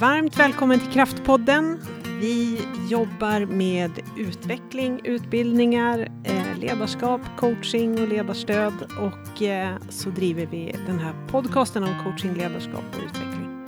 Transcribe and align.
Varmt 0.00 0.38
välkommen 0.38 0.80
till 0.80 0.92
Kraftpodden. 0.92 1.80
Vi 2.20 2.60
jobbar 2.90 3.46
med 3.46 3.90
utveckling, 4.16 5.00
utbildningar, 5.04 6.08
eh, 6.24 6.58
ledarskap, 6.58 7.20
coaching 7.36 8.02
och 8.02 8.08
ledarstöd 8.08 8.72
och 9.00 9.42
eh, 9.42 9.76
så 9.88 10.10
driver 10.10 10.46
vi 10.46 10.74
den 10.86 10.98
här 10.98 11.26
podcasten 11.28 11.82
om 11.82 11.94
coaching, 12.04 12.34
ledarskap 12.34 12.84
och 12.92 13.04
utveckling. 13.04 13.66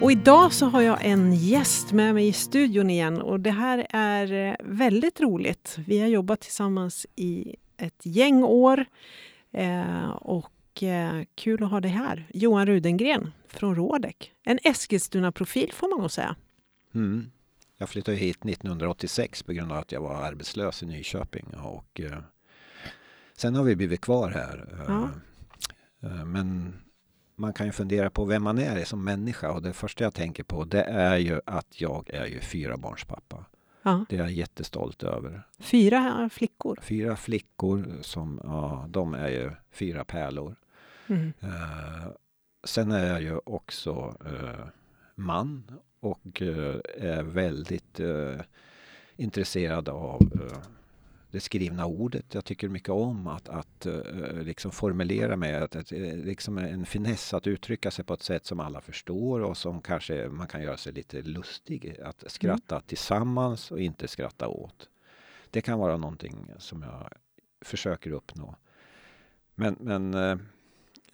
Och 0.00 0.12
idag 0.12 0.52
så 0.52 0.66
har 0.66 0.82
jag 0.82 1.04
en 1.04 1.34
gäst 1.34 1.92
med 1.92 2.14
mig 2.14 2.28
i 2.28 2.32
studion 2.32 2.90
igen 2.90 3.22
och 3.22 3.40
det 3.40 3.50
här 3.50 3.86
är 3.90 4.48
eh, 4.48 4.54
väldigt 4.64 5.20
roligt. 5.20 5.76
Vi 5.86 6.00
har 6.00 6.08
jobbat 6.08 6.40
tillsammans 6.40 7.06
i 7.16 7.56
ett 7.76 8.06
gäng 8.06 8.44
år 8.44 8.84
och 10.20 10.52
kul 11.34 11.64
att 11.64 11.70
ha 11.70 11.80
dig 11.80 11.90
här. 11.90 12.26
Johan 12.34 12.66
Rudengren 12.66 13.32
från 13.48 13.74
Rådek. 13.74 14.32
En 14.42 14.58
Eskilstuna-profil 14.62 15.72
får 15.72 15.88
man 15.88 16.00
nog 16.00 16.10
säga. 16.10 16.36
Mm. 16.94 17.30
Jag 17.78 17.88
flyttade 17.88 18.16
hit 18.16 18.44
1986 18.44 19.42
på 19.42 19.52
grund 19.52 19.72
av 19.72 19.78
att 19.78 19.92
jag 19.92 20.00
var 20.00 20.14
arbetslös 20.14 20.82
i 20.82 20.86
Nyköping. 20.86 21.46
Och, 21.62 22.00
eh, 22.00 22.18
sen 23.36 23.54
har 23.54 23.64
vi 23.64 23.76
blivit 23.76 24.00
kvar 24.00 24.30
här. 24.30 24.68
Eh, 24.72 24.84
ja. 24.88 25.08
Eh, 26.08 26.24
men 26.24 26.74
man 27.36 27.52
kan 27.52 27.66
ju 27.66 27.72
fundera 27.72 28.10
på 28.10 28.24
vem 28.24 28.42
man 28.42 28.58
är 28.58 28.84
som 28.84 29.04
människa 29.04 29.52
och 29.52 29.62
det 29.62 29.72
första 29.72 30.04
jag 30.04 30.14
tänker 30.14 30.42
på 30.42 30.64
det 30.64 30.82
är 30.82 31.16
ju 31.16 31.40
att 31.46 31.80
jag 31.80 32.10
är 32.10 32.26
ju 32.26 32.40
fyra 32.40 32.76
barns 32.76 33.04
pappa. 33.04 33.44
Ja. 33.82 34.04
Det 34.08 34.16
är 34.16 34.20
jag 34.20 34.32
jättestolt 34.32 35.02
över. 35.02 35.42
Fyra 35.58 36.30
flickor? 36.32 36.78
Fyra 36.82 37.16
flickor 37.16 37.98
som, 38.02 38.40
ja, 38.44 38.86
de 38.88 39.14
är 39.14 39.28
ju 39.28 39.50
fyra 39.70 40.04
pärlor. 40.04 40.56
Mm. 41.06 41.32
Uh, 41.42 42.08
sen 42.64 42.92
är 42.92 43.06
jag 43.06 43.22
ju 43.22 43.38
också 43.44 44.16
uh, 44.26 44.66
man 45.14 45.72
och 46.00 46.42
uh, 46.42 46.76
är 46.94 47.22
väldigt 47.22 48.00
intresserad 49.16 49.88
av 49.88 50.50
det 51.30 51.40
skrivna 51.40 51.86
ordet. 51.86 52.34
Jag 52.34 52.44
tycker 52.44 52.68
mycket 52.68 52.88
om 52.88 53.26
att, 53.26 53.48
att 53.48 53.86
liksom 54.32 54.70
formulera 54.70 55.36
mig, 55.36 55.54
att, 55.54 55.76
att, 55.76 55.90
liksom 55.90 56.58
en 56.58 56.86
finess 56.86 57.34
att 57.34 57.46
uttrycka 57.46 57.90
sig 57.90 58.04
på 58.04 58.14
ett 58.14 58.22
sätt 58.22 58.46
som 58.46 58.60
alla 58.60 58.80
förstår 58.80 59.40
och 59.40 59.56
som 59.56 59.82
kanske 59.82 60.28
man 60.28 60.46
kan 60.46 60.62
göra 60.62 60.76
sig 60.76 60.92
lite 60.92 61.22
lustig. 61.22 61.96
Att 62.04 62.24
skratta 62.26 62.74
mm. 62.74 62.86
tillsammans 62.86 63.70
och 63.70 63.80
inte 63.80 64.08
skratta 64.08 64.48
åt. 64.48 64.88
Det 65.50 65.60
kan 65.60 65.78
vara 65.78 65.96
någonting 65.96 66.50
som 66.58 66.82
jag 66.82 67.12
försöker 67.60 68.10
uppnå. 68.10 68.56
Men, 69.54 69.76
men 69.80 70.14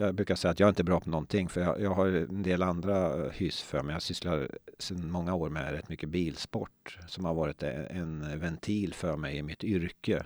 jag 0.00 0.14
brukar 0.14 0.34
säga 0.34 0.50
att 0.52 0.60
jag 0.60 0.68
inte 0.68 0.82
är 0.82 0.84
bra 0.84 1.00
på 1.00 1.10
någonting 1.10 1.48
för 1.48 1.60
jag, 1.60 1.80
jag 1.80 1.90
har 1.90 2.06
en 2.06 2.42
del 2.42 2.62
andra 2.62 3.24
eh, 3.24 3.30
hyss 3.30 3.62
för 3.62 3.82
mig. 3.82 3.92
Jag 3.92 4.02
sysslar 4.02 4.50
sedan 4.78 5.10
många 5.10 5.34
år 5.34 5.50
med 5.50 5.72
rätt 5.72 5.88
mycket 5.88 6.08
bilsport 6.08 6.98
som 7.06 7.24
har 7.24 7.34
varit 7.34 7.62
eh, 7.62 7.96
en 7.96 8.40
ventil 8.40 8.94
för 8.94 9.16
mig 9.16 9.36
i 9.36 9.42
mitt 9.42 9.64
yrke. 9.64 10.24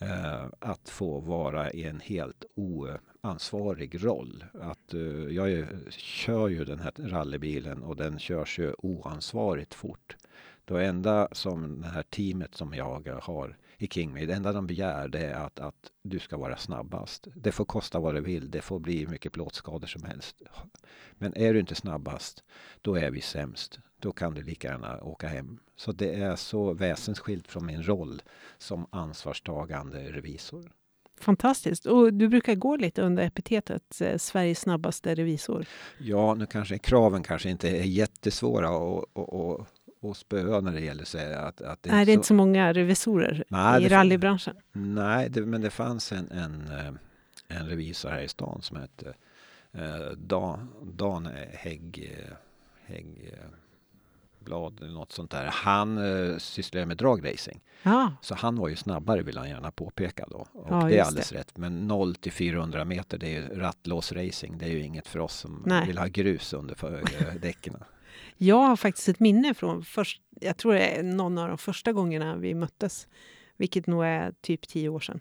Eh, 0.00 0.46
att 0.58 0.88
få 0.88 1.20
vara 1.20 1.70
i 1.70 1.84
en 1.84 2.00
helt 2.00 2.44
oansvarig 2.54 4.04
roll. 4.04 4.44
Att, 4.60 4.94
eh, 4.94 5.00
jag 5.30 5.52
är, 5.52 5.90
kör 5.90 6.48
ju 6.48 6.64
den 6.64 6.78
här 6.78 6.92
rallybilen 6.98 7.82
och 7.82 7.96
den 7.96 8.18
körs 8.18 8.58
ju 8.58 8.74
oansvarigt 8.78 9.74
fort. 9.74 10.16
Det 10.64 10.84
enda 10.86 11.28
som 11.32 11.80
det 11.80 11.88
här 11.88 12.02
teamet 12.02 12.54
som 12.54 12.74
jag 12.74 13.08
har 13.22 13.56
i 13.78 13.88
Kingme. 13.88 14.26
Det 14.26 14.34
enda 14.34 14.52
de 14.52 14.66
begär 14.66 15.08
det 15.08 15.26
är 15.26 15.34
att, 15.34 15.60
att 15.60 15.90
du 16.02 16.18
ska 16.18 16.36
vara 16.36 16.56
snabbast. 16.56 17.28
Det 17.34 17.52
får 17.52 17.64
kosta 17.64 17.98
vad 17.98 18.14
det 18.14 18.20
vill. 18.20 18.50
Det 18.50 18.60
får 18.60 18.78
bli 18.78 19.06
mycket 19.06 19.32
plåtskador 19.32 19.86
som 19.86 20.04
helst. 20.04 20.42
Men 21.12 21.36
är 21.36 21.54
du 21.54 21.60
inte 21.60 21.74
snabbast, 21.74 22.44
då 22.82 22.94
är 22.94 23.10
vi 23.10 23.20
sämst. 23.20 23.78
Då 24.00 24.12
kan 24.12 24.34
du 24.34 24.42
lika 24.42 24.68
gärna 24.68 25.02
åka 25.02 25.28
hem. 25.28 25.58
Så 25.76 25.92
det 25.92 26.14
är 26.14 26.36
så 26.36 26.72
väsensskilt 26.72 27.48
från 27.48 27.66
min 27.66 27.82
roll 27.82 28.22
som 28.58 28.86
ansvarstagande 28.90 30.12
revisor. 30.12 30.72
Fantastiskt. 31.20 31.86
Och 31.86 32.12
du 32.12 32.28
brukar 32.28 32.54
gå 32.54 32.76
lite 32.76 33.02
under 33.02 33.22
epitetet 33.22 34.00
eh, 34.00 34.16
Sveriges 34.16 34.60
snabbaste 34.60 35.14
revisor. 35.14 35.66
Ja, 35.98 36.34
nu 36.34 36.46
kanske 36.46 36.78
kraven 36.78 37.22
kanske 37.22 37.50
inte 37.50 37.68
är 37.68 37.82
jättesvåra 37.82 38.68
att 38.68 39.68
och 40.00 40.16
spöa 40.16 40.60
när 40.60 40.72
det 40.72 40.80
gäller 40.80 41.04
sig. 41.04 41.34
Att, 41.34 41.60
att 41.60 41.82
det, 41.82 41.90
Nej, 41.90 42.04
det 42.04 42.12
är 42.12 42.14
så... 42.14 42.18
inte 42.18 42.26
så 42.26 42.34
många 42.34 42.72
revisorer 42.72 43.44
nej, 43.48 43.84
i 43.84 43.88
rallybranschen. 43.88 44.56
Nej, 44.72 45.28
det, 45.30 45.40
men 45.40 45.60
det 45.60 45.70
fanns 45.70 46.12
en, 46.12 46.30
en, 46.30 46.68
eh, 46.68 46.92
en 47.48 47.68
revisor 47.68 48.08
här 48.08 48.20
i 48.20 48.28
stan 48.28 48.62
som 48.62 48.76
hette 48.76 49.14
eh, 49.72 50.10
Dan, 50.16 50.68
Dan 50.82 51.28
Hägg, 51.52 52.16
Hägg 52.84 53.34
Blad 54.48 54.82
eller 54.82 54.92
något 54.92 55.12
sånt 55.12 55.30
där. 55.30 55.46
Han 55.46 55.98
eh, 55.98 56.36
sysslade 56.38 56.86
med 56.86 56.96
dragracing. 56.96 57.60
Ja. 57.82 58.12
Så 58.20 58.34
han 58.34 58.56
var 58.56 58.68
ju 58.68 58.76
snabbare 58.76 59.22
vill 59.22 59.38
han 59.38 59.48
gärna 59.48 59.70
påpeka 59.70 60.26
då. 60.30 60.46
Och 60.52 60.66
ja, 60.70 60.88
det 60.88 60.98
är 60.98 61.02
alldeles 61.02 61.30
det. 61.30 61.38
rätt. 61.38 61.56
Men 61.56 61.88
0 61.88 62.14
till 62.14 62.32
400 62.32 62.84
meter 62.84 63.18
det 63.18 63.26
är 63.26 63.40
ju 63.40 63.60
rattlåsracing. 63.60 64.58
Det 64.58 64.64
är 64.66 64.70
ju 64.70 64.82
inget 64.82 65.08
för 65.08 65.18
oss 65.18 65.34
som 65.34 65.62
Nej. 65.66 65.86
vill 65.86 65.98
ha 65.98 66.06
grus 66.06 66.52
under 66.52 66.74
för, 66.74 67.04
däcken. 67.42 67.76
Jag 68.38 68.56
har 68.56 68.76
faktiskt 68.76 69.08
ett 69.08 69.20
minne 69.20 69.54
från 69.54 69.84
först, 69.84 70.20
jag 70.40 70.56
tror 70.56 70.72
det 70.74 70.80
är 70.98 71.02
någon 71.02 71.38
av 71.38 71.48
de 71.48 71.58
första 71.58 71.92
gångerna 71.92 72.36
vi 72.36 72.54
möttes, 72.54 73.08
vilket 73.56 73.86
nog 73.86 74.04
är 74.04 74.32
typ 74.40 74.68
tio 74.68 74.88
år 74.88 75.00
sedan. 75.00 75.20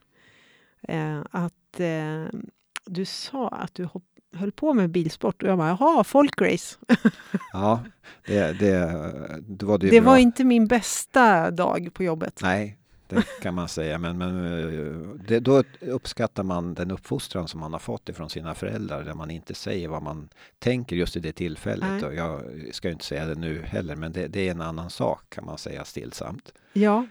Eh, 0.87 1.19
att 1.31 1.79
eh, 1.79 2.39
du 2.85 3.05
sa 3.05 3.47
att 3.47 3.73
du 3.73 3.85
hopp, 3.85 4.03
höll 4.35 4.51
på 4.51 4.73
med 4.73 4.89
bilsport 4.89 5.43
och 5.43 5.49
jag 5.49 5.57
bara, 5.57 5.77
jaha, 5.79 6.03
folkrace. 6.03 6.77
ja, 7.53 7.83
det, 8.27 8.59
det, 8.59 9.41
det 9.47 9.65
var 9.65 9.77
det 9.77 9.89
Det 9.89 10.01
bra. 10.01 10.09
var 10.11 10.17
inte 10.17 10.43
min 10.43 10.67
bästa 10.67 11.51
dag 11.51 11.89
på 11.93 12.03
jobbet. 12.03 12.39
Nej, 12.43 12.77
det 13.09 13.23
kan 13.41 13.53
man 13.53 13.67
säga. 13.67 13.97
Men, 13.97 14.17
men 14.17 14.45
eh, 14.45 14.97
det, 15.27 15.39
då 15.39 15.63
uppskattar 15.81 16.43
man 16.43 16.73
den 16.73 16.91
uppfostran 16.91 17.47
som 17.47 17.59
man 17.59 17.73
har 17.73 17.79
fått 17.79 18.09
ifrån 18.09 18.29
sina 18.29 18.55
föräldrar 18.55 19.03
där 19.03 19.13
man 19.13 19.31
inte 19.31 19.53
säger 19.53 19.87
vad 19.87 20.03
man 20.03 20.29
tänker 20.59 20.95
just 20.95 21.15
i 21.15 21.19
det 21.19 21.31
tillfället. 21.31 22.03
Och 22.03 22.15
jag 22.15 22.41
ska 22.71 22.89
inte 22.89 23.05
säga 23.05 23.25
det 23.25 23.35
nu 23.35 23.61
heller, 23.61 23.95
men 23.95 24.11
det, 24.11 24.27
det 24.27 24.47
är 24.47 24.51
en 24.51 24.61
annan 24.61 24.89
sak 24.89 25.23
kan 25.29 25.45
man 25.45 25.57
säga 25.57 25.85
stillsamt. 25.85 26.53
Ja, 26.73 27.05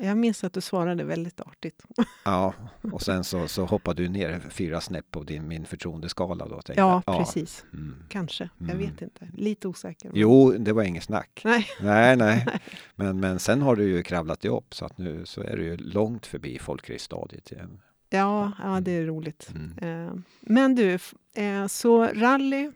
jag 0.00 0.16
minns 0.16 0.44
att 0.44 0.52
du 0.52 0.60
svarade 0.60 1.04
väldigt 1.04 1.40
artigt. 1.40 1.84
Ja, 2.24 2.54
och 2.92 3.02
sen 3.02 3.24
så, 3.24 3.48
så 3.48 3.64
hoppade 3.64 4.02
du 4.02 4.08
ner 4.08 4.40
fyra 4.50 4.80
snäpp 4.80 5.10
på 5.10 5.22
din, 5.22 5.48
min 5.48 5.66
förtroendeskala 5.66 6.48
då? 6.48 6.60
Ja, 6.66 7.02
jag. 7.06 7.18
precis. 7.18 7.64
Mm. 7.72 7.96
Kanske. 8.08 8.48
Jag 8.58 8.70
mm. 8.70 8.78
vet 8.78 9.02
inte. 9.02 9.28
Lite 9.36 9.68
osäker. 9.68 10.10
Jo, 10.14 10.52
det 10.58 10.72
var 10.72 10.82
inget 10.82 11.04
snack. 11.04 11.40
Nej. 11.44 11.66
Nej, 11.80 12.16
nej. 12.16 12.46
Men, 12.96 13.20
men 13.20 13.38
sen 13.38 13.62
har 13.62 13.76
du 13.76 13.84
ju 13.84 14.02
kravlat 14.02 14.40
dig 14.40 14.50
upp 14.50 14.74
så 14.74 14.84
att 14.84 14.98
nu 14.98 15.26
så 15.26 15.42
är 15.42 15.56
du 15.56 15.64
ju 15.64 15.76
långt 15.76 16.26
förbi 16.26 16.58
folkracestadiet 16.58 17.52
igen. 17.52 17.80
Ja, 18.10 18.52
ja, 18.62 18.80
det 18.80 18.90
är 18.90 19.04
roligt. 19.04 19.50
Mm. 19.54 20.06
Eh, 20.06 20.14
men 20.40 20.74
du, 20.74 20.98
eh, 21.34 21.66
så 21.66 22.06
rally. 22.06 22.70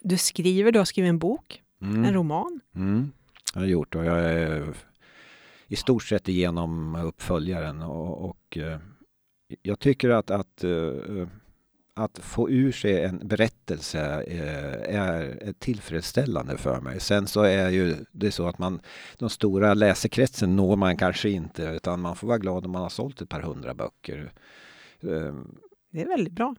Du 0.00 0.16
skriver, 0.16 0.72
du 0.72 0.78
har 0.78 0.84
skrivit 0.84 1.08
en 1.08 1.18
bok, 1.18 1.62
mm. 1.82 2.04
en 2.04 2.14
roman. 2.14 2.60
Mm. 2.74 3.12
Jag 3.54 3.60
har 3.60 3.66
gjort 3.66 3.94
och 3.94 4.04
jag 4.04 4.24
är 4.24 4.74
i 5.74 5.76
stort 5.76 6.02
sett 6.02 6.28
igenom 6.28 6.94
uppföljaren 6.94 7.82
och, 7.82 8.30
och 8.30 8.58
eh, 8.58 8.78
jag 9.62 9.78
tycker 9.78 10.10
att, 10.10 10.30
att 10.30 10.64
eh, 10.64 11.28
att 11.96 12.18
få 12.18 12.50
ur 12.50 12.72
sig 12.72 13.04
en 13.04 13.28
berättelse 13.28 14.22
eh, 14.22 14.96
är 14.96 15.52
tillfredsställande 15.52 16.56
för 16.56 16.80
mig. 16.80 17.00
Sen 17.00 17.26
så 17.26 17.42
är 17.42 17.70
ju 17.70 17.96
det 18.12 18.32
så 18.32 18.48
att 18.48 18.58
man, 18.58 18.80
de 19.18 19.30
stora 19.30 19.74
läsekretsen 19.74 20.56
når 20.56 20.76
man 20.76 20.96
kanske 20.96 21.28
inte 21.28 21.62
utan 21.62 22.00
man 22.00 22.16
får 22.16 22.28
vara 22.28 22.38
glad 22.38 22.64
om 22.64 22.72
man 22.72 22.82
har 22.82 22.88
sålt 22.88 23.20
ett 23.20 23.28
par 23.28 23.40
hundra 23.40 23.74
böcker. 23.74 24.32
Det 25.90 26.02
är 26.02 26.06
väldigt 26.08 26.32
bra. 26.32 26.54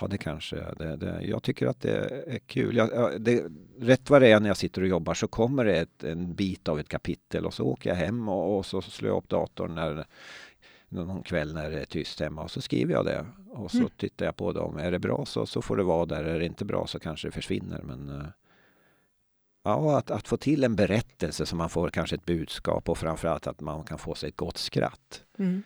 Ja, 0.00 0.06
det 0.06 0.18
kanske 0.18 0.56
det, 0.78 0.96
det, 0.96 1.20
Jag 1.22 1.42
tycker 1.42 1.66
att 1.66 1.80
det 1.80 2.24
är 2.26 2.38
kul. 2.38 2.76
Jag, 2.76 3.20
det, 3.22 3.44
rätt 3.78 4.10
vad 4.10 4.22
det 4.22 4.28
är 4.28 4.40
när 4.40 4.48
jag 4.48 4.56
sitter 4.56 4.82
och 4.82 4.88
jobbar 4.88 5.14
så 5.14 5.28
kommer 5.28 5.64
det 5.64 5.76
ett, 5.76 6.04
en 6.04 6.34
bit 6.34 6.68
av 6.68 6.80
ett 6.80 6.88
kapitel 6.88 7.46
och 7.46 7.54
så 7.54 7.64
åker 7.64 7.90
jag 7.90 7.96
hem 7.96 8.28
och, 8.28 8.58
och 8.58 8.66
så 8.66 8.80
slår 8.80 9.10
jag 9.10 9.18
upp 9.18 9.28
datorn 9.28 9.74
när, 9.74 10.06
någon 10.88 11.22
kväll 11.22 11.54
när 11.54 11.70
det 11.70 11.80
är 11.80 11.84
tyst 11.84 12.20
hemma 12.20 12.42
och 12.42 12.50
så 12.50 12.60
skriver 12.60 12.92
jag 12.92 13.04
det. 13.04 13.26
Och 13.50 13.70
så 13.70 13.76
mm. 13.76 13.90
tittar 13.96 14.26
jag 14.26 14.36
på 14.36 14.52
dem. 14.52 14.78
Är 14.78 14.90
det 14.90 14.98
bra 14.98 15.26
så, 15.26 15.46
så 15.46 15.62
får 15.62 15.76
det 15.76 15.82
vara 15.82 16.06
där. 16.06 16.24
Är 16.24 16.38
det 16.38 16.46
inte 16.46 16.64
bra 16.64 16.86
så 16.86 16.98
kanske 16.98 17.28
det 17.28 17.32
försvinner. 17.32 17.82
Men 17.82 18.08
eh, 18.08 18.26
ja, 19.64 19.98
att, 19.98 20.10
att 20.10 20.28
få 20.28 20.36
till 20.36 20.64
en 20.64 20.76
berättelse 20.76 21.46
så 21.46 21.56
man 21.56 21.70
får 21.70 21.90
kanske 21.90 22.16
ett 22.16 22.26
budskap 22.26 22.88
och 22.88 22.98
framförallt 22.98 23.46
att 23.46 23.60
man 23.60 23.84
kan 23.84 23.98
få 23.98 24.14
sig 24.14 24.28
ett 24.28 24.36
gott 24.36 24.58
skratt. 24.58 25.24
Mm. 25.38 25.62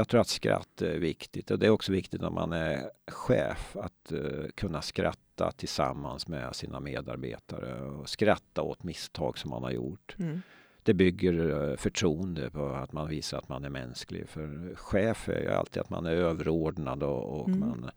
Jag 0.00 0.08
tror 0.08 0.20
att 0.20 0.28
skratt 0.28 0.82
är 0.82 0.98
viktigt 0.98 1.50
och 1.50 1.58
det 1.58 1.66
är 1.66 1.70
också 1.70 1.92
viktigt 1.92 2.20
när 2.20 2.30
man 2.30 2.52
är 2.52 2.90
chef 3.08 3.76
att 3.76 4.12
uh, 4.12 4.48
kunna 4.54 4.82
skratta 4.82 5.52
tillsammans 5.52 6.28
med 6.28 6.56
sina 6.56 6.80
medarbetare 6.80 7.82
och 7.82 8.08
skratta 8.08 8.62
åt 8.62 8.82
misstag 8.82 9.38
som 9.38 9.50
man 9.50 9.62
har 9.62 9.70
gjort. 9.70 10.16
Mm. 10.18 10.42
Det 10.82 10.94
bygger 10.94 11.32
uh, 11.32 11.76
förtroende 11.76 12.50
på 12.50 12.66
att 12.66 12.92
man 12.92 13.08
visar 13.08 13.38
att 13.38 13.48
man 13.48 13.64
är 13.64 13.68
mänsklig. 13.68 14.28
För 14.28 14.74
chef 14.74 15.28
är 15.28 15.40
ju 15.40 15.50
alltid 15.50 15.80
att 15.80 15.90
man 15.90 16.06
är 16.06 16.12
överordnad 16.12 17.02
och, 17.02 17.40
och 17.40 17.48
mm. 17.48 17.60
man 17.60 17.90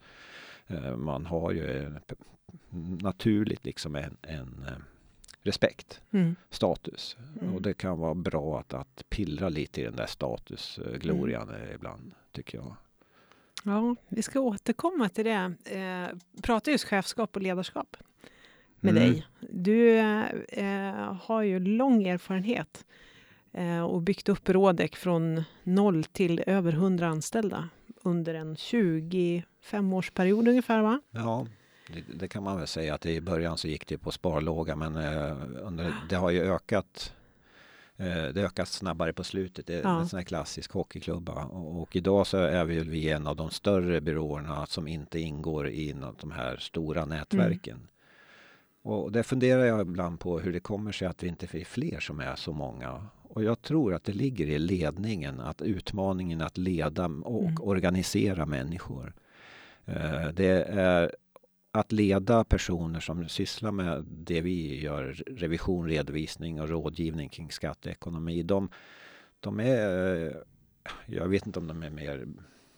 eh, 0.68 0.96
man 0.96 1.26
har 1.26 1.52
ju 1.52 1.94
naturligt 3.02 3.66
liksom 3.66 3.96
en, 3.96 4.18
en 4.22 4.66
eh, 4.68 4.93
respekt, 5.44 6.02
mm. 6.12 6.36
status. 6.50 7.18
Mm. 7.42 7.56
Och 7.56 7.62
det 7.62 7.74
kan 7.74 8.00
vara 8.00 8.14
bra 8.14 8.60
att, 8.60 8.74
att 8.74 9.04
pillra 9.10 9.50
lite 9.50 9.82
i 9.82 9.84
den 9.84 9.96
där 9.96 10.06
statusglorian 10.06 11.50
mm. 11.50 11.76
ibland, 11.76 12.12
tycker 12.32 12.58
jag. 12.58 12.76
Ja, 13.64 13.96
vi 14.08 14.22
ska 14.22 14.40
återkomma 14.40 15.10
till 15.10 15.26
det. 15.26 15.54
Eh, 15.66 16.08
prata 16.42 16.72
just 16.72 16.84
chefskap 16.84 17.36
och 17.36 17.42
ledarskap 17.42 17.98
med 18.80 18.98
mm. 18.98 19.04
dig. 19.04 19.28
Du 19.40 19.98
eh, 20.48 21.14
har 21.14 21.42
ju 21.42 21.60
lång 21.60 22.08
erfarenhet 22.08 22.86
eh, 23.52 23.84
och 23.84 24.02
byggt 24.02 24.30
upp 24.30 24.50
Rådek 24.50 24.96
från 24.96 25.44
noll 25.64 26.04
till 26.04 26.44
över 26.48 26.74
100 26.74 27.08
anställda 27.08 27.70
under 28.02 28.34
en 28.34 28.56
25-årsperiod 28.56 30.50
ungefär, 30.50 30.82
va? 30.82 31.02
Ja, 31.12 31.48
det, 31.88 32.04
det, 32.20 32.28
kan 32.28 32.44
man 32.44 32.58
väl 32.58 32.68
säga 32.68 32.96
att 32.96 33.06
i 33.06 33.22
början 33.22 33.58
så 33.58 33.68
gick 33.68 33.88
det 33.88 33.98
på 33.98 34.12
sparlåga 34.12 34.76
men 34.76 34.96
eh, 34.96 35.38
under, 35.62 35.94
det 36.10 36.16
har 36.16 36.30
ju 36.30 36.42
ökat 36.42 37.14
eh, 37.98 38.26
det 38.34 38.46
ökat 38.46 38.68
snabbare 38.68 39.14
på 39.14 39.24
slutet. 39.24 39.68
Det 39.68 39.76
är 39.76 39.84
ja. 39.84 40.00
en 40.00 40.08
sån 40.08 40.18
här 40.18 40.26
klassisk 40.26 40.72
hockeyklubba. 40.72 41.46
Och, 41.46 41.82
och, 41.82 41.96
idag 41.96 42.28
så 42.28 42.38
är 42.38 42.66
vi, 42.66 42.80
vi 42.80 43.10
en 43.10 43.28
av 43.28 43.36
de 43.36 43.50
större 43.50 44.02
byråerna 44.02 44.66
som 44.66 44.88
inte 44.88 45.20
ingår 45.20 45.68
i 45.70 45.96
de 46.20 46.32
här 46.32 46.58
stora 46.58 47.06
nätverken. 47.06 47.76
Mm. 47.76 47.88
Och 48.84 49.12
det 49.12 49.24
funderar 49.24 49.66
jag 49.66 49.82
ibland 49.82 50.20
på 50.20 50.40
hur 50.40 50.54
det 50.54 50.60
kommer 50.60 50.92
sig 50.92 51.08
att 51.08 51.24
vi 51.24 51.28
inte 51.28 51.48
är 51.58 51.66
fler 51.66 52.00
som 52.00 52.20
är 52.20 52.36
så 52.36 52.54
många. 52.54 53.08
Och 53.24 53.44
jag 53.44 53.62
tror 53.62 53.94
att 53.94 54.04
det 54.04 54.14
ligger 54.14 54.48
i 54.48 54.60
ledningen, 54.60 55.40
att 55.40 55.62
utmaningen 55.62 56.42
att 56.42 56.58
leda 56.58 57.06
och 57.06 57.44
mm. 57.44 57.62
organisera 57.62 58.46
människor. 58.46 59.14
Eh, 59.86 60.28
det 60.34 60.64
är 60.70 61.12
att 61.76 61.92
leda 61.92 62.44
personer 62.44 63.00
som 63.00 63.30
sysslar 63.30 63.72
med 63.72 64.04
det 64.08 64.42
vi 64.42 64.82
gör, 64.82 65.24
revision, 65.28 65.88
redovisning 65.88 66.62
och 66.62 66.70
rådgivning 66.70 67.30
kring 67.30 67.52
skatteekonomi. 67.52 68.44
De, 68.44 68.70
de 69.40 69.60
är, 69.60 70.44
jag 71.06 71.28
vet 71.28 71.46
inte 71.46 71.60
om 71.60 71.68
de 71.68 71.84
är 71.84 71.90
mer 71.90 72.28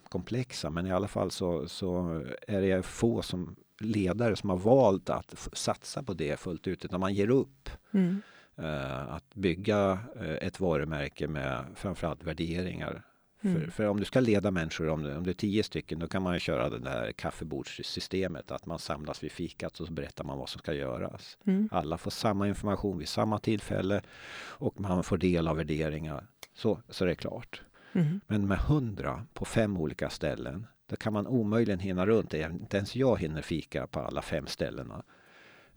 komplexa, 0.10 0.70
men 0.70 0.88
i 0.88 0.92
alla 0.92 1.08
fall 1.08 1.32
så, 1.32 1.68
så 1.68 2.22
är 2.48 2.62
det 2.62 2.84
få 2.84 3.22
som 3.22 3.56
ledare 3.80 4.36
som 4.36 4.50
har 4.50 4.58
valt 4.58 5.10
att 5.10 5.50
satsa 5.54 6.04
på 6.04 6.14
det 6.14 6.40
fullt 6.40 6.68
ut, 6.68 6.86
utan 6.86 7.00
man 7.00 7.14
ger 7.14 7.30
upp. 7.30 7.70
Mm. 7.92 8.22
Uh, 8.60 9.14
att 9.14 9.36
bygga 9.36 10.00
uh, 10.22 10.38
ett 10.42 10.60
varumärke 10.60 11.28
med 11.28 11.66
framförallt 11.76 12.24
värderingar. 12.24 13.04
Mm. 13.46 13.62
För, 13.62 13.72
för, 13.72 13.86
om 13.86 14.00
du 14.00 14.06
ska 14.06 14.20
leda 14.20 14.52
människor, 14.52 14.90
om 14.90 15.06
om 15.06 15.24
det 15.24 15.32
är 15.32 15.34
tio 15.34 15.64
stycken, 15.64 16.00
då 16.00 16.08
kan 16.08 16.22
man 16.22 16.40
köra 16.40 16.70
det 16.70 16.80
där 16.80 17.12
kaffebordssystemet. 17.12 18.52
Att 18.52 18.66
man 18.66 18.80
samlas 18.80 19.24
vid 19.24 19.32
fikat 19.32 19.80
och 19.80 19.88
så 19.88 19.94
berättar 19.94 20.24
man 20.24 20.38
vad 20.38 20.50
som 20.50 20.60
ska 20.60 20.74
göras. 20.74 21.38
Mm. 21.46 21.70
Alla 21.72 21.98
får 21.98 22.12
samma 22.12 22.48
information 22.48 22.98
vid 22.98 23.08
samma 23.08 23.40
tillfälle 23.40 24.02
och 24.38 24.80
man 24.80 25.04
får 25.04 25.18
del 25.18 25.48
av 25.48 25.58
värderingar. 25.58 26.28
Så, 26.54 26.82
så 26.90 27.04
är 27.04 27.08
det 27.08 27.16
klart. 27.16 27.62
Mm. 27.94 28.22
Men 28.28 28.48
med 28.48 28.58
hundra 28.58 29.26
på 29.34 29.46
fem 29.46 29.78
olika 29.78 30.10
ställen, 30.10 30.68
då 30.88 30.96
kan 30.96 31.14
man 31.14 31.28
omöjligen 31.28 31.80
hinna 31.80 32.06
runt. 32.06 32.34
Inte 32.34 32.78
ens 32.78 32.96
jag 32.96 33.20
hinner 33.20 33.42
fika 33.42 33.88
på 33.88 34.00
alla 34.00 34.22
fem 34.22 34.48
ställena. 34.48 35.04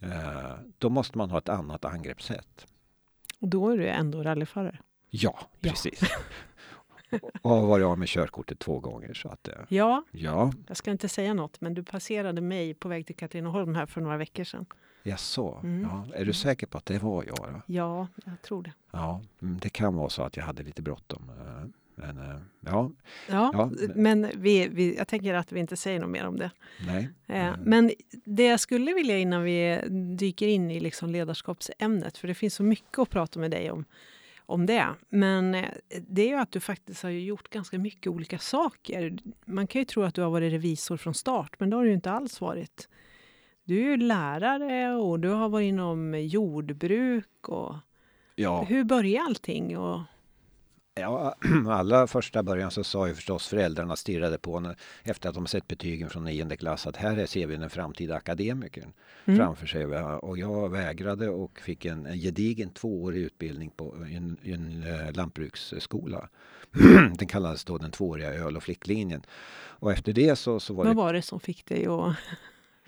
Eh, 0.00 0.52
då 0.78 0.88
måste 0.88 1.18
man 1.18 1.30
ha 1.30 1.38
ett 1.38 1.48
annat 1.48 1.84
angreppssätt. 1.84 2.66
Och 3.40 3.48
då 3.48 3.70
är 3.70 3.76
du 3.76 3.88
ändå 3.88 4.22
rallyförare? 4.22 4.78
Ja, 5.10 5.38
precis. 5.60 6.02
Ja. 6.02 6.08
Och 7.42 7.50
har 7.50 7.66
varit 7.66 7.84
av 7.84 7.98
med 7.98 8.08
körkortet 8.08 8.58
två 8.58 8.80
gånger. 8.80 9.14
Så 9.14 9.28
att, 9.28 9.48
eh, 9.48 9.54
ja, 9.68 10.04
ja, 10.10 10.52
jag 10.66 10.76
ska 10.76 10.90
inte 10.90 11.08
säga 11.08 11.34
något, 11.34 11.60
men 11.60 11.74
du 11.74 11.82
passerade 11.84 12.40
mig 12.40 12.74
på 12.74 12.88
väg 12.88 13.06
till 13.06 13.16
Katrineholm 13.16 13.74
här 13.74 13.86
för 13.86 14.00
några 14.00 14.16
veckor 14.16 14.44
sedan. 14.44 14.66
Jaså, 15.02 15.60
mm. 15.62 15.82
ja. 15.82 16.06
är 16.14 16.24
du 16.24 16.32
säker 16.32 16.66
på 16.66 16.78
att 16.78 16.86
det 16.86 16.98
var 16.98 17.24
jag? 17.24 17.36
Då? 17.36 17.62
Ja, 17.66 18.08
jag 18.24 18.42
tror 18.42 18.62
det. 18.62 18.72
Ja, 18.90 19.22
mm, 19.42 19.58
det 19.58 19.68
kan 19.68 19.94
vara 19.94 20.08
så 20.08 20.22
att 20.22 20.36
jag 20.36 20.44
hade 20.44 20.62
lite 20.62 20.82
bråttom. 20.82 21.30
Eh, 21.38 21.68
men, 21.94 22.18
eh, 22.18 22.40
ja. 22.60 22.90
Ja, 23.28 23.50
ja, 23.52 23.70
men 23.94 24.30
vi, 24.34 24.68
vi, 24.68 24.96
jag 24.96 25.08
tänker 25.08 25.34
att 25.34 25.52
vi 25.52 25.60
inte 25.60 25.76
säger 25.76 26.00
något 26.00 26.10
mer 26.10 26.26
om 26.26 26.36
det. 26.36 26.50
Nej. 26.86 27.08
Eh, 27.26 27.54
men 27.62 27.90
det 28.24 28.44
jag 28.44 28.60
skulle 28.60 28.94
vilja 28.94 29.18
innan 29.18 29.42
vi 29.42 29.80
dyker 30.18 30.46
in 30.46 30.70
i 30.70 30.80
liksom 30.80 31.10
ledarskapsämnet, 31.10 32.18
för 32.18 32.28
det 32.28 32.34
finns 32.34 32.54
så 32.54 32.62
mycket 32.62 32.98
att 32.98 33.10
prata 33.10 33.40
med 33.40 33.50
dig 33.50 33.70
om, 33.70 33.84
om 34.48 34.66
det. 34.66 34.86
Men 35.08 35.54
eh, 35.54 35.70
det 36.08 36.22
är 36.22 36.28
ju 36.28 36.34
att 36.34 36.52
du 36.52 36.60
faktiskt 36.60 37.02
har 37.02 37.10
gjort 37.10 37.50
ganska 37.50 37.78
mycket 37.78 38.06
olika 38.06 38.38
saker. 38.38 39.18
Man 39.44 39.66
kan 39.66 39.80
ju 39.80 39.84
tro 39.84 40.02
att 40.02 40.14
du 40.14 40.22
har 40.22 40.30
varit 40.30 40.52
revisor 40.52 40.96
från 40.96 41.14
start, 41.14 41.60
men 41.60 41.70
det 41.70 41.76
har 41.76 41.82
du 41.82 41.88
ju 41.88 41.94
inte 41.94 42.10
alls 42.10 42.40
varit. 42.40 42.88
Du 43.64 43.78
är 43.78 43.82
ju 43.82 43.96
lärare 43.96 44.94
och 44.94 45.20
du 45.20 45.28
har 45.28 45.48
varit 45.48 45.68
inom 45.68 46.14
jordbruk. 46.20 47.48
Och 47.48 47.74
ja. 48.34 48.64
Hur 48.68 48.84
började 48.84 49.26
allting? 49.26 49.78
Och 49.78 50.00
Ja, 51.00 51.34
allra 51.68 52.06
första 52.06 52.42
början 52.42 52.70
så 52.70 52.84
sa 52.84 53.08
ju 53.08 53.14
förstås 53.14 53.48
föräldrarna 53.48 53.96
stirrade 53.96 54.38
på 54.38 54.60
när, 54.60 54.76
efter 55.02 55.28
att 55.28 55.34
de 55.34 55.46
sett 55.46 55.68
betygen 55.68 56.10
från 56.10 56.24
nionde 56.24 56.56
klass 56.56 56.86
att 56.86 56.96
här 56.96 57.26
ser 57.26 57.46
vi 57.46 57.56
den 57.56 57.70
framtida 57.70 58.16
akademikern 58.16 58.92
mm. 59.24 59.38
framför 59.38 59.66
sig. 59.66 59.86
Och 59.86 60.38
jag 60.38 60.68
vägrade 60.68 61.28
och 61.28 61.60
fick 61.60 61.84
en, 61.84 62.06
en 62.06 62.18
gedigen 62.18 62.70
tvåårig 62.70 63.22
utbildning 63.22 63.70
på 63.70 63.94
en, 63.94 64.36
en 64.42 64.84
uh, 64.84 65.12
lantbruksskola. 65.12 66.28
den 67.18 67.28
kallades 67.28 67.64
då 67.64 67.78
den 67.78 67.90
tvååriga 67.90 68.34
öl 68.34 68.56
och 68.56 68.62
flicklinjen. 68.62 69.22
Och 69.80 69.92
efter 69.92 70.12
det 70.12 70.36
så, 70.36 70.60
så 70.60 70.74
var 70.74 70.84
Vad 70.84 70.96
det... 70.96 70.96
var 70.96 71.12
det 71.12 71.22
som 71.22 71.40
fick 71.40 71.66
dig 71.66 71.86
att 71.86 72.14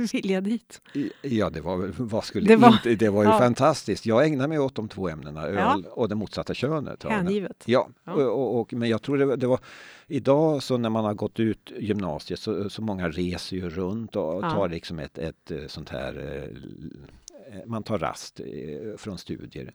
vilja 0.12 0.40
dit? 0.40 0.80
Ja, 1.22 1.50
det 1.50 1.60
var, 1.60 1.92
vad 1.98 2.24
skulle 2.24 2.48
det 2.48 2.56
var, 2.56 2.68
inte, 2.68 2.94
det 2.94 3.08
var 3.08 3.22
ju 3.22 3.28
ja. 3.28 3.38
fantastiskt. 3.38 4.06
Jag 4.06 4.26
ägnade 4.26 4.48
mig 4.48 4.58
åt 4.58 4.74
de 4.74 4.88
två 4.88 5.08
ämnena, 5.08 5.46
öl 5.46 5.82
ja. 5.84 5.90
och 5.90 6.08
det 6.08 6.14
motsatta 6.14 6.54
könet. 6.54 7.02
Hängivet. 7.02 7.62
Ja, 7.66 7.88
ja. 8.04 8.12
Och, 8.12 8.60
och, 8.60 8.72
men 8.72 8.88
jag 8.88 9.02
tror 9.02 9.18
det, 9.18 9.36
det, 9.36 9.46
var 9.46 9.60
idag 10.06 10.62
så 10.62 10.76
när 10.76 10.90
man 10.90 11.04
har 11.04 11.14
gått 11.14 11.40
ut 11.40 11.72
gymnasiet 11.78 12.40
så, 12.40 12.70
så 12.70 12.82
många 12.82 13.08
reser 13.08 13.56
ju 13.56 13.70
runt 13.70 14.16
och 14.16 14.42
tar 14.42 14.68
liksom 14.68 14.98
ett, 14.98 15.18
ett 15.18 15.50
eh, 15.50 15.66
sånt 15.66 15.88
här 15.88 16.42
eh, 16.42 17.60
man 17.66 17.82
tar 17.82 17.98
rast 17.98 18.40
eh, 18.40 18.96
från 18.96 19.18
studier. 19.18 19.74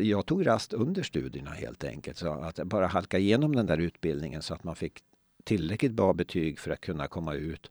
Jag 0.00 0.26
tog 0.26 0.46
rast 0.46 0.72
under 0.72 1.02
studierna 1.02 1.50
helt 1.50 1.84
enkelt. 1.84 2.16
Så 2.18 2.28
att 2.28 2.56
bara 2.64 2.86
halka 2.86 3.18
igenom 3.18 3.56
den 3.56 3.66
där 3.66 3.78
utbildningen 3.78 4.42
så 4.42 4.54
att 4.54 4.64
man 4.64 4.76
fick 4.76 5.02
tillräckligt 5.44 5.92
bra 5.92 6.12
betyg 6.12 6.58
för 6.58 6.70
att 6.70 6.80
kunna 6.80 7.06
komma 7.06 7.34
ut 7.34 7.70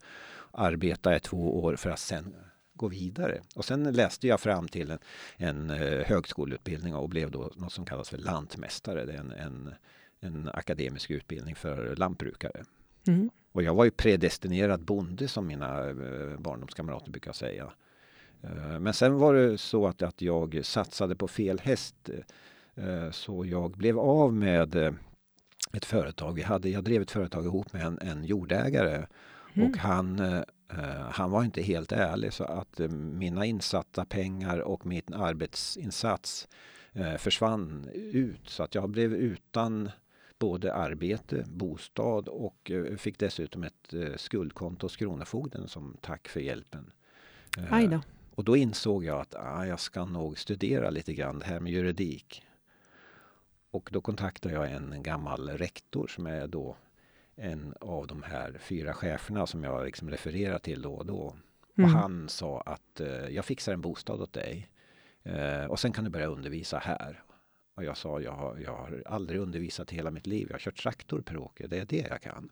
arbeta 0.58 1.16
i 1.16 1.20
två 1.20 1.64
år 1.64 1.76
för 1.76 1.90
att 1.90 2.00
sen 2.00 2.36
gå 2.74 2.88
vidare. 2.88 3.42
Och 3.56 3.66
sen 3.66 3.84
läste 3.84 4.28
jag 4.28 4.40
fram 4.40 4.68
till 4.68 4.92
en, 4.92 5.00
en 5.38 5.70
eh, 5.70 6.06
högskoleutbildning 6.06 6.96
och 6.96 7.10
blev 7.10 7.32
då 7.32 7.52
något 7.56 7.74
som 7.74 7.86
kallas 7.86 8.10
för 8.10 8.18
lantmästare. 8.18 9.06
Det 9.06 9.14
är 9.14 9.18
en, 9.18 9.32
en, 9.32 9.74
en 10.20 10.50
akademisk 10.54 11.12
utbildning 11.12 11.56
för 11.56 11.96
lantbrukare. 11.96 12.64
Mm. 13.08 13.30
Och 13.52 13.64
jag 13.64 13.76
var 13.76 13.86
ju 13.86 13.92
predestinerad 13.92 14.84
bonde 14.84 15.28
som 15.28 15.48
mina 15.48 15.90
eh, 15.90 16.40
barndomskamrater 16.40 17.12
brukar 17.12 17.32
säga. 17.32 17.74
Eh, 18.44 18.80
men 18.80 18.94
sen 18.94 19.18
var 19.18 19.34
det 19.34 19.58
så 19.58 19.88
att, 19.88 20.02
att 20.02 20.22
jag 20.22 20.60
satsade 20.64 21.16
på 21.16 21.28
fel 21.28 21.60
häst. 21.60 22.10
Så 23.12 23.46
jag 23.46 23.72
blev 23.72 24.00
av 24.00 24.34
med 24.34 24.76
ett 25.74 25.86
företag. 25.86 26.34
Vi 26.34 26.42
hade, 26.42 26.70
jag 26.70 26.84
drev 26.84 27.02
ett 27.02 27.12
företag 27.12 27.46
ihop 27.46 27.74
med 27.74 27.82
en, 27.82 28.00
en 28.02 28.24
jordägare 28.24 29.08
Mm. 29.58 29.70
Och 29.70 29.78
han, 29.78 30.20
eh, 30.20 30.44
han 31.12 31.32
var 31.32 31.44
inte 31.44 31.62
helt 31.62 31.92
ärlig 31.92 32.34
så 32.34 32.44
att 32.44 32.80
eh, 32.80 32.90
mina 32.90 33.46
insatta 33.46 34.06
pengar 34.06 34.60
och 34.60 34.86
min 34.86 35.14
arbetsinsats 35.14 36.48
eh, 36.94 37.16
försvann 37.16 37.90
ut. 37.94 38.50
Så 38.50 38.64
att 38.64 38.76
jag 38.76 38.90
blev 38.90 39.14
utan 39.14 39.92
både 40.40 40.74
arbete, 40.74 41.44
bostad 41.48 42.28
och 42.28 42.72
eh, 42.72 42.96
fick 42.96 43.20
dessutom 43.20 43.64
ett 43.64 43.94
eh, 43.94 44.16
skuldkonto 44.16 44.86
hos 44.86 44.98
Kronofogden 44.98 45.68
som 45.68 45.98
tack 46.02 46.28
för 46.28 46.40
hjälpen. 46.40 46.92
Eh, 47.58 48.00
och 48.36 48.44
då 48.44 48.58
insåg 48.58 49.04
jag 49.04 49.22
att 49.22 49.36
ah, 49.36 49.66
jag 49.66 49.80
ska 49.80 50.06
nog 50.06 50.40
studera 50.40 50.90
lite 50.90 51.14
grann 51.14 51.40
det 51.40 51.46
här 51.46 51.60
med 51.60 51.74
juridik. 51.74 52.44
Och 53.72 53.90
då 53.94 54.02
kontaktade 54.02 54.56
jag 54.56 54.72
en 54.72 55.04
gammal 55.04 55.50
rektor 55.50 56.08
som 56.08 56.26
är 56.28 56.48
då 56.48 56.76
en 57.38 57.74
av 57.82 58.08
de 58.08 58.24
här 58.24 58.58
fyra 58.60 58.94
cheferna 58.94 59.48
som 59.48 59.64
jag 59.64 59.86
liksom 59.86 60.10
refererar 60.10 60.60
till 60.60 60.82
då 60.82 60.94
och 60.94 61.06
då. 61.06 61.36
Mm. 61.78 61.90
Och 61.90 62.00
han 62.00 62.30
sa 62.30 62.62
att 62.62 63.00
eh, 63.00 63.28
jag 63.30 63.46
fixar 63.46 63.74
en 63.74 63.82
bostad 63.82 64.22
åt 64.22 64.34
dig 64.34 64.70
eh, 65.24 65.66
och 65.66 65.80
sen 65.80 65.92
kan 65.92 66.04
du 66.04 66.10
börja 66.10 66.28
undervisa 66.28 66.78
här. 66.78 67.24
Och 67.76 67.84
jag 67.84 67.98
sa 67.98 68.22
jag 68.22 68.32
har, 68.32 68.58
jag 68.58 68.76
har 68.76 69.04
aldrig 69.06 69.40
undervisat 69.40 69.92
hela 69.92 70.12
mitt 70.12 70.28
liv. 70.28 70.48
Jag 70.50 70.54
har 70.54 70.60
kört 70.60 70.82
traktor 70.82 71.22
per 71.22 71.38
åker. 71.38 71.68
Det 71.68 71.80
är 71.80 71.86
det 71.86 72.08
jag 72.10 72.22
kan. 72.22 72.50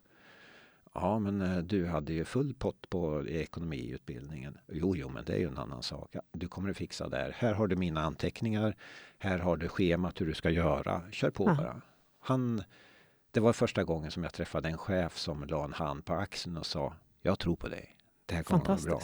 Ja, 0.94 1.20
men 1.20 1.42
eh, 1.42 1.58
du 1.58 1.86
hade 1.86 2.14
ju 2.14 2.26
full 2.26 2.54
pott 2.54 2.90
på 2.90 3.28
ekonomiutbildningen. 3.28 4.58
Jo, 4.68 4.96
jo, 4.96 5.10
men 5.10 5.26
det 5.26 5.34
är 5.34 5.40
ju 5.40 5.48
en 5.48 5.58
annan 5.58 5.84
sak. 5.84 6.16
Du 6.32 6.48
kommer 6.48 6.70
att 6.70 6.78
fixa 6.78 7.10
där. 7.10 7.36
Här 7.38 7.54
har 7.54 7.68
du 7.68 7.76
mina 7.76 8.02
anteckningar. 8.02 8.76
Här 9.18 9.40
har 9.40 9.58
du 9.58 9.68
schemat 9.68 10.22
hur 10.22 10.26
du 10.26 10.34
ska 10.34 10.50
göra. 10.50 11.02
Kör 11.12 11.30
på 11.30 11.44
ja. 11.50 11.56
bara. 11.56 11.82
Han 12.20 12.64
det 13.36 13.42
var 13.42 13.54
första 13.54 13.84
gången 13.84 14.12
som 14.12 14.24
jag 14.24 14.34
träffade 14.34 14.70
en 14.70 14.78
chef 14.78 15.18
som 15.18 15.44
la 15.44 15.64
en 15.64 15.74
hand 15.74 16.06
på 16.06 16.14
axeln 16.14 16.58
och 16.58 16.66
sa 16.66 16.94
Jag 17.22 17.40
tror 17.40 17.56
på 17.56 17.68
dig. 17.68 17.98
det 18.26 18.36
här 18.36 18.44
kommer 18.44 18.62
att 18.62 18.68
vara 18.68 18.82
bra. 18.82 19.02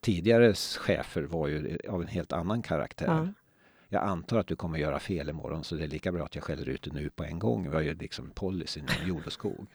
Tidigare 0.00 0.54
chefer 0.54 1.22
var 1.22 1.48
ju 1.48 1.78
av 1.88 2.02
en 2.02 2.08
helt 2.08 2.32
annan 2.32 2.62
karaktär. 2.62 3.06
Ja. 3.06 3.28
Jag 3.88 4.02
antar 4.02 4.38
att 4.38 4.46
du 4.46 4.56
kommer 4.56 4.78
göra 4.78 4.98
fel 4.98 5.28
imorgon 5.28 5.64
så 5.64 5.74
det 5.74 5.84
är 5.84 5.88
lika 5.88 6.12
bra 6.12 6.24
att 6.24 6.34
jag 6.34 6.44
skäller 6.44 6.68
ut 6.68 6.82
det 6.82 6.92
nu 6.92 7.10
på 7.10 7.24
en 7.24 7.38
gång. 7.38 7.70
Vi 7.70 7.74
har 7.74 7.82
ju 7.82 7.94
liksom 7.94 8.30
policyn 8.30 8.86
inom 8.96 9.08
jord 9.08 9.26
och 9.26 9.32
skog. 9.32 9.66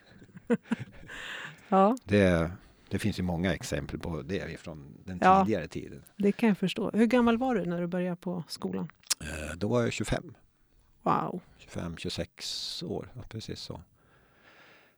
ja. 1.68 1.96
det, 2.04 2.50
det 2.88 2.98
finns 2.98 3.18
ju 3.18 3.22
många 3.22 3.54
exempel 3.54 3.98
på 3.98 4.22
det 4.22 4.60
från 4.60 4.94
den 5.04 5.18
ja, 5.22 5.44
tidigare 5.44 5.68
tiden. 5.68 6.02
Det 6.16 6.32
kan 6.32 6.48
jag 6.48 6.58
förstå. 6.58 6.90
Hur 6.94 7.06
gammal 7.06 7.38
var 7.38 7.54
du 7.54 7.64
när 7.64 7.80
du 7.80 7.86
började 7.86 8.16
på 8.16 8.44
skolan? 8.48 8.88
Eh, 9.20 9.56
då 9.56 9.68
var 9.68 9.82
jag 9.82 9.92
25. 9.92 10.34
Wow. 11.02 11.40
25-26 11.58 12.84
år, 12.84 13.12
ja, 13.14 13.22
precis 13.28 13.60
så. 13.60 13.80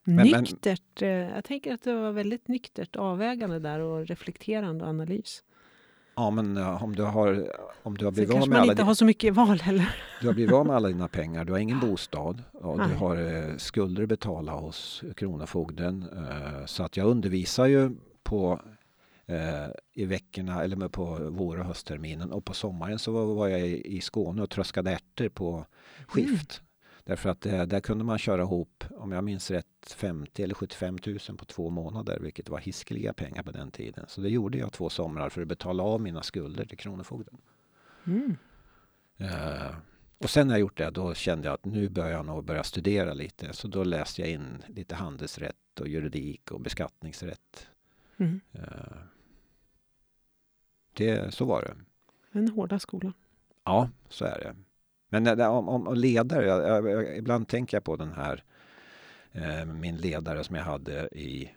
Men, 0.04 0.26
nyktert. 0.26 1.00
Men, 1.00 1.10
eh, 1.10 1.34
jag 1.34 1.44
tänker 1.44 1.74
att 1.74 1.82
det 1.82 1.94
var 1.94 2.12
väldigt 2.12 2.48
nyktert 2.48 2.96
avvägande 2.96 3.58
där 3.58 3.80
och 3.80 4.06
reflekterande 4.06 4.84
och 4.84 4.90
analys. 4.90 5.42
Ja, 6.16 6.30
men 6.30 6.56
om 6.56 6.96
du 6.96 7.02
har, 7.02 7.52
om 7.82 7.98
du 7.98 8.04
har 8.04 8.12
blivit 8.12 8.36
av 8.36 8.48
med 8.48 8.58
alla... 8.58 8.72
inte 8.72 8.82
har 8.82 8.94
så 8.94 9.04
mycket 9.04 9.34
val 9.34 9.60
heller. 9.60 9.96
Du 10.20 10.26
har 10.26 10.34
blivit 10.34 10.54
av 10.54 10.66
med 10.66 10.76
alla 10.76 10.88
dina 10.88 11.08
pengar, 11.08 11.44
du 11.44 11.52
har 11.52 11.58
ingen 11.58 11.80
bostad 11.90 12.42
och 12.52 12.78
du 12.78 12.94
har 12.94 13.16
eh, 13.16 13.56
skulder 13.56 14.02
att 14.02 14.08
betala 14.08 14.52
hos 14.52 15.02
Kronofogden. 15.16 16.02
Eh, 16.02 16.66
så 16.66 16.82
att 16.82 16.96
jag 16.96 17.06
undervisar 17.06 17.66
ju 17.66 17.90
på 18.22 18.60
eh, 19.32 19.68
i 19.92 20.04
veckorna 20.04 20.62
eller 20.62 20.88
på 20.88 21.30
vår 21.30 21.58
och 21.58 21.64
höstterminen 21.64 22.32
och 22.32 22.44
på 22.44 22.54
sommaren 22.54 22.98
så 22.98 23.12
var, 23.12 23.34
var 23.34 23.48
jag 23.48 23.60
i, 23.60 23.96
i 23.96 24.00
Skåne 24.00 24.42
och 24.42 24.50
tröskade 24.50 24.90
ärtor 24.90 25.28
på 25.28 25.66
skift. 26.06 26.60
Mm. 26.60 26.68
Därför 27.04 27.28
att 27.28 27.46
eh, 27.46 27.62
där 27.62 27.80
kunde 27.80 28.04
man 28.04 28.18
köra 28.18 28.42
ihop, 28.42 28.84
om 28.90 29.12
jag 29.12 29.24
minns 29.24 29.50
rätt, 29.50 29.94
50 29.96 30.42
eller 30.42 30.54
75 30.54 30.98
000 31.06 31.18
på 31.38 31.44
två 31.44 31.70
månader, 31.70 32.18
vilket 32.18 32.48
var 32.48 32.58
hiskeliga 32.58 33.12
pengar 33.12 33.42
på 33.42 33.50
den 33.50 33.70
tiden. 33.70 34.04
Så 34.08 34.20
det 34.20 34.28
gjorde 34.28 34.58
jag 34.58 34.72
två 34.72 34.90
somrar 34.90 35.28
för 35.28 35.42
att 35.42 35.48
betala 35.48 35.82
av 35.82 36.00
mina 36.00 36.22
skulder 36.22 36.64
till 36.64 36.78
Kronofogden. 36.78 37.38
Mm. 38.06 38.36
Uh, 39.20 39.76
och 40.18 40.30
sen 40.30 40.46
när 40.46 40.54
jag 40.54 40.60
gjort 40.60 40.76
det, 40.76 40.90
då 40.90 41.14
kände 41.14 41.48
jag 41.48 41.54
att 41.54 41.64
nu 41.64 41.88
börjar 41.88 42.10
jag 42.10 42.26
nog 42.26 42.44
börja 42.44 42.62
studera 42.62 43.14
lite. 43.14 43.52
Så 43.52 43.68
då 43.68 43.84
läste 43.84 44.20
jag 44.20 44.30
in 44.30 44.62
lite 44.68 44.94
handelsrätt 44.94 45.80
och 45.80 45.88
juridik 45.88 46.50
och 46.50 46.60
beskattningsrätt. 46.60 47.66
Mm. 48.16 48.40
Uh, 48.54 49.02
det, 50.94 51.34
så 51.34 51.44
var 51.44 51.62
det. 51.62 51.74
Den 52.32 52.48
hårda 52.48 52.78
skolan. 52.78 53.12
Ja, 53.64 53.88
så 54.08 54.24
är 54.24 54.38
det. 54.38 54.56
Men 55.08 55.40
om, 55.40 55.68
om 55.68 55.94
ledare, 55.94 56.46
jag, 56.46 56.90
jag, 56.90 57.16
ibland 57.16 57.48
tänker 57.48 57.76
jag 57.76 57.84
på 57.84 57.96
den 57.96 58.12
här 58.12 58.44
eh, 59.32 59.64
min 59.64 59.96
ledare 59.96 60.44
som 60.44 60.56
jag 60.56 60.64
hade 60.64 61.08
i 61.12 61.50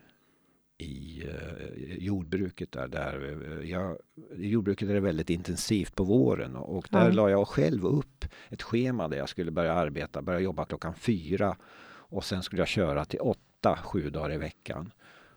i 0.78 1.24
eh, 1.28 1.98
jordbruket 1.98 2.72
där. 2.72 2.88
där 2.88 3.42
eh, 3.62 3.70
jag, 3.70 3.98
I 4.38 4.50
jordbruket 4.50 4.90
är 4.90 4.94
det 4.94 5.00
väldigt 5.00 5.30
intensivt 5.30 5.96
på 5.96 6.04
våren 6.04 6.56
och, 6.56 6.78
och 6.78 6.88
där 6.92 7.02
mm. 7.02 7.16
la 7.16 7.30
jag 7.30 7.48
själv 7.48 7.86
upp 7.86 8.26
ett 8.50 8.62
schema 8.62 9.08
där 9.08 9.18
jag 9.18 9.30
skulle 9.30 9.52
börja 9.52 9.74
arbeta, 9.74 10.22
börja 10.22 10.40
jobba 10.40 10.66
klockan 10.66 10.94
fyra 10.94 11.58
och 11.88 12.26
sen 12.26 12.44
skulle 12.44 12.62
jag 12.62 12.68
köra 12.68 13.06
till 13.06 13.20
åtta, 13.20 13.78
sju 13.84 14.10
dagar 14.10 14.34
i 14.34 14.38
veckan. 14.38 14.92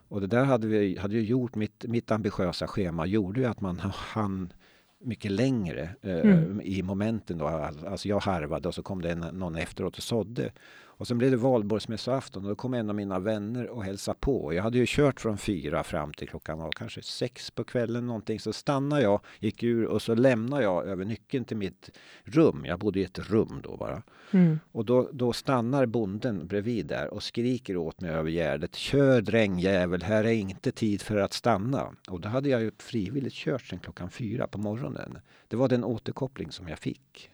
Och 0.09 0.21
det 0.21 0.27
där 0.27 0.45
hade, 0.45 0.67
vi, 0.67 0.99
hade 0.99 1.15
ju 1.15 1.23
gjort, 1.23 1.55
mitt, 1.55 1.85
mitt 1.89 2.11
ambitiösa 2.11 2.67
schema 2.67 3.07
gjorde 3.07 3.41
ju 3.41 3.47
att 3.47 3.61
man 3.61 3.79
hann 3.79 4.53
mycket 5.01 5.31
längre 5.31 5.91
eh, 6.03 6.21
mm. 6.21 6.61
i 6.61 6.83
momenten. 6.83 7.39
Då. 7.39 7.47
Alltså 7.47 8.09
jag 8.09 8.21
harvade 8.21 8.69
och 8.69 8.75
så 8.75 8.83
kom 8.83 9.03
det 9.03 9.11
en, 9.11 9.21
någon 9.21 9.57
efteråt 9.57 9.97
och 9.97 10.03
sådde. 10.03 10.53
Och 10.99 11.07
sen 11.07 11.19
blev 11.19 11.31
det 11.31 11.37
valborgsmässoafton 11.37 12.45
och 12.45 12.49
då 12.49 12.55
kom 12.55 12.75
en 12.75 12.89
av 12.89 12.95
mina 12.95 13.19
vänner 13.19 13.69
och 13.69 13.85
hälsade 13.85 14.19
på. 14.21 14.55
Jag 14.55 14.63
hade 14.63 14.79
ju 14.79 14.85
kört 14.89 15.21
från 15.21 15.39
fyra 15.39 15.85
fram 15.85 16.13
till 16.13 16.29
klockan 16.29 16.59
var 16.59 16.73
kanske 16.73 17.03
sex 17.03 17.51
på 17.51 17.65
kvällen 17.65 18.07
någonting. 18.07 18.41
Så 18.41 18.53
stannade 18.53 19.03
jag, 19.03 19.21
gick 19.39 19.63
ur 19.63 19.87
och 19.87 20.03
så 20.03 20.15
lämnade 20.15 20.63
jag 20.63 20.87
över 20.87 21.05
nyckeln 21.05 21.45
till 21.45 21.57
mitt 21.57 21.91
rum. 22.25 22.65
Jag 22.67 22.79
bodde 22.79 23.01
i 23.01 23.05
ett 23.05 23.19
rum 23.19 23.61
då 23.65 23.77
bara. 23.77 24.03
Mm. 24.31 24.59
Och 24.73 24.85
då, 24.85 25.11
då 25.13 25.33
stannar 25.33 25.87
bonden 25.87 26.47
bredvid 26.47 26.87
där 26.87 27.15
och 27.15 27.23
skriker 27.23 27.77
åt 27.77 28.01
mig 28.01 28.11
över 28.11 28.31
gärdet. 28.31 28.75
Kör 28.75 29.21
drängjävel, 29.21 30.03
här 30.03 30.25
är 30.25 30.33
inte 30.33 30.73
tid 30.73 31.03
för 31.03 31.17
att 31.17 31.33
stanna. 31.33 31.95
Och 32.09 32.21
då 32.21 32.29
hade 32.29 32.49
jag 32.49 32.61
ju 32.61 32.71
frivilligt 32.79 33.35
kört 33.35 33.67
sedan 33.67 33.79
klockan 33.79 34.11
fyra 34.11 34.47
på 34.47 34.59
morgonen. 34.59 35.19
Det 35.49 35.57
var 35.57 35.69
den 35.69 35.85
återkoppling 35.85 36.53
som 36.53 36.69
jag 36.69 36.79
fick. 36.79 37.31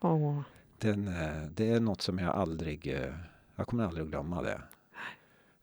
Oh 0.00 0.40
den, 0.78 1.08
eh, 1.08 1.42
det 1.54 1.70
är 1.70 1.80
något 1.80 2.00
som 2.00 2.18
jag 2.18 2.34
aldrig, 2.34 2.86
eh, 2.86 3.14
jag 3.56 3.66
kommer 3.66 3.84
aldrig 3.84 4.04
att 4.04 4.10
glömma 4.10 4.42
det. 4.42 4.60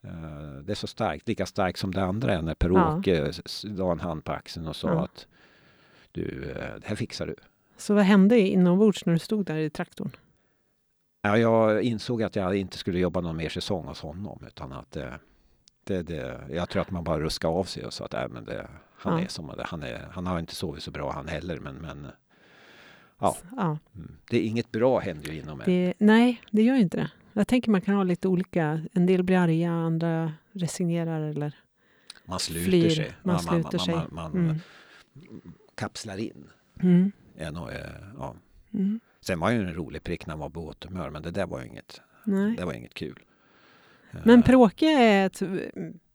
Eh, 0.02 0.58
det 0.64 0.72
är 0.72 0.76
så 0.76 0.86
starkt, 0.86 1.28
lika 1.28 1.46
starkt 1.46 1.78
som 1.78 1.94
det 1.94 2.02
andra 2.02 2.34
är 2.34 2.42
när 2.42 2.54
Per-Åke 2.54 3.32
ja. 3.36 3.42
la 3.62 3.92
en 3.92 4.00
hand 4.00 4.24
på 4.24 4.32
axeln 4.32 4.66
och 4.66 4.76
sa 4.76 4.88
ja. 4.88 5.04
att 5.04 5.26
du, 6.12 6.54
det 6.54 6.86
här 6.86 6.96
fixar 6.96 7.26
du. 7.26 7.34
Så 7.76 7.94
vad 7.94 8.04
hände 8.04 8.38
inombords 8.38 9.06
när 9.06 9.12
du 9.12 9.18
stod 9.18 9.46
där 9.46 9.56
i 9.56 9.70
traktorn? 9.70 10.10
Ja, 11.22 11.38
jag 11.38 11.82
insåg 11.82 12.22
att 12.22 12.36
jag 12.36 12.56
inte 12.56 12.78
skulle 12.78 12.98
jobba 12.98 13.20
någon 13.20 13.36
mer 13.36 13.48
säsong 13.48 13.86
hos 13.86 14.00
honom 14.00 14.44
utan 14.46 14.72
att 14.72 14.90
det, 14.90 15.18
det, 15.84 16.02
det 16.02 16.40
jag 16.50 16.68
tror 16.68 16.82
att 16.82 16.90
man 16.90 17.04
bara 17.04 17.20
ruskade 17.20 17.54
av 17.54 17.64
sig 17.64 17.84
och 17.84 17.92
sa 17.92 18.04
att 18.04 18.14
äh, 18.14 18.28
men 18.28 18.44
det, 18.44 18.68
han 18.96 19.18
ja. 19.18 19.24
är 19.24 19.28
som 19.28 19.52
han 19.58 19.82
är. 19.82 20.08
Han 20.12 20.26
har 20.26 20.38
inte 20.38 20.54
sovit 20.54 20.82
så 20.82 20.90
bra 20.90 21.12
han 21.12 21.28
heller 21.28 21.58
men, 21.58 21.74
men 21.74 22.06
Ja. 23.18 23.36
ja. 23.56 23.78
Mm. 23.94 24.16
Det 24.30 24.36
är 24.36 24.42
inget 24.42 24.72
bra 24.72 24.98
händer 24.98 25.32
ju 25.32 25.38
inom 25.38 25.60
en. 25.60 25.94
nej, 25.98 26.42
det 26.50 26.62
gör 26.62 26.76
inte 26.76 26.96
det. 26.96 27.10
Jag 27.32 27.48
tänker 27.48 27.70
man 27.70 27.80
kan 27.80 27.94
ha 27.94 28.02
lite 28.02 28.28
olika. 28.28 28.80
En 28.92 29.06
del 29.06 29.22
blir 29.22 29.36
arga, 29.36 29.70
andra 29.70 30.32
resignerar 30.52 31.20
eller 31.20 31.54
man 32.24 32.38
sluter 32.38 32.64
flyr. 32.64 32.90
sig. 32.90 33.12
Man, 33.22 33.34
man 33.34 33.38
sluter 33.42 33.78
man, 33.78 33.86
sig. 33.86 33.94
Man, 33.94 34.08
man 34.10 34.32
mm. 34.32 34.56
kapslar 35.74 36.16
in. 36.16 36.50
Mm. 36.82 37.12
Nog, 37.52 37.68
ja. 38.18 38.34
Mm. 38.74 39.00
Sen 39.20 39.40
var 39.40 39.50
ju 39.50 39.58
en 39.58 39.74
rolig 39.74 40.04
prick 40.04 40.26
när 40.26 40.32
han 40.32 40.40
var 40.40 40.50
på 40.50 40.66
återhumör, 40.66 41.10
men 41.10 41.22
det 41.22 41.30
där 41.30 41.46
var 41.46 41.62
inget, 41.62 42.00
Nej. 42.24 42.56
det 42.56 42.64
var 42.64 42.72
inget 42.72 42.94
kul. 42.94 43.24
Men 44.24 44.38
eh. 44.38 44.44
Pråke 44.44 44.86
är 44.86 45.26
ett 45.26 45.42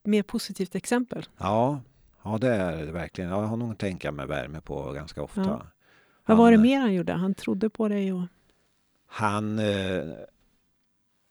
mer 0.04 0.24
positivt 0.24 0.76
exempel. 0.76 1.26
Ja, 1.38 1.82
ja 2.24 2.38
det 2.38 2.48
är 2.56 2.86
det 2.86 2.92
verkligen. 2.92 3.30
Jag 3.30 3.42
har 3.42 3.58
nog 3.58 3.78
tänka 3.78 4.12
med 4.12 4.28
värme 4.28 4.62
på 4.62 4.92
ganska 4.92 5.22
ofta. 5.22 5.42
Ja. 5.42 5.66
Vad 6.30 6.38
var 6.38 6.52
det 6.52 6.58
mer 6.58 6.80
han 6.80 6.94
gjorde? 6.94 7.14
Han 7.14 7.34
trodde 7.34 7.70
på 7.70 7.88
dig? 7.88 8.14
Och... 8.14 8.22
Han, 9.08 9.60
eh, 9.60 10.04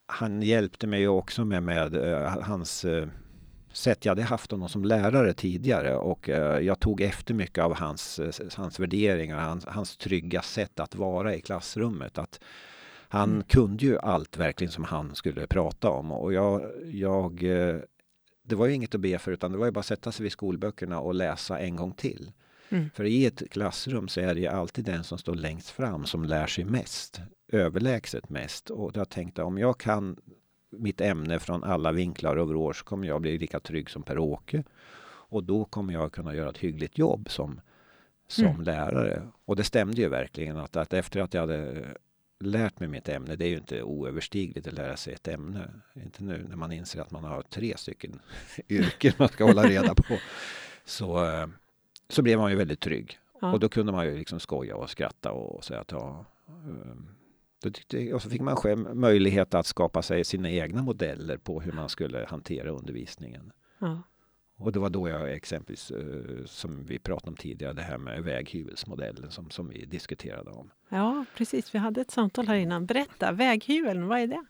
han 0.06 0.42
hjälpte 0.42 0.86
mig 0.86 1.08
också 1.08 1.44
med, 1.44 1.62
med 1.62 1.94
eh, 1.94 2.38
hans 2.42 2.84
eh, 2.84 3.08
sätt. 3.72 4.04
Jag 4.04 4.10
hade 4.10 4.22
haft 4.22 4.50
honom 4.50 4.68
som 4.68 4.84
lärare 4.84 5.34
tidigare 5.34 5.96
och 5.96 6.28
eh, 6.28 6.60
jag 6.60 6.80
tog 6.80 7.00
efter 7.00 7.34
mycket 7.34 7.64
av 7.64 7.74
hans, 7.74 8.18
eh, 8.18 8.32
hans 8.56 8.80
värderingar, 8.80 9.38
hans, 9.38 9.66
hans 9.66 9.96
trygga 9.96 10.42
sätt 10.42 10.80
att 10.80 10.94
vara 10.94 11.34
i 11.34 11.40
klassrummet. 11.40 12.18
Att 12.18 12.40
han 13.08 13.30
mm. 13.30 13.42
kunde 13.42 13.84
ju 13.84 13.98
allt 13.98 14.36
verkligen 14.36 14.72
som 14.72 14.84
han 14.84 15.14
skulle 15.14 15.46
prata 15.46 15.90
om 15.90 16.12
och 16.12 16.32
jag, 16.32 16.70
jag 16.92 17.42
eh, 17.42 17.76
det 18.42 18.54
var 18.54 18.66
ju 18.66 18.74
inget 18.74 18.94
att 18.94 19.00
be 19.00 19.18
för 19.18 19.32
utan 19.32 19.52
det 19.52 19.58
var 19.58 19.66
ju 19.66 19.72
bara 19.72 19.80
att 19.80 19.86
sätta 19.86 20.12
sig 20.12 20.22
vid 20.22 20.32
skolböckerna 20.32 21.00
och 21.00 21.14
läsa 21.14 21.58
en 21.58 21.76
gång 21.76 21.92
till. 21.92 22.32
Mm. 22.68 22.90
För 22.94 23.04
i 23.04 23.26
ett 23.26 23.50
klassrum 23.50 24.08
så 24.08 24.20
är 24.20 24.34
det 24.34 24.40
ju 24.40 24.46
alltid 24.46 24.84
den 24.84 25.04
som 25.04 25.18
står 25.18 25.34
längst 25.34 25.70
fram 25.70 26.06
som 26.06 26.24
lär 26.24 26.46
sig 26.46 26.64
mest, 26.64 27.20
överlägset 27.52 28.28
mest. 28.28 28.70
Och 28.70 28.90
jag 28.94 29.08
tänkte 29.08 29.42
om 29.42 29.58
jag 29.58 29.78
kan 29.78 30.16
mitt 30.70 31.00
ämne 31.00 31.38
från 31.38 31.64
alla 31.64 31.92
vinklar 31.92 32.36
och 32.36 32.48
vrår 32.48 32.72
så 32.72 32.84
kommer 32.84 33.08
jag 33.08 33.20
bli 33.20 33.38
lika 33.38 33.60
trygg 33.60 33.90
som 33.90 34.02
Per-Åke. 34.02 34.64
Och 35.30 35.44
då 35.44 35.64
kommer 35.64 35.92
jag 35.92 36.12
kunna 36.12 36.34
göra 36.34 36.50
ett 36.50 36.58
hyggligt 36.58 36.98
jobb 36.98 37.30
som, 37.30 37.60
som 38.28 38.46
mm. 38.46 38.62
lärare. 38.62 39.22
Och 39.44 39.56
det 39.56 39.64
stämde 39.64 40.00
ju 40.00 40.08
verkligen 40.08 40.56
att, 40.56 40.76
att 40.76 40.92
efter 40.92 41.20
att 41.20 41.34
jag 41.34 41.40
hade 41.40 41.86
lärt 42.40 42.80
mig 42.80 42.88
mitt 42.88 43.08
ämne, 43.08 43.36
det 43.36 43.44
är 43.44 43.48
ju 43.48 43.56
inte 43.56 43.82
oöverstigligt 43.82 44.66
att 44.66 44.74
lära 44.74 44.96
sig 44.96 45.14
ett 45.14 45.28
ämne. 45.28 45.70
Inte 45.94 46.24
nu 46.24 46.46
när 46.48 46.56
man 46.56 46.72
inser 46.72 47.00
att 47.00 47.10
man 47.10 47.24
har 47.24 47.42
tre 47.42 47.76
stycken 47.76 48.20
yrken 48.68 49.12
man 49.16 49.28
ska 49.28 49.44
hålla 49.44 49.62
reda 49.62 49.94
på. 49.94 50.18
Så 50.84 51.24
eh, 51.24 51.46
så 52.08 52.22
blev 52.22 52.38
man 52.38 52.50
ju 52.50 52.56
väldigt 52.56 52.80
trygg. 52.80 53.18
Ja. 53.40 53.52
Och 53.52 53.60
då 53.60 53.68
kunde 53.68 53.92
man 53.92 54.06
ju 54.06 54.16
liksom 54.16 54.40
skoja 54.40 54.76
och 54.76 54.90
skratta 54.90 55.32
och 55.32 55.64
säga 55.64 55.80
att 55.80 55.92
ja, 55.92 56.24
ehm, 56.46 57.08
då 57.62 57.70
tyckte, 57.70 58.14
och 58.14 58.22
så 58.22 58.30
fick 58.30 58.40
man 58.40 58.56
själv 58.56 58.96
möjlighet 58.96 59.54
att 59.54 59.66
skapa 59.66 60.02
sig 60.02 60.24
sina 60.24 60.50
egna 60.50 60.82
modeller 60.82 61.36
på 61.36 61.60
hur 61.60 61.72
man 61.72 61.88
skulle 61.88 62.26
hantera 62.28 62.70
undervisningen. 62.70 63.52
Ja. 63.78 64.02
Och 64.56 64.72
det 64.72 64.78
var 64.78 64.90
då 64.90 65.08
jag 65.08 65.32
exempelvis, 65.32 65.90
eh, 65.90 66.44
som 66.44 66.84
vi 66.84 66.98
pratade 66.98 67.30
om 67.30 67.36
tidigare, 67.36 67.72
det 67.72 67.82
här 67.82 67.98
med 67.98 68.22
väghyvelsmodellen 68.22 69.30
som, 69.30 69.50
som 69.50 69.68
vi 69.68 69.84
diskuterade 69.84 70.50
om. 70.50 70.70
Ja, 70.88 71.24
precis. 71.36 71.74
Vi 71.74 71.78
hade 71.78 72.00
ett 72.00 72.10
samtal 72.10 72.46
här 72.46 72.56
innan. 72.56 72.86
Berätta, 72.86 73.32
väghyveln, 73.32 74.06
vad 74.06 74.20
är 74.20 74.26
det? 74.26 74.44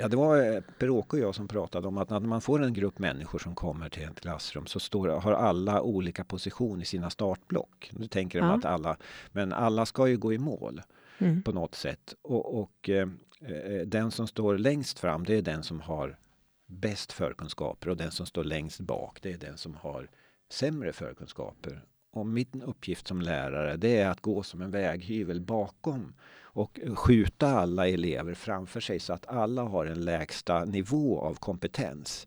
Ja, 0.00 0.08
det 0.08 0.16
var 0.16 0.52
eh, 0.54 0.60
Per-Åke 0.78 1.16
och 1.16 1.22
jag 1.22 1.34
som 1.34 1.48
pratade 1.48 1.88
om 1.88 1.98
att 1.98 2.10
när 2.10 2.20
man 2.20 2.40
får 2.40 2.62
en 2.62 2.72
grupp 2.72 2.98
människor 2.98 3.38
som 3.38 3.54
kommer 3.54 3.88
till 3.88 4.02
ett 4.02 4.20
klassrum 4.20 4.66
så 4.66 4.80
står, 4.80 5.08
har 5.08 5.32
alla 5.32 5.82
olika 5.82 6.24
position 6.24 6.82
i 6.82 6.84
sina 6.84 7.10
startblock. 7.10 7.90
Nu 7.92 8.06
tänker 8.06 8.40
de 8.40 8.48
ja. 8.48 8.54
att 8.54 8.64
alla, 8.64 8.96
men 9.32 9.52
alla 9.52 9.86
ska 9.86 10.08
ju 10.08 10.16
gå 10.16 10.32
i 10.32 10.38
mål 10.38 10.82
mm. 11.18 11.42
på 11.42 11.52
något 11.52 11.74
sätt. 11.74 12.14
Och, 12.22 12.60
och 12.60 12.88
eh, 12.88 13.08
eh, 13.40 13.86
den 13.86 14.10
som 14.10 14.26
står 14.26 14.58
längst 14.58 14.98
fram, 14.98 15.24
det 15.24 15.34
är 15.34 15.42
den 15.42 15.62
som 15.62 15.80
har 15.80 16.18
bäst 16.66 17.12
förkunskaper 17.12 17.88
och 17.88 17.96
den 17.96 18.10
som 18.10 18.26
står 18.26 18.44
längst 18.44 18.80
bak, 18.80 19.18
det 19.22 19.32
är 19.32 19.38
den 19.38 19.56
som 19.56 19.74
har 19.74 20.08
sämre 20.50 20.92
förkunskaper. 20.92 21.84
Och 22.10 22.26
min 22.26 22.62
uppgift 22.66 23.08
som 23.08 23.20
lärare 23.20 23.76
det 23.76 23.96
är 23.96 24.08
att 24.08 24.20
gå 24.20 24.42
som 24.42 24.62
en 24.62 24.70
väghyvel 24.70 25.40
bakom 25.40 26.14
och 26.52 26.78
skjuta 26.94 27.48
alla 27.48 27.88
elever 27.88 28.34
framför 28.34 28.80
sig 28.80 29.00
så 29.00 29.12
att 29.12 29.26
alla 29.26 29.62
har 29.62 29.86
en 29.86 30.04
lägsta 30.04 30.64
nivå 30.64 31.20
av 31.20 31.34
kompetens 31.34 32.26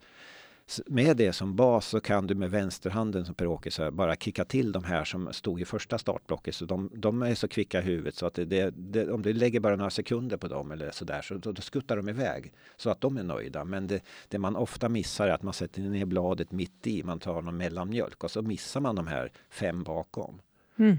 med 0.86 1.18
det 1.18 1.34
som 1.34 1.56
bas 1.56 1.88
så 1.88 2.00
kan 2.00 2.28
du 2.28 2.36
med 2.36 2.52
vänsterhanden 2.52 3.26
som 3.26 3.36
Per-Åke 3.36 3.92
bara 3.92 4.16
kicka 4.16 4.46
till 4.46 4.72
de 4.72 4.84
här 4.84 5.04
som 5.04 5.34
stod 5.34 5.62
i 5.62 5.66
första 5.66 5.98
startblocket. 5.98 6.56
Så 6.56 6.66
de, 6.66 6.90
de 6.94 7.22
är 7.22 7.36
så 7.36 7.48
kvicka 7.48 7.80
i 7.80 7.82
huvudet 7.82 8.16
så 8.16 8.26
att 8.26 8.34
det, 8.34 8.74
det, 8.76 9.12
om 9.12 9.22
du 9.22 9.34
lägger 9.34 9.60
bara 9.60 9.76
några 9.76 9.90
sekunder 9.90 10.38
på 10.38 10.48
dem 10.48 10.72
eller 10.72 10.92
sådär 10.92 11.22
så 11.22 11.34
då, 11.34 11.52
då 11.52 11.62
skuttar 11.62 11.98
de 11.98 12.10
iväg 12.10 12.54
så 12.78 12.90
att 12.90 13.02
de 13.02 13.18
är 13.18 13.24
nöjda. 13.24 13.66
Men 13.66 13.88
det, 13.88 14.04
det, 14.28 14.38
man 14.38 14.56
ofta 14.56 14.90
missar 14.90 15.28
är 15.28 15.32
att 15.32 15.44
man 15.44 15.54
sätter 15.54 15.82
ner 15.82 16.06
bladet 16.06 16.52
mitt 16.52 16.88
i. 16.88 17.04
Man 17.04 17.20
tar 17.20 17.42
någon 17.42 17.58
mellanmjölk 17.58 18.24
och 18.24 18.32
så 18.32 18.42
missar 18.42 18.82
man 18.82 18.96
de 18.96 19.08
här 19.08 19.32
fem 19.50 19.84
bakom. 19.84 20.42
Mm. 20.80 20.98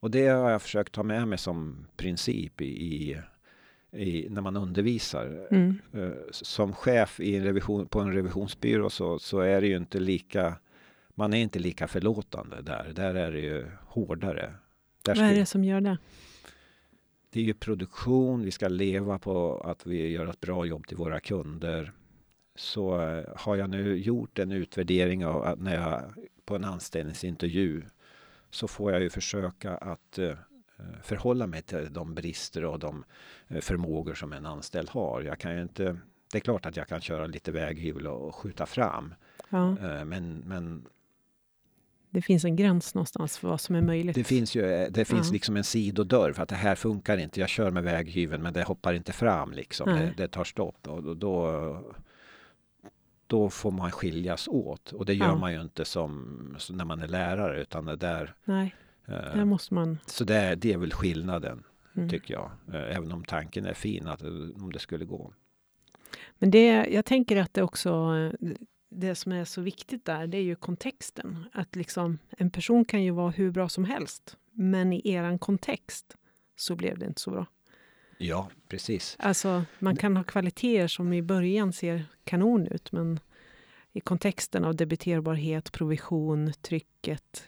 Och 0.00 0.10
det 0.10 0.28
har 0.28 0.50
jag 0.50 0.62
försökt 0.62 0.92
ta 0.92 1.02
med 1.02 1.28
mig 1.28 1.38
som 1.38 1.86
princip 1.96 2.60
i, 2.60 2.66
i 2.66 3.18
i, 3.92 4.26
när 4.30 4.42
man 4.42 4.56
undervisar. 4.56 5.46
Mm. 5.50 5.78
Eh, 5.92 6.10
som 6.30 6.72
chef 6.72 7.20
i 7.20 7.36
en 7.36 7.44
revision, 7.44 7.86
på 7.86 8.00
en 8.00 8.12
revisionsbyrå 8.12 8.90
så, 8.90 9.18
så 9.18 9.40
är 9.40 9.60
det 9.60 9.66
ju 9.66 9.76
inte 9.76 10.00
lika 10.00 10.56
man 11.14 11.34
är 11.34 11.42
inte 11.42 11.58
lika 11.58 11.88
förlåtande 11.88 12.62
där. 12.62 12.92
Där 12.94 13.14
är 13.14 13.32
det 13.32 13.40
ju 13.40 13.66
hårdare. 13.86 14.54
Där 15.02 15.14
Vad 15.14 15.24
är 15.24 15.34
det 15.34 15.46
som 15.46 15.64
gör 15.64 15.80
det? 15.80 15.98
Det 17.30 17.40
är 17.40 17.44
ju 17.44 17.54
produktion, 17.54 18.44
vi 18.44 18.50
ska 18.50 18.68
leva 18.68 19.18
på 19.18 19.60
att 19.60 19.86
vi 19.86 20.08
gör 20.08 20.26
ett 20.26 20.40
bra 20.40 20.66
jobb 20.66 20.86
till 20.86 20.96
våra 20.96 21.20
kunder. 21.20 21.92
Så 22.54 23.00
eh, 23.00 23.24
har 23.36 23.56
jag 23.56 23.70
nu 23.70 23.96
gjort 23.96 24.38
en 24.38 24.52
utvärdering 24.52 25.26
av 25.26 25.62
när 25.62 25.74
jag 25.74 26.02
på 26.44 26.56
en 26.56 26.64
anställningsintervju 26.64 27.82
så 28.50 28.68
får 28.68 28.92
jag 28.92 29.02
ju 29.02 29.10
försöka 29.10 29.76
att 29.76 30.18
eh, 30.18 30.32
förhålla 31.02 31.46
mig 31.46 31.62
till 31.62 31.92
de 31.92 32.14
brister 32.14 32.64
och 32.64 32.78
de 32.78 33.04
eh, 33.48 33.60
förmågor 33.60 34.14
som 34.14 34.32
en 34.32 34.46
anställd 34.46 34.88
har. 34.88 35.22
Jag 35.22 35.38
kan 35.38 35.54
ju 35.54 35.62
inte, 35.62 35.96
det 36.32 36.38
är 36.38 36.40
klart 36.40 36.66
att 36.66 36.76
jag 36.76 36.88
kan 36.88 37.00
köra 37.00 37.26
lite 37.26 37.52
väghyvel 37.52 38.06
och 38.06 38.34
skjuta 38.34 38.66
fram. 38.66 39.14
Ja. 39.48 39.68
Eh, 39.68 40.04
men, 40.04 40.38
men 40.46 40.86
det 42.12 42.22
finns 42.22 42.44
en 42.44 42.56
gräns 42.56 42.94
någonstans 42.94 43.38
för 43.38 43.48
vad 43.48 43.60
som 43.60 43.74
är 43.76 43.82
möjligt. 43.82 44.14
Det 44.14 44.24
finns 44.24 44.54
ju 44.54 44.88
det 44.90 45.04
finns 45.04 45.26
ja. 45.26 45.32
liksom 45.32 45.56
en 45.56 45.64
sidodörr 45.64 46.32
för 46.32 46.42
att 46.42 46.48
det 46.48 46.54
här 46.54 46.74
funkar 46.74 47.18
inte. 47.18 47.40
Jag 47.40 47.48
kör 47.48 47.70
med 47.70 47.82
väghyveln 47.84 48.42
men 48.42 48.52
det 48.52 48.62
hoppar 48.62 48.92
inte 48.92 49.12
fram 49.12 49.52
liksom. 49.52 49.88
Det, 49.88 50.14
det, 50.16 50.28
tar 50.28 50.44
stopp 50.44 50.88
och 50.88 51.16
då, 51.16 51.94
då 53.26 53.50
får 53.50 53.70
man 53.70 53.90
skiljas 53.90 54.48
åt 54.48 54.92
och 54.92 55.06
det 55.06 55.14
gör 55.14 55.26
ja. 55.26 55.36
man 55.36 55.52
ju 55.52 55.60
inte 55.60 55.84
som, 55.84 56.54
som, 56.58 56.76
när 56.76 56.84
man 56.84 57.02
är 57.02 57.08
lärare 57.08 57.60
utan 57.60 57.84
det 57.84 57.96
där 57.96 58.34
Nej. 58.44 58.74
Där 59.06 59.38
eh, 59.38 59.44
måste 59.44 59.74
man... 59.74 59.98
Så 60.06 60.24
det 60.24 60.36
är, 60.36 60.56
det 60.56 60.72
är 60.72 60.78
väl 60.78 60.92
skillnaden, 60.92 61.64
mm. 61.96 62.08
tycker 62.08 62.34
jag. 62.34 62.50
Eh, 62.68 62.96
även 62.96 63.12
om 63.12 63.24
tanken 63.24 63.66
är 63.66 63.74
fin, 63.74 64.06
att, 64.06 64.22
om 64.56 64.70
det 64.72 64.78
skulle 64.78 65.04
gå. 65.04 65.32
Men 66.38 66.50
det, 66.50 66.86
jag 66.86 67.04
tänker 67.04 67.36
att 67.36 67.54
det 67.54 67.62
också, 67.62 68.12
det 68.88 69.14
som 69.14 69.32
är 69.32 69.44
så 69.44 69.60
viktigt 69.60 70.04
där, 70.04 70.26
det 70.26 70.36
är 70.36 70.42
ju 70.42 70.56
kontexten. 70.56 71.44
Att 71.52 71.76
liksom, 71.76 72.18
en 72.30 72.50
person 72.50 72.84
kan 72.84 73.02
ju 73.02 73.10
vara 73.10 73.30
hur 73.30 73.50
bra 73.50 73.68
som 73.68 73.84
helst, 73.84 74.36
men 74.52 74.92
i 74.92 75.02
eran 75.04 75.38
kontext 75.38 76.16
så 76.56 76.76
blev 76.76 76.98
det 76.98 77.06
inte 77.06 77.20
så 77.20 77.30
bra. 77.30 77.46
Ja, 78.18 78.48
precis. 78.68 79.16
Alltså, 79.18 79.64
man 79.78 79.96
kan 79.96 80.16
ha 80.16 80.24
kvaliteter 80.24 80.88
som 80.88 81.12
i 81.12 81.22
början 81.22 81.72
ser 81.72 82.04
kanon 82.24 82.66
ut, 82.66 82.92
men 82.92 83.20
i 83.92 84.00
kontexten 84.00 84.64
av 84.64 84.76
debiterbarhet, 84.76 85.72
provision, 85.72 86.52
trycket, 86.62 87.44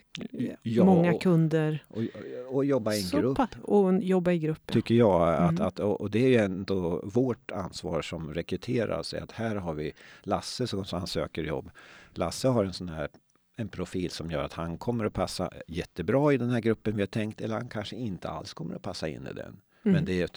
ja, 0.63 0.85
många 0.85 1.19
kunder. 1.19 1.85
Och, 1.89 2.03
och, 2.49 2.55
och 2.55 2.65
jobba 2.65 2.95
i 2.95 3.03
en 3.03 3.21
grupp. 3.21 3.39
Och 3.63 4.03
jobba 4.03 4.33
i 4.33 4.39
grupp. 4.39 4.73
Tycker 4.73 4.95
jag. 4.95 5.35
Att, 5.35 5.51
mm. 5.51 5.63
att, 5.63 5.81
och 5.81 6.11
det 6.11 6.25
är 6.25 6.29
ju 6.29 6.37
ändå 6.37 7.01
vårt 7.05 7.51
ansvar 7.51 8.03
som 8.03 8.35
rekryterar. 8.35 9.01
Att 9.01 9.33
här 9.33 9.57
har 9.57 9.75
vi 9.75 9.93
Lasse 10.23 10.67
som 10.67 10.85
han 10.91 11.07
söker 11.07 11.45
jobb. 11.45 11.71
Lasse 12.15 12.49
har 12.49 12.65
en 12.65 12.73
sån 12.73 12.89
här 12.89 13.09
en 13.57 13.69
profil 13.69 14.11
som 14.11 14.31
gör 14.31 14.43
att 14.43 14.53
han 14.53 14.79
kommer 14.79 15.05
att 15.05 15.13
passa 15.13 15.51
jättebra 15.67 16.33
i 16.33 16.37
den 16.37 16.51
här 16.51 16.61
gruppen 16.61 16.97
vi 16.97 17.03
har 17.03 17.07
tänkt. 17.07 17.41
Eller 17.41 17.55
han 17.55 17.69
kanske 17.69 17.97
inte 17.97 18.29
alls 18.29 18.55
kommer 18.55 18.75
att 18.75 18.83
passa 18.83 19.09
in 19.09 19.27
i 19.31 19.35
den. 19.35 19.61
Mm. 19.85 19.95
Men 19.95 20.05
det 20.05 20.23
är 20.23 20.29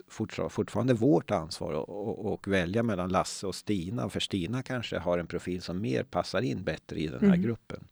fortfarande 0.49 0.93
vårt 0.93 1.31
ansvar 1.31 1.86
att 2.33 2.47
välja 2.47 2.83
mellan 2.83 3.10
Lasse 3.10 3.47
och 3.47 3.55
Stina. 3.55 4.10
För 4.10 4.19
Stina 4.19 4.63
kanske 4.63 4.97
har 4.97 5.17
en 5.17 5.27
profil 5.27 5.62
som 5.62 5.81
mer 5.81 6.03
passar 6.03 6.41
in 6.41 6.63
bättre 6.63 6.99
i 6.99 7.07
den 7.07 7.19
här 7.19 7.27
mm. 7.27 7.41
gruppen. 7.41 7.88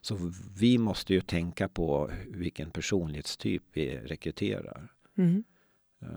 Så 0.00 0.32
vi 0.58 0.78
måste 0.78 1.14
ju 1.14 1.20
tänka 1.20 1.68
på 1.68 2.10
vilken 2.28 2.70
personlighetstyp 2.70 3.62
vi 3.72 3.96
rekryterar. 3.96 4.88
Mm. 5.18 5.44
Uh. 6.02 6.08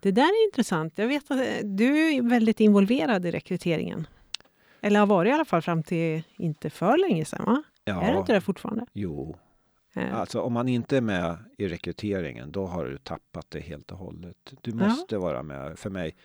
Det 0.00 0.10
där 0.10 0.22
är 0.22 0.46
intressant. 0.46 0.92
Jag 0.96 1.08
vet 1.08 1.30
att 1.30 1.38
eh, 1.38 1.64
du 1.64 1.98
är 1.98 2.22
väldigt 2.22 2.60
involverad 2.60 3.26
i 3.26 3.30
rekryteringen. 3.30 4.06
Eller 4.80 5.00
har 5.00 5.06
varit 5.06 5.30
i 5.30 5.32
alla 5.32 5.44
fall 5.44 5.62
fram 5.62 5.82
till 5.82 6.22
inte 6.36 6.70
för 6.70 6.96
länge 6.96 7.24
sedan, 7.24 7.44
va? 7.44 7.62
Ja. 7.84 8.02
Är 8.02 8.12
du 8.12 8.18
inte 8.18 8.32
det 8.32 8.40
fortfarande? 8.40 8.86
Jo, 8.92 9.36
Alltså 9.94 10.40
om 10.40 10.52
man 10.52 10.68
inte 10.68 10.96
är 10.96 11.00
med 11.00 11.36
i 11.58 11.68
rekryteringen, 11.68 12.52
då 12.52 12.66
har 12.66 12.84
du 12.84 12.98
tappat 12.98 13.46
det 13.50 13.60
helt 13.60 13.92
och 13.92 13.98
hållet. 13.98 14.52
Du 14.60 14.72
måste 14.74 15.14
ja. 15.14 15.20
vara 15.20 15.42
med. 15.42 15.78
För 15.78 15.90
mig, 15.90 16.16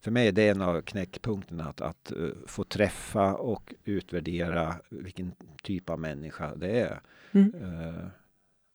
för 0.00 0.10
mig 0.10 0.28
är 0.28 0.32
det 0.32 0.48
en 0.48 0.62
av 0.62 0.80
knäckpunkterna 0.80 1.64
att, 1.64 1.80
att 1.80 2.12
uh, 2.16 2.32
få 2.46 2.64
träffa 2.64 3.34
och 3.34 3.74
utvärdera 3.84 4.74
vilken 4.88 5.32
typ 5.62 5.90
av 5.90 5.98
människa 5.98 6.54
det 6.54 6.80
är. 6.80 7.00
Mm. 7.32 7.54
Uh, 7.54 8.06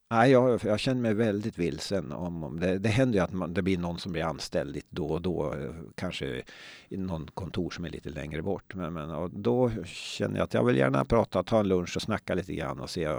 nej, 0.09 0.31
jag, 0.31 0.59
jag 0.63 0.79
känner 0.79 1.01
mig 1.01 1.13
väldigt 1.13 1.59
vilsen. 1.59 2.11
Om, 2.11 2.43
om 2.43 2.59
det, 2.59 2.77
det 2.77 2.89
händer 2.89 3.19
ju 3.19 3.23
att 3.23 3.33
man, 3.33 3.53
det 3.53 3.61
blir 3.61 3.77
någon 3.77 3.99
som 3.99 4.11
blir 4.11 4.23
anställd 4.23 4.75
lite 4.75 4.87
då 4.89 5.07
och 5.07 5.21
då. 5.21 5.55
Kanske 5.95 6.41
i 6.89 6.97
någon 6.97 7.27
kontor 7.27 7.69
som 7.69 7.85
är 7.85 7.89
lite 7.89 8.09
längre 8.09 8.41
bort. 8.41 8.75
Men, 8.75 8.93
men 8.93 9.41
då 9.41 9.71
känner 9.85 10.37
jag 10.37 10.43
att 10.43 10.53
jag 10.53 10.63
vill 10.63 10.77
gärna 10.77 11.05
prata, 11.05 11.43
ta 11.43 11.59
en 11.59 11.67
lunch 11.67 11.95
och 11.95 12.01
snacka 12.01 12.35
lite 12.35 12.53
grann 12.53 12.79
och 12.79 12.89
se 12.89 13.09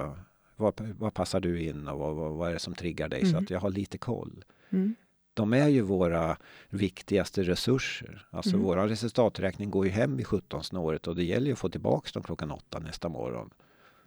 var, 0.57 0.75
var 0.99 1.11
passar 1.11 1.41
du 1.41 1.63
in 1.63 1.89
och 1.89 1.99
vad, 1.99 2.15
vad, 2.15 2.33
vad, 2.33 2.49
är 2.49 2.53
det 2.53 2.59
som 2.59 2.75
triggar 2.75 3.09
dig? 3.09 3.21
Mm. 3.21 3.33
Så 3.33 3.39
att 3.39 3.51
jag 3.51 3.61
har 3.61 3.71
lite 3.71 3.99
koll. 3.99 4.45
Mm. 4.71 4.95
De 5.35 5.53
är 5.53 5.69
ju 5.69 5.81
våra 5.81 6.37
viktigaste 6.69 7.43
resurser. 7.43 8.27
Alltså 8.31 8.55
mm. 8.55 8.63
våran 8.63 8.89
resultaträkning 8.89 9.71
går 9.71 9.85
ju 9.85 9.91
hem 9.91 10.17
vid 10.17 10.27
17 10.27 10.63
året 10.77 11.07
och 11.07 11.17
det 11.17 11.25
gäller 11.25 11.47
ju 11.47 11.53
att 11.53 11.59
få 11.59 11.69
tillbaka 11.69 12.11
dem 12.15 12.23
klockan 12.23 12.51
åtta 12.51 12.79
nästa 12.79 13.09
morgon. 13.09 13.51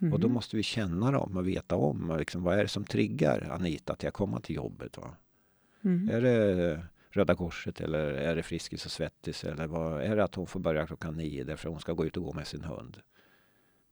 Mm. 0.00 0.12
Och 0.12 0.20
då 0.20 0.28
måste 0.28 0.56
vi 0.56 0.62
känna 0.62 1.10
dem 1.10 1.36
och 1.36 1.48
veta 1.48 1.76
om 1.76 2.16
liksom, 2.18 2.42
vad 2.42 2.58
är 2.58 2.62
det 2.62 2.68
som 2.68 2.84
triggar 2.84 3.48
Anita 3.50 3.96
till 3.96 4.08
att 4.08 4.14
komma 4.14 4.40
till 4.40 4.56
jobbet. 4.56 4.98
Va? 4.98 5.16
Mm. 5.84 6.10
Är 6.10 6.20
det 6.20 6.82
Röda 7.10 7.34
Korset 7.34 7.80
eller 7.80 7.98
är 7.98 8.36
det 8.36 8.42
Friskis 8.42 8.86
och 8.86 8.92
Svettis 8.92 9.44
eller 9.44 9.66
vad, 9.66 10.02
är 10.02 10.16
det 10.16 10.24
att 10.24 10.34
hon 10.34 10.46
får 10.46 10.60
börja 10.60 10.86
klockan 10.86 11.16
nio 11.16 11.44
därför 11.44 11.68
att 11.68 11.74
hon 11.74 11.80
ska 11.80 11.92
gå 11.92 12.06
ut 12.06 12.16
och 12.16 12.22
gå 12.22 12.32
med 12.32 12.46
sin 12.46 12.64
hund? 12.64 12.96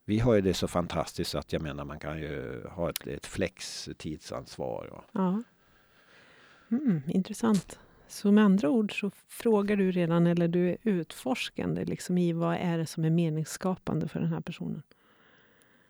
Vi 0.05 0.19
har 0.19 0.35
ju 0.35 0.41
det 0.41 0.55
så 0.55 0.69
fantastiskt 0.69 1.35
att 1.35 1.53
jag 1.53 1.63
menar 1.63 1.85
man 1.85 1.99
kan 1.99 2.19
ju 2.19 2.65
ha 2.71 2.91
ett, 2.91 3.07
ett 3.07 3.27
flex 3.27 3.89
tidsansvar. 3.99 5.05
Ja. 5.13 5.43
Mm, 6.71 7.03
intressant. 7.09 7.79
Så 8.09 8.33
med 8.33 8.45
andra 8.45 8.71
ord 8.71 9.01
så 9.01 9.11
frågar 9.29 9.77
du 9.77 9.93
redan 9.93 10.27
eller 10.27 10.49
du 10.49 10.71
är 10.71 10.77
utforskande 10.83 11.85
liksom 11.85 12.19
i 12.19 12.33
vad 12.33 12.57
är 12.57 12.79
det 12.79 12.87
som 12.87 13.05
är 13.05 13.11
meningsskapande 13.11 14.09
för 14.09 14.21
den 14.21 14.33
här 14.33 14.41
personen? 14.41 14.83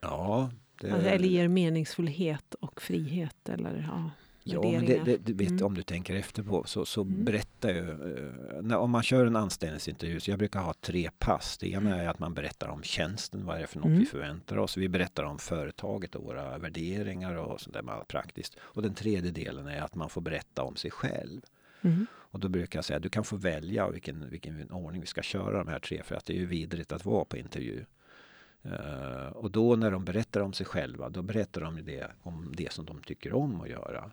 Ja. 0.01 0.51
Det... 0.81 0.91
Alltså, 0.91 1.09
eller 1.09 1.29
ger 1.29 1.49
meningsfullhet 1.49 2.55
och 2.55 2.83
frihet 2.83 3.49
eller 3.49 3.91
ja. 3.93 4.11
Ja, 4.47 4.63
men 4.63 4.87
det, 4.87 5.05
det, 5.05 5.17
du 5.17 5.33
vet, 5.33 5.51
mm. 5.51 5.67
om 5.67 5.75
du 5.75 5.83
tänker 5.83 6.15
efter 6.15 6.43
på 6.43 6.65
så, 6.65 6.85
så 6.85 7.03
mm. 7.03 7.25
berättar 7.25 7.69
ju, 7.69 7.91
eh, 7.91 8.63
när, 8.63 8.77
om 8.77 8.91
man 8.91 9.03
kör 9.03 9.27
en 9.27 9.37
anställningsintervju, 9.37 10.21
så 10.21 10.31
jag 10.31 10.39
brukar 10.39 10.61
ha 10.61 10.75
tre 10.81 11.11
pass. 11.19 11.59
Det 11.59 11.71
ena 11.71 12.03
är 12.03 12.09
att 12.09 12.19
man 12.19 12.35
berättar 12.35 12.69
om 12.69 12.83
tjänsten, 12.83 13.47
vad 13.47 13.57
är 13.57 13.61
det 13.61 13.67
för 13.67 13.79
något 13.79 13.87
mm. 13.87 13.99
vi 13.99 14.07
förväntar 14.07 14.57
oss. 14.57 14.77
Vi 14.77 14.89
berättar 14.89 15.25
om 15.25 15.39
företaget 15.39 16.15
och 16.15 16.25
våra 16.25 16.59
värderingar 16.59 17.35
och 17.35 17.61
sånt 17.61 17.75
där 17.75 18.05
praktiskt. 18.05 18.57
Och 18.61 18.83
den 18.83 18.95
tredje 18.95 19.31
delen 19.31 19.67
är 19.67 19.83
att 19.83 19.95
man 19.95 20.09
får 20.09 20.21
berätta 20.21 20.63
om 20.63 20.77
sig 20.77 20.91
själv. 20.91 21.41
Mm. 21.83 22.07
Och 22.35 22.41
då 22.41 22.49
brukar 22.49 22.79
jag 22.79 22.85
säga, 22.85 22.99
du 22.99 23.09
kan 23.09 23.25
få 23.25 23.37
välja 23.37 23.91
vilken, 23.91 24.31
vilken 24.31 24.71
ordning 24.71 25.01
vi 25.01 25.07
ska 25.07 25.23
köra 25.23 25.59
de 25.59 25.69
här 25.69 25.79
tre, 25.79 26.03
för 26.03 26.15
att 26.15 26.25
det 26.25 26.33
är 26.33 26.39
ju 26.39 26.47
vidrigt 26.47 26.93
att 26.93 27.05
vara 27.05 27.25
på 27.25 27.37
intervju. 27.37 27.85
Uh, 28.67 29.27
och 29.27 29.51
då 29.51 29.77
när 29.77 29.91
de 29.91 30.05
berättar 30.05 30.41
om 30.41 30.53
sig 30.53 30.67
själva, 30.67 31.09
då 31.09 31.23
berättar 31.23 31.61
de 31.61 31.85
det 31.85 32.11
om 32.23 32.53
det 32.57 32.73
som 32.73 32.85
de 32.85 33.03
tycker 33.03 33.33
om 33.33 33.61
att 33.61 33.69
göra. 33.69 34.11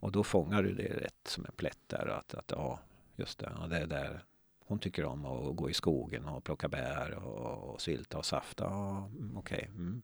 Och 0.00 0.12
då 0.12 0.24
fångar 0.24 0.62
du 0.62 0.74
det 0.74 0.88
rätt 0.88 1.28
som 1.28 1.44
en 1.44 1.52
plätt 1.56 1.78
där. 1.86 2.06
Att, 2.06 2.34
att 2.34 2.52
ja, 2.56 2.80
just 3.16 3.38
det, 3.38 3.52
det 3.70 3.76
är 3.76 3.86
där 3.86 4.24
hon 4.68 4.78
tycker 4.78 5.04
om 5.04 5.26
att 5.26 5.56
gå 5.56 5.70
i 5.70 5.74
skogen 5.74 6.24
och 6.24 6.44
plocka 6.44 6.68
bär 6.68 7.14
och, 7.14 7.70
och 7.70 7.80
sylta 7.80 8.18
och 8.18 8.24
safta. 8.24 8.64
Ja, 8.64 9.10
mm, 9.18 9.36
Okej, 9.36 9.56
okay. 9.56 9.68
mm. 9.68 10.02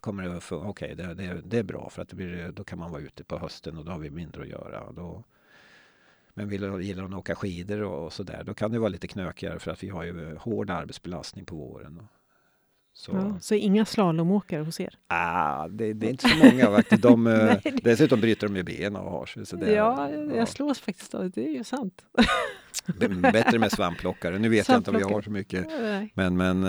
kommer 0.00 0.22
det 0.22 0.36
Okej, 0.36 0.68
okay, 0.68 0.94
det, 0.94 1.14
det, 1.14 1.40
det, 1.44 1.58
är 1.58 1.62
bra 1.62 1.90
för 1.90 2.02
att 2.02 2.08
det 2.08 2.16
blir, 2.16 2.52
då 2.52 2.64
kan 2.64 2.78
man 2.78 2.90
vara 2.90 3.02
ute 3.02 3.24
på 3.24 3.38
hösten 3.38 3.78
och 3.78 3.84
då 3.84 3.92
har 3.92 3.98
vi 3.98 4.10
mindre 4.10 4.42
att 4.42 4.48
göra. 4.48 4.92
Då, 4.92 5.24
men 6.34 6.48
vill, 6.48 6.62
gillar 6.80 7.02
hon 7.02 7.12
att 7.12 7.18
åka 7.18 7.34
skidor 7.34 7.82
och, 7.82 8.04
och 8.04 8.12
sådär, 8.12 8.44
då 8.44 8.54
kan 8.54 8.70
det 8.70 8.78
vara 8.78 8.88
lite 8.88 9.08
knökigare 9.08 9.58
för 9.58 9.70
att 9.70 9.82
vi 9.82 9.88
har 9.88 10.04
ju 10.04 10.36
hård 10.36 10.70
arbetsbelastning 10.70 11.44
på 11.44 11.56
våren. 11.56 12.08
Så, 12.94 13.12
Ja, 13.12 13.40
så 13.40 13.54
inga 13.54 13.84
slalomåkare 13.84 14.62
hos 14.62 14.80
er? 14.80 14.98
ah, 15.06 15.68
det, 15.68 15.92
det 15.92 16.06
är 16.06 16.10
inte 16.10 16.28
så 16.28 16.36
många 16.36 16.66
faktiskt. 16.66 17.02
De, 17.02 17.26
eh, 17.26 17.44
Nej, 17.44 17.80
dessutom 17.84 18.20
bryter 18.20 18.48
de 18.48 18.56
ju 18.56 18.62
ben 18.62 18.96
och 18.96 19.10
har 19.10 19.26
sig. 19.26 19.46
Så 19.46 19.56
det, 19.56 19.72
ja, 19.72 20.10
jag 20.10 20.48
slås 20.48 20.80
faktiskt 20.80 21.14
av 21.14 21.22
det. 21.22 21.28
Det 21.28 21.44
är 21.46 21.52
ju 21.52 21.64
sant. 21.64 22.04
Bättre 23.32 23.58
med 23.58 23.72
svampplockare. 23.72 24.38
Nu 24.38 24.48
vet 24.48 24.68
jag 24.68 24.76
inte 24.78 24.90
om 24.90 24.96
vi 24.96 25.02
har 25.02 25.22
så 25.22 25.30
mycket. 25.30 25.66
Nej. 25.80 26.12
Men, 26.14 26.36
men 26.36 26.64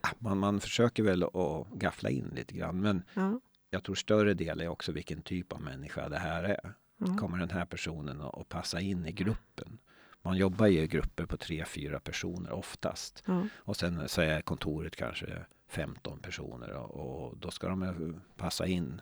ah, 0.00 0.08
man, 0.18 0.38
man 0.38 0.60
försöker 0.60 1.02
väl 1.02 1.22
att 1.22 1.66
gaffla 1.74 2.10
in 2.10 2.32
lite 2.36 2.54
grann. 2.54 2.80
Men 2.80 3.02
Ja, 3.14 3.40
jag 3.70 3.82
tror 3.84 3.94
större 3.94 4.34
del 4.34 4.60
är 4.60 4.68
också 4.68 4.92
vilken 4.92 5.22
typ 5.22 5.52
av 5.52 5.60
människa 5.60 6.08
det 6.08 6.18
här 6.18 6.44
är. 6.44 6.74
ja. 6.98 7.16
Kommer 7.16 7.38
den 7.38 7.50
här 7.50 7.64
personen 7.64 8.20
att 8.20 8.48
passa 8.48 8.80
in 8.80 9.06
i 9.06 9.12
gruppen? 9.12 9.78
Man 10.26 10.36
jobbar 10.36 10.66
ju 10.66 10.80
i 10.80 10.86
grupper 10.86 11.26
på 11.26 11.36
tre, 11.36 11.64
fyra 11.64 12.00
personer 12.00 12.52
oftast. 12.52 13.22
Ja. 13.26 13.46
Och 13.56 13.76
sen 13.76 14.08
så 14.08 14.20
är 14.20 14.40
kontoret 14.40 14.96
kanske 14.96 15.26
15 15.68 16.18
personer 16.18 16.70
och, 16.70 16.90
och 16.90 17.36
då 17.38 17.50
ska 17.50 17.68
de 17.68 18.20
passa 18.36 18.66
in. 18.66 19.00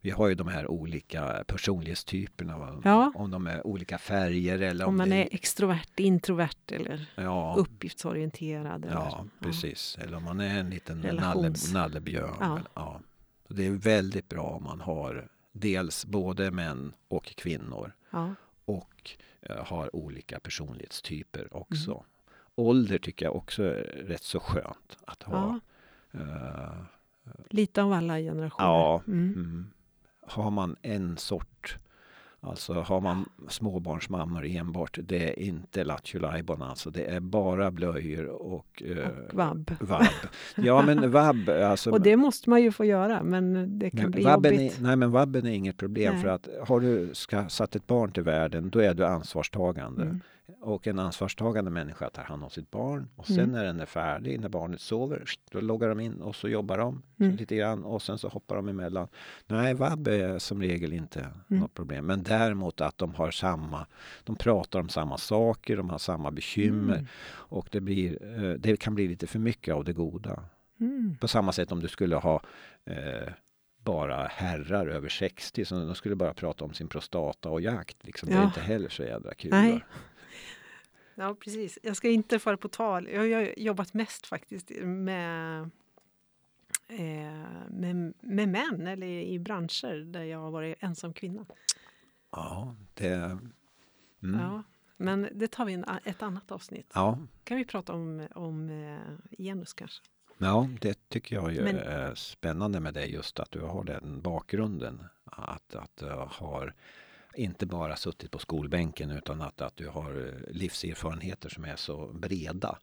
Vi 0.00 0.10
har 0.10 0.28
ju 0.28 0.34
de 0.34 0.48
här 0.48 0.70
olika 0.70 1.44
personlighetstyperna. 1.46 2.80
Ja. 2.84 3.12
Om 3.14 3.30
de 3.30 3.46
är 3.46 3.66
olika 3.66 3.98
färger 3.98 4.58
eller 4.58 4.84
Om 4.84 4.96
man 4.96 5.10
det 5.10 5.16
är 5.16 5.28
extrovert, 5.34 6.00
introvert 6.00 6.72
eller 6.72 7.12
ja, 7.14 7.54
uppgiftsorienterad. 7.58 8.84
Eller, 8.84 8.94
Ja, 8.94 9.26
precis. 9.40 9.98
Eller 10.00 10.16
om 10.16 10.24
man 10.24 10.40
är 10.40 10.60
en 10.60 10.70
liten 10.70 11.00
nalle, 11.00 11.54
nallebjörn. 11.72 12.36
Ja. 12.40 12.60
Ja. 12.74 13.00
Så 13.48 13.54
det 13.54 13.66
är 13.66 13.70
väldigt 13.70 14.28
bra 14.28 14.42
om 14.42 14.64
man 14.64 14.80
har 14.80 15.28
dels 15.52 16.06
både 16.06 16.50
män 16.50 16.92
och 17.08 17.24
kvinnor 17.24 17.92
Ja. 18.10 18.34
Eh, 19.42 19.66
har 19.66 19.96
olika 19.96 20.40
personlighetstyper 20.40 21.56
också. 21.56 21.90
Mm. 21.90 22.04
Ålder 22.54 22.98
tycker 22.98 23.26
jag 23.26 23.36
också 23.36 23.62
är 23.62 24.04
rätt 24.06 24.22
så 24.22 24.40
skönt 24.40 24.98
att 25.04 25.22
ha. 25.22 25.60
Ja. 26.10 26.20
Eh, 26.20 26.82
Lite 27.50 27.82
av 27.82 27.92
alla 27.92 28.18
generationer. 28.18 28.68
Ja. 28.68 29.02
Mm. 29.06 29.32
mm. 29.32 29.70
Har 30.26 30.50
man 30.50 30.76
en 30.82 31.16
sort, 31.16 31.76
alltså 32.42 32.72
har 32.72 33.00
man 33.00 33.28
småbarnsmammor 33.48 34.46
enbart, 34.46 34.98
det 35.02 35.28
är 35.28 35.38
inte 35.38 35.84
Lattjo 35.84 36.26
alltså. 36.62 36.90
Det 36.90 37.04
är 37.04 37.20
bara 37.20 37.70
blöjor 37.70 38.26
och, 38.26 38.82
eh, 38.86 39.08
Och 39.08 39.34
vabb. 39.34 39.70
vabb. 39.80 40.06
Ja 40.56 40.82
men 40.82 41.10
vabb, 41.10 41.48
alltså. 41.48 41.90
Och 41.90 42.00
det 42.00 42.16
måste 42.16 42.50
man 42.50 42.62
ju 42.62 42.72
få 42.72 42.84
göra, 42.84 43.22
men 43.22 43.78
det 43.78 43.90
kan 43.90 44.00
men 44.00 44.10
bli 44.10 44.22
vabben 44.24 44.52
jobbigt. 44.52 44.78
är, 44.78 44.82
nej 44.82 44.96
men 44.96 45.10
vabben 45.10 45.46
är 45.46 45.52
inget 45.52 45.76
problem 45.76 46.12
Nej. 46.12 46.22
för 46.22 46.28
att 46.28 46.48
har 46.68 46.80
du 46.80 47.10
ska, 47.14 47.48
satt 47.48 47.76
ett 47.76 47.86
barn 47.86 48.12
till 48.12 48.22
världen 48.22 48.70
då 48.70 48.78
är 48.78 48.94
du 48.94 49.06
ansvarstagande. 49.06 50.02
Mm. 50.02 50.20
Och 50.60 50.86
en 50.86 50.98
ansvarstagande 50.98 51.70
människa 51.70 52.10
tar 52.10 52.22
hand 52.22 52.44
om 52.44 52.50
sitt 52.50 52.70
barn 52.70 53.08
och 53.16 53.26
sen 53.26 53.38
Mm. 53.38 53.50
när 53.52 53.64
den 53.64 53.80
är 53.80 53.86
färdig, 53.86 54.40
när 54.40 54.48
barnet 54.48 54.80
sover, 54.80 55.24
då 55.50 55.60
loggar 55.60 55.88
de 55.88 56.00
in 56.00 56.20
och 56.20 56.36
så 56.36 56.48
jobbar 56.48 56.78
de 56.78 57.02
Mm. 57.20 57.36
lite 57.36 57.56
grann 57.56 57.84
och 57.84 58.02
sen 58.02 58.18
så 58.18 58.28
hoppar 58.28 58.56
de 58.56 58.68
emellan. 58.68 59.08
Nej, 59.46 59.74
vab 59.74 60.08
är 60.08 60.38
som 60.38 60.62
regel 60.62 60.92
inte 60.92 61.20
Mm. 61.20 61.60
något 61.62 61.74
problem. 61.74 62.06
Men 62.06 62.22
däremot 62.22 62.80
att 62.80 62.98
de 62.98 63.14
har 63.14 63.30
samma, 63.30 63.86
de 64.24 64.36
pratar 64.36 64.80
om 64.80 64.88
samma 64.88 65.18
saker, 65.18 65.76
de 65.76 65.90
har 65.90 65.98
samma 65.98 66.30
bekymmer 66.30 66.94
Mm. 66.94 67.06
och 67.30 67.68
det, 67.70 67.80
blir, 67.80 68.18
eh, 68.44 68.52
det 68.58 68.76
kan 68.76 68.94
bli 68.94 69.08
lite 69.08 69.26
för 69.26 69.38
mycket 69.38 69.74
av 69.74 69.84
det 69.84 69.92
goda. 69.92 70.44
Mm. 70.80 71.16
På 71.20 71.28
samma 71.28 71.52
sätt 71.52 71.72
om 71.72 71.80
du 71.80 71.88
skulle 71.88 72.16
ha 72.16 72.42
eh, 72.84 73.32
bara 73.84 74.26
herrar 74.26 74.86
över 74.86 75.08
60 75.08 75.64
som 75.64 75.86
de 75.86 75.94
skulle 75.94 76.14
bara 76.16 76.34
prata 76.34 76.64
om 76.64 76.72
sin 76.74 76.88
prostata 76.88 77.48
och 77.50 77.60
jakt. 77.60 77.96
Liksom. 78.06 78.28
Det 78.28 78.34
är 78.34 78.38
Ja. 78.38 78.44
inte 78.44 78.60
heller 78.60 78.88
så 78.88 79.02
jädra 79.02 79.34
kul. 79.34 79.50
Nej. 79.50 79.84
Ja, 81.14 81.34
precis. 81.34 81.78
Jag 81.82 81.96
ska 81.96 82.08
inte 82.08 82.38
föra 82.38 82.56
på 82.56 82.68
tal. 82.68 83.08
Jag 83.08 83.20
har 83.20 83.58
jobbat 83.58 83.94
mest 83.94 84.26
faktiskt 84.26 84.70
med, 84.82 85.60
eh, 86.88 87.68
med, 87.68 88.14
med 88.20 88.48
män 88.48 88.86
eller 88.86 89.06
i 89.06 89.38
branscher 89.38 90.04
där 90.04 90.22
jag 90.22 90.38
har 90.38 90.50
varit 90.50 90.76
ensam 90.80 91.12
kvinna. 91.12 91.46
Ja, 92.30 92.76
det... 92.94 93.14
Mm. 94.22 94.40
Ja. 94.40 94.62
Ja, 95.02 95.04
men 95.04 95.28
det 95.34 95.48
tar 95.48 95.64
vi 95.64 95.72
i 95.72 95.82
ett 96.04 96.22
annat 96.22 96.52
avsnitt. 96.52 96.90
Ja. 96.94 97.18
kan 97.44 97.56
vi 97.56 97.64
prata 97.64 97.92
om, 97.92 98.28
om 98.34 98.70
eh, 98.70 99.36
genus 99.38 99.72
kanske. 99.72 100.02
det 100.80 101.08
tycker 101.08 101.36
jag 101.36 101.52
ju 101.52 101.62
Men- 101.62 101.76
är 101.76 102.14
spännande 102.14 102.80
med 102.80 102.94
dig 102.94 103.12
just 103.12 103.40
att 103.40 103.50
du 103.50 103.60
har 103.60 103.84
den 103.84 104.20
bakgrunden. 104.22 105.04
Att, 105.24 105.74
att 105.74 105.96
du 105.96 106.06
har 106.28 106.74
inte 107.34 107.66
bara 107.66 107.96
suttit 107.96 108.30
på 108.30 108.38
skolbänken 108.38 109.10
utan 109.10 109.40
att, 109.42 109.60
att 109.60 109.76
du 109.76 109.88
har 109.88 110.26
eh, 110.26 110.52
livserfarenheter 110.54 111.48
som 111.48 111.64
är 111.64 111.76
så 111.76 112.06
breda. 112.12 112.78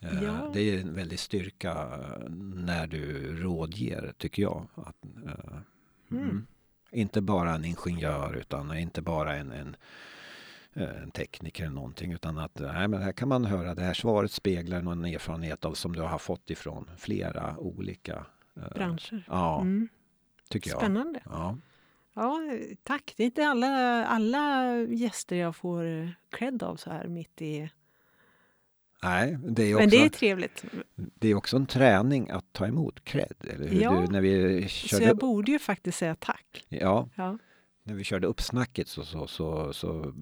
Eh, 0.00 0.22
Ja. 0.22 0.50
Det 0.54 0.60
är 0.60 0.80
en 0.80 0.94
väldig 0.94 1.18
styrka 1.18 1.72
eh, 1.72 2.28
när 2.54 2.86
du 2.86 3.36
rådger, 3.42 4.12
tycker 4.18 4.42
jag. 4.42 4.66
Att, 4.74 4.96
Mm. 6.10 6.22
mm. 6.24 6.46
Inte 6.90 7.20
bara 7.20 7.54
en 7.54 7.64
ingenjör 7.64 8.34
utan 8.36 8.78
inte 8.78 9.02
bara 9.02 9.36
en, 9.36 9.52
en, 9.52 9.76
en 10.72 11.10
tekniker 11.10 11.64
eller 11.64 11.74
någonting 11.74 12.12
utan 12.12 12.38
att 12.38 12.58
nej, 12.58 12.88
men 12.88 13.02
här 13.02 13.12
kan 13.12 13.28
man 13.28 13.44
höra 13.44 13.74
det 13.74 13.82
här 13.82 13.94
svaret 13.94 14.32
speglar 14.32 14.82
någon 14.82 15.04
erfarenhet 15.04 15.64
av 15.64 15.74
som 15.74 15.92
du 15.96 16.02
har 16.02 16.18
fått 16.18 16.50
ifrån 16.50 16.90
flera 16.96 17.56
olika 17.58 18.26
Branscher. 18.74 19.24
Ja, 19.28 19.60
Mm. 19.60 19.88
tycker 20.48 20.70
jag. 20.70 20.78
Spännande. 20.80 21.20
Ja. 21.24 21.58
Ja, 22.18 22.40
tack. 22.82 23.14
Det 23.16 23.22
är 23.22 23.24
inte 23.24 23.46
alla, 23.46 24.06
alla 24.06 24.76
gäster 24.82 25.36
jag 25.36 25.56
får 25.56 25.84
eh, 25.86 26.08
cred 26.30 26.62
av 26.62 26.76
så 26.76 26.90
här 26.90 27.08
mitt 27.08 27.42
i... 27.42 27.70
Nej, 29.02 29.38
det 29.48 29.62
är, 29.62 29.74
Men 29.74 29.84
också, 29.84 29.96
det 29.98 30.04
är 30.04 30.08
trevligt. 30.08 30.64
det 30.94 31.28
är 31.28 31.34
också 31.34 31.56
en 31.56 31.66
träning 31.66 32.30
att 32.30 32.52
ta 32.52 32.66
emot 32.66 33.04
cred. 33.04 33.34
Eller 33.40 33.68
hur? 33.68 33.80
Ja. 33.82 34.00
Du, 34.00 34.12
när 34.12 34.20
vi 34.20 34.62
Så 34.68 34.88
körde, 34.88 35.04
jag 35.04 35.16
borde 35.18 35.52
ju 35.52 35.58
faktiskt 35.58 35.98
säga 35.98 36.14
tack. 36.14 36.66
ja, 36.68 37.08
Ja. 37.14 37.38
när 37.82 37.94
vi 37.94 38.04
körde 38.04 38.26
upp 38.26 38.40
snacket 38.40 38.88
så, 38.88 39.04
så, 39.04 39.26
så, 39.26 39.72
så 39.72 40.12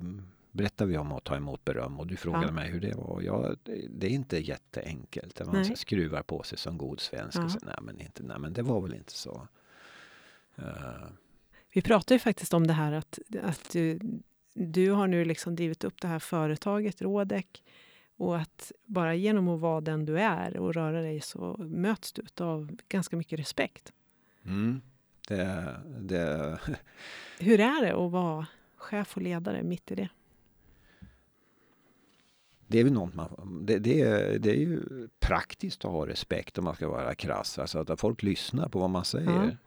berättade 0.50 0.90
vi 0.90 0.98
om 0.98 1.12
att 1.12 1.24
ta 1.24 1.37
emot 1.37 1.64
beröm 1.64 2.00
och 2.00 2.07
du 2.07 2.16
frågade 2.16 2.46
Ja. 2.46 2.52
mig 2.52 2.70
hur 2.70 2.80
det 2.80 2.94
var. 2.96 3.22
Ja, 3.22 3.54
det, 3.90 4.07
är 4.07 4.11
inte 4.11 4.38
jätteenkelt. 4.38 5.46
Man 5.46 5.54
Nej. 5.54 5.76
skruvar 5.76 6.22
på 6.22 6.42
sig 6.42 6.59
som 6.59 6.78
god 6.78 7.00
svensk 7.00 7.38
Ja. 7.38 7.44
och 7.44 7.50
säger 7.50 7.66
nej 7.66 7.78
men, 7.83 8.00
inte, 8.00 8.22
nej 8.22 8.38
men 8.38 8.52
det 8.52 8.62
var 8.62 8.80
väl 8.80 8.94
inte 8.94 9.12
så. 9.12 9.48
Eh, 10.57 10.64
Vi 11.74 11.82
pratade 11.82 12.14
ju 12.14 12.18
faktiskt 12.18 12.54
om 12.54 12.66
det 12.66 12.72
här 12.72 12.92
att, 12.92 13.18
att 13.42 13.70
du, 13.72 13.98
du 14.54 14.90
har 14.90 15.06
nu 15.06 15.24
liksom 15.24 15.56
drivit 15.56 15.84
upp 15.84 16.00
det 16.00 16.08
här 16.08 16.18
företaget 16.18 17.02
Rådek 17.02 17.62
och 18.16 18.37
att 18.37 18.72
bara 18.84 19.14
genom 19.14 19.48
att 19.48 19.60
vara 19.60 19.80
den 19.80 20.04
du 20.04 20.18
är 20.18 20.56
och 20.56 20.74
röra 20.74 21.02
dig 21.02 21.20
så 21.20 21.56
möts 21.58 22.12
du 22.12 22.44
av 22.44 22.76
ganska 22.88 23.16
mycket 23.16 23.38
respekt. 23.38 23.92
mm, 24.44 24.80
det, 25.28 25.76
det, 25.98 26.58
Hur 27.38 27.60
är 27.60 27.84
det 27.84 27.92
att 28.04 28.12
vara 28.12 28.46
chef 28.76 29.16
och 29.16 29.22
ledare 29.22 29.62
mitt 29.62 29.90
i 29.90 29.94
det? 29.94 30.08
det 32.66 32.80
är 32.80 32.84
något 32.84 33.14
man, 33.14 33.60
det, 33.66 33.78
det, 33.78 34.00
är, 34.00 34.38
det 34.38 34.50
är 34.50 34.56
ju 34.56 34.80
praktiskt 35.20 35.84
att 35.84 35.90
ha 35.90 36.06
respekt 36.06 36.58
om 36.58 36.64
man 36.64 36.74
ska 36.74 36.88
vara 36.88 37.14
krass. 37.14 37.58
Alltså 37.58 37.78
att 37.78 38.00
folk 38.00 38.22
lyssnar 38.22 38.68
på 38.68 38.78
vad 38.78 38.90
man 38.90 39.04
säger. 39.04 39.58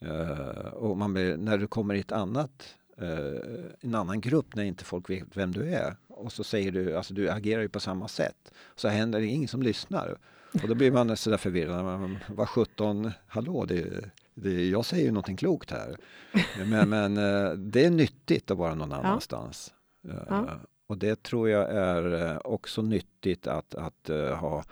Eh, 0.00 0.66
och 0.72 0.96
man 0.96 1.12
blir, 1.14 1.36
när 1.36 1.58
du 1.58 1.66
kommer 1.66 1.94
i 1.94 2.00
ett 2.00 2.12
annat, 2.12 2.74
eh, 2.98 3.64
en 3.80 3.94
annan 3.94 4.20
grupp 4.20 4.54
när 4.54 4.64
inte 4.64 4.84
folk 4.84 5.10
vet 5.10 5.36
vem 5.36 5.52
du 5.52 5.74
är 5.74 5.96
och 6.08 6.32
så 6.32 6.44
säger 6.44 6.72
du, 6.72 6.96
alltså 6.96 7.14
du 7.14 7.30
agerar 7.30 7.62
ju 7.62 7.68
på 7.68 7.80
samma 7.80 8.08
sätt. 8.08 8.52
Så 8.74 8.88
händer 8.88 9.20
det 9.20 9.26
ingen 9.26 9.48
som 9.48 9.62
lyssnar. 9.62 10.18
Och 10.62 10.68
då 10.68 10.74
blir 10.74 10.92
man 10.92 11.16
sådär 11.16 11.36
förvirrad. 11.36 11.84
Man, 11.84 12.18
Vad 12.28 12.48
sjutton, 12.48 13.12
hallå, 13.26 13.64
det, 13.64 14.10
det, 14.34 14.68
jag 14.68 14.84
säger 14.84 15.04
ju 15.04 15.10
någonting 15.10 15.36
klokt 15.36 15.70
här. 15.70 15.96
Men, 16.66 16.88
men 16.88 17.16
eh, 17.16 17.52
det 17.52 17.84
är 17.84 17.90
nyttigt 17.90 18.50
att 18.50 18.58
vara 18.58 18.74
någon 18.74 18.92
annanstans. 18.92 19.74
Eh, 20.08 20.14
Ja. 20.28 20.60
Och 20.86 20.98
det 20.98 21.22
tror 21.22 21.48
jag 21.48 21.70
är 21.70 22.46
också 22.46 22.82
nyttigt 22.82 23.46
att, 23.46 23.74
att 23.74 24.08
ha 24.40 24.64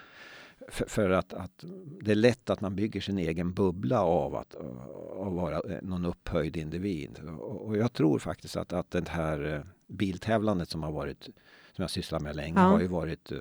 för, 0.73 0.87
för 0.87 1.11
att, 1.11 1.33
att 1.33 1.65
det 2.03 2.11
är 2.11 2.15
lätt 2.15 2.51
att 2.51 2.61
man 2.61 2.77
bygger 2.77 3.01
sin 3.01 3.19
egen 3.19 3.53
bubbla 3.53 4.01
av 4.03 4.35
att, 4.35 4.55
av 5.17 5.35
vara 5.35 5.57
eh, 5.75 5.83
någon 5.83 6.05
upphöjd 6.05 6.57
individ. 6.57 7.19
Och, 7.39 7.67
och 7.67 7.77
jag 7.77 7.93
tror 7.93 8.19
faktiskt 8.19 8.57
att, 8.57 8.73
att 8.73 8.91
det 8.91 9.09
här 9.09 9.55
eh, 9.55 9.61
biltävlandet 9.87 10.69
som 10.69 10.83
har 10.83 10.93
varit, 10.93 11.25
som 11.73 11.83
jag 11.83 11.91
sysslar 11.91 12.21
med 12.21 12.37
länge, 12.37 12.61
Ja. 12.61 12.67
har 12.67 12.81
ju 12.81 12.87
varit 12.87 13.33
eh, 13.33 13.39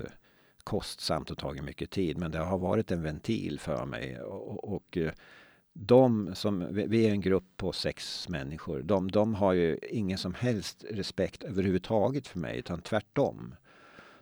kostsamt 0.63 1.31
och 1.31 1.37
tagit 1.37 1.63
mycket 1.63 1.91
tid. 1.91 2.17
Men 2.17 2.31
det 2.31 2.39
har 2.39 2.57
varit 2.57 2.91
en 2.91 3.01
ventil 3.01 3.59
för 3.59 3.85
mig. 3.85 4.21
Och, 4.21 4.73
och, 4.73 4.97
de 5.73 6.35
som, 6.35 6.73
vi 6.73 6.87
vi 6.87 7.05
är 7.05 7.11
en 7.11 7.21
grupp 7.21 7.57
på 7.57 7.71
sex 7.71 8.29
människor, 8.29 8.81
de, 8.81 9.11
de 9.11 9.35
har 9.35 9.53
ju 9.53 9.77
ingen 9.89 10.17
som 10.17 10.33
helst 10.33 10.85
respekt 10.89 11.43
överhuvudtaget 11.43 12.27
för 12.27 12.39
mig, 12.39 12.57
utan 12.57 12.81
tvärtom. 12.81 13.55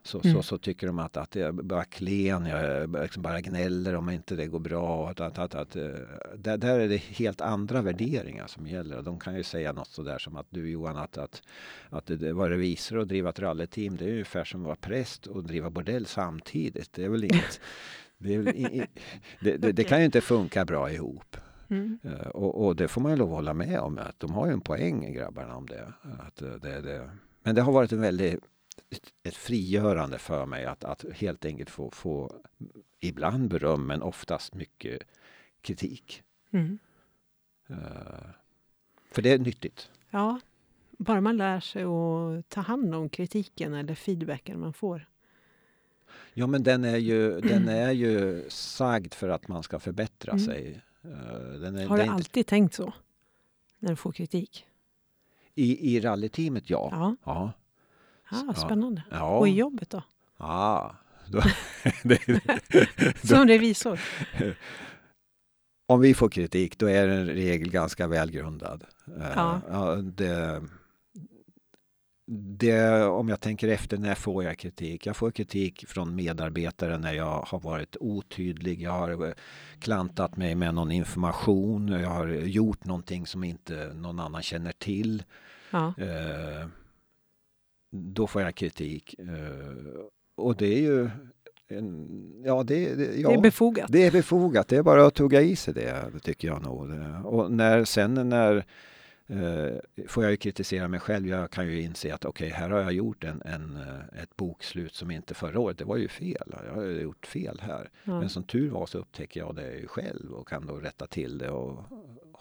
Så, 0.10 0.22
Mm. 0.24 0.36
så, 0.36 0.44
så 0.44 0.58
tycker 0.58 0.88
de 0.88 1.00
att, 1.00 1.18
att 1.18 1.36
jag 1.36 1.48
är 1.48 1.52
bara 1.52 1.86
klen, 1.86 2.46
jag 2.46 3.02
liksom 3.02 3.24
bara 3.24 3.42
gnäller 3.42 3.96
om 3.96 4.10
inte 4.10 4.36
det 4.36 4.48
går 4.48 4.60
bra. 4.60 5.10
Att, 5.10 5.20
att, 5.20 5.40
att, 5.40 5.56
att, 5.56 5.76
eh, 5.76 5.90
där, 6.38 6.58
där 6.58 6.80
är 6.80 6.90
det 6.90 6.98
helt 6.98 7.42
andra 7.42 7.82
värderingar 7.82 8.48
som 8.48 8.68
gäller. 8.68 8.98
Och 8.98 9.04
de 9.04 9.20
kan 9.20 9.36
ju 9.36 9.44
säga 9.44 9.74
något 9.74 9.88
sådär 9.88 10.18
som 10.18 10.36
att 10.36 10.48
du 10.50 10.70
Johan, 10.70 10.98
att, 10.98 11.18
att, 11.18 11.42
att 11.90 12.06
det 12.06 12.34
var 12.34 12.50
revisor 12.50 12.98
och 12.98 13.08
driva 13.08 13.30
ett 13.30 13.40
rallyteam, 13.40 13.98
det 13.98 14.06
är 14.06 14.12
ungefär 14.12 14.44
som 14.44 14.62
att 14.62 14.66
vara 14.66 14.76
präst 14.76 15.28
och 15.28 15.44
driva 15.44 15.70
bordell 15.70 16.06
samtidigt. 16.06 16.94
Det 16.94 17.04
är 17.04 17.10
väl 17.10 17.24
inget, 17.24 17.60
Det, 18.18 18.34
i, 18.34 18.86
det, 19.40 19.58
det, 19.58 19.72
det, 19.72 19.84
kan 19.84 20.00
ju 20.00 20.06
inte 20.06 20.22
funka 20.22 20.66
bra 20.66 20.92
ihop. 20.92 21.38
Mm. 21.70 22.00
Uh, 22.06 22.28
och, 22.28 22.66
och, 22.66 22.76
det 22.76 22.88
får 22.88 23.02
man 23.02 23.12
ju 23.12 23.18
lov 23.18 23.30
att 23.30 23.36
hålla 23.36 23.54
med 23.54 23.80
om. 23.80 23.98
Att 23.98 24.20
de 24.20 24.32
har 24.32 24.48
ju 24.48 24.54
en 24.54 24.62
poäng, 24.62 25.14
grabbarna, 25.14 25.56
om 25.56 25.66
det. 25.66 25.94
Att 26.28 26.42
uh, 26.42 26.52
det, 26.62 26.82
det. 26.82 27.10
Men 27.44 27.56
det 27.56 27.62
har 27.62 27.72
varit 27.72 27.92
en 27.92 28.02
väldigt, 28.02 28.40
ett 29.24 29.36
frigörande 29.36 30.18
för 30.18 30.46
mig 30.46 30.66
att, 30.66 30.84
att 30.84 31.06
helt 31.14 31.46
enkelt 31.46 31.70
få, 31.70 31.92
få 31.92 32.34
ibland 33.00 33.50
beröm, 33.50 33.88
men 33.88 34.02
oftast 34.02 34.56
mycket 34.56 35.02
kritik. 35.62 36.24
Mm. 36.52 36.80
Uh, 37.70 37.78
för 39.12 39.22
det 39.22 39.30
är 39.34 39.40
nyttigt. 39.40 39.90
Ja, 40.10 40.40
bara 40.98 41.22
man 41.22 41.38
lär 41.38 41.60
sig 41.60 41.84
att 41.84 42.50
ta 42.50 42.62
hand 42.62 42.96
om 42.96 43.10
kritiken 43.10 43.74
eller 43.74 43.96
feedbacken 43.96 44.60
man 44.60 44.74
får. 44.74 45.06
Ja, 46.34 46.48
men 46.48 46.64
den 46.64 46.84
är 46.84 46.98
ju, 46.98 47.42
den 47.42 47.68
är 47.68 47.92
ju 47.92 48.46
sagd 48.50 49.14
för 49.14 49.30
att 49.30 49.48
man 49.48 49.64
ska 49.64 49.80
förbättra 49.80 50.32
Mm. 50.32 50.46
sig. 50.46 50.82
Eh, 51.02 51.10
är, 51.12 51.88
Har 51.88 51.98
du 51.98 52.04
inte, 52.04 52.14
alltid 52.14 52.48
tänkt 52.48 52.74
så? 52.74 52.94
När 53.80 53.90
du 53.90 53.96
får 53.96 54.12
kritik? 54.12 54.66
I, 55.56 55.96
I 55.96 56.00
rallyteamet, 56.00 56.70
ja. 56.70 56.90
Ja, 56.92 57.16
Ja. 57.24 57.52
Ah, 58.32 58.44
Ja. 58.48 58.54
spännande. 58.54 59.04
ja. 59.12 59.38
Och 59.38 59.48
i 59.48 59.52
jobbet 59.52 59.90
då? 59.90 60.04
Det, 62.04 62.20
Som 63.28 63.48
revisor? 63.48 64.00
om 65.88 66.00
vi 66.02 66.14
får 66.14 66.30
kritik, 66.30 66.78
då 66.80 66.90
är 66.90 67.08
den 67.08 67.30
i 67.30 67.34
regel 67.34 67.72
ganska 67.72 68.08
välgrundad. 68.08 68.84
Eh, 69.20 69.32
Ja. 69.36 69.62
ja, 69.70 69.96
det, 69.96 70.62
det, 72.58 73.04
om 73.06 73.30
jag 73.30 73.40
tänker 73.40 73.68
efter, 73.68 73.98
när 73.98 74.16
får 74.16 74.44
jag 74.44 74.58
kritik? 74.58 75.06
Jag 75.06 75.16
får 75.18 75.32
kritik 75.32 75.86
från 75.88 76.16
medarbetare 76.16 76.98
när 76.98 77.14
jag 77.14 77.42
har 77.42 77.60
varit 77.60 77.96
otydlig. 78.00 78.82
Jag 78.82 78.92
har 78.92 79.28
eh, 79.28 79.34
klantat 79.80 80.38
mig 80.38 80.56
med 80.56 80.74
någon 80.74 80.92
information. 80.92 81.88
Jag 81.88 82.10
har 82.10 82.28
gjort 82.28 82.86
någonting 82.86 83.28
som 83.28 83.44
inte 83.44 83.94
någon 83.94 84.20
annan 84.20 84.42
känner 84.42 84.72
till. 84.72 85.24
Ja. 85.72 85.94
Eh, 85.98 86.68
då 87.92 88.28
får 88.28 88.42
jag 88.42 88.56
kritik. 88.56 89.16
Eh, 89.20 90.04
och 90.38 90.56
det 90.56 90.68
är 90.68 90.82
ju 90.82 91.10
en, 91.68 92.08
ja, 92.46 92.64
det, 92.64 92.96
det, 92.96 93.20
ja, 93.20 93.30
Det 93.30 93.36
är 93.36 93.42
befogat. 93.42 93.92
det 93.92 94.06
är 94.06 94.12
befogat. 94.12 94.68
Det 94.68 94.78
är 94.78 94.84
bara 94.84 95.06
att 95.06 95.16
tugga 95.16 95.42
i 95.42 95.56
sig 95.56 95.74
det, 95.74 96.12
tycker 96.24 96.48
jag 96.48 96.64
nog. 96.64 96.92
Och 97.26 97.52
när, 97.52 97.86
sen 97.86 98.30
när 98.30 98.66
eh, 99.28 100.06
får 100.08 100.24
jag 100.24 100.32
ju 100.32 100.38
kritisera 100.38 100.88
mig 100.88 101.00
själv. 101.00 101.28
Jag 101.28 101.52
kan 101.52 101.68
ju 101.68 101.82
inse 101.82 102.14
att 102.14 102.26
okej, 102.26 102.50
här 102.50 102.70
har 102.70 102.80
jag 102.80 102.94
gjort 102.94 103.24
en, 103.24 103.42
en, 103.46 103.76
eh, 103.76 104.24
ett 104.24 104.36
bokslut 104.36 104.96
som 104.96 105.12
inte 105.12 105.34
förra 105.34 105.60
året, 105.60 105.78
det 105.78 105.86
var 105.86 105.98
ju 105.98 106.08
fel. 106.08 106.56
Jag 106.68 106.74
har 106.74 106.84
gjort 106.84 107.26
fel 107.26 107.60
här. 107.62 107.90
Ja. 108.04 108.20
Men 108.20 108.30
som 108.30 108.44
tur 108.44 108.70
var 108.70 108.86
så 108.86 108.98
upptäcker 108.98 109.40
jag 109.40 109.56
det 109.56 109.88
själv 109.88 110.34
och 110.34 110.48
kan 110.48 110.66
då 110.66 110.76
rätta 110.76 111.08
till 111.08 111.38
det 111.38 111.50
och 111.50 111.84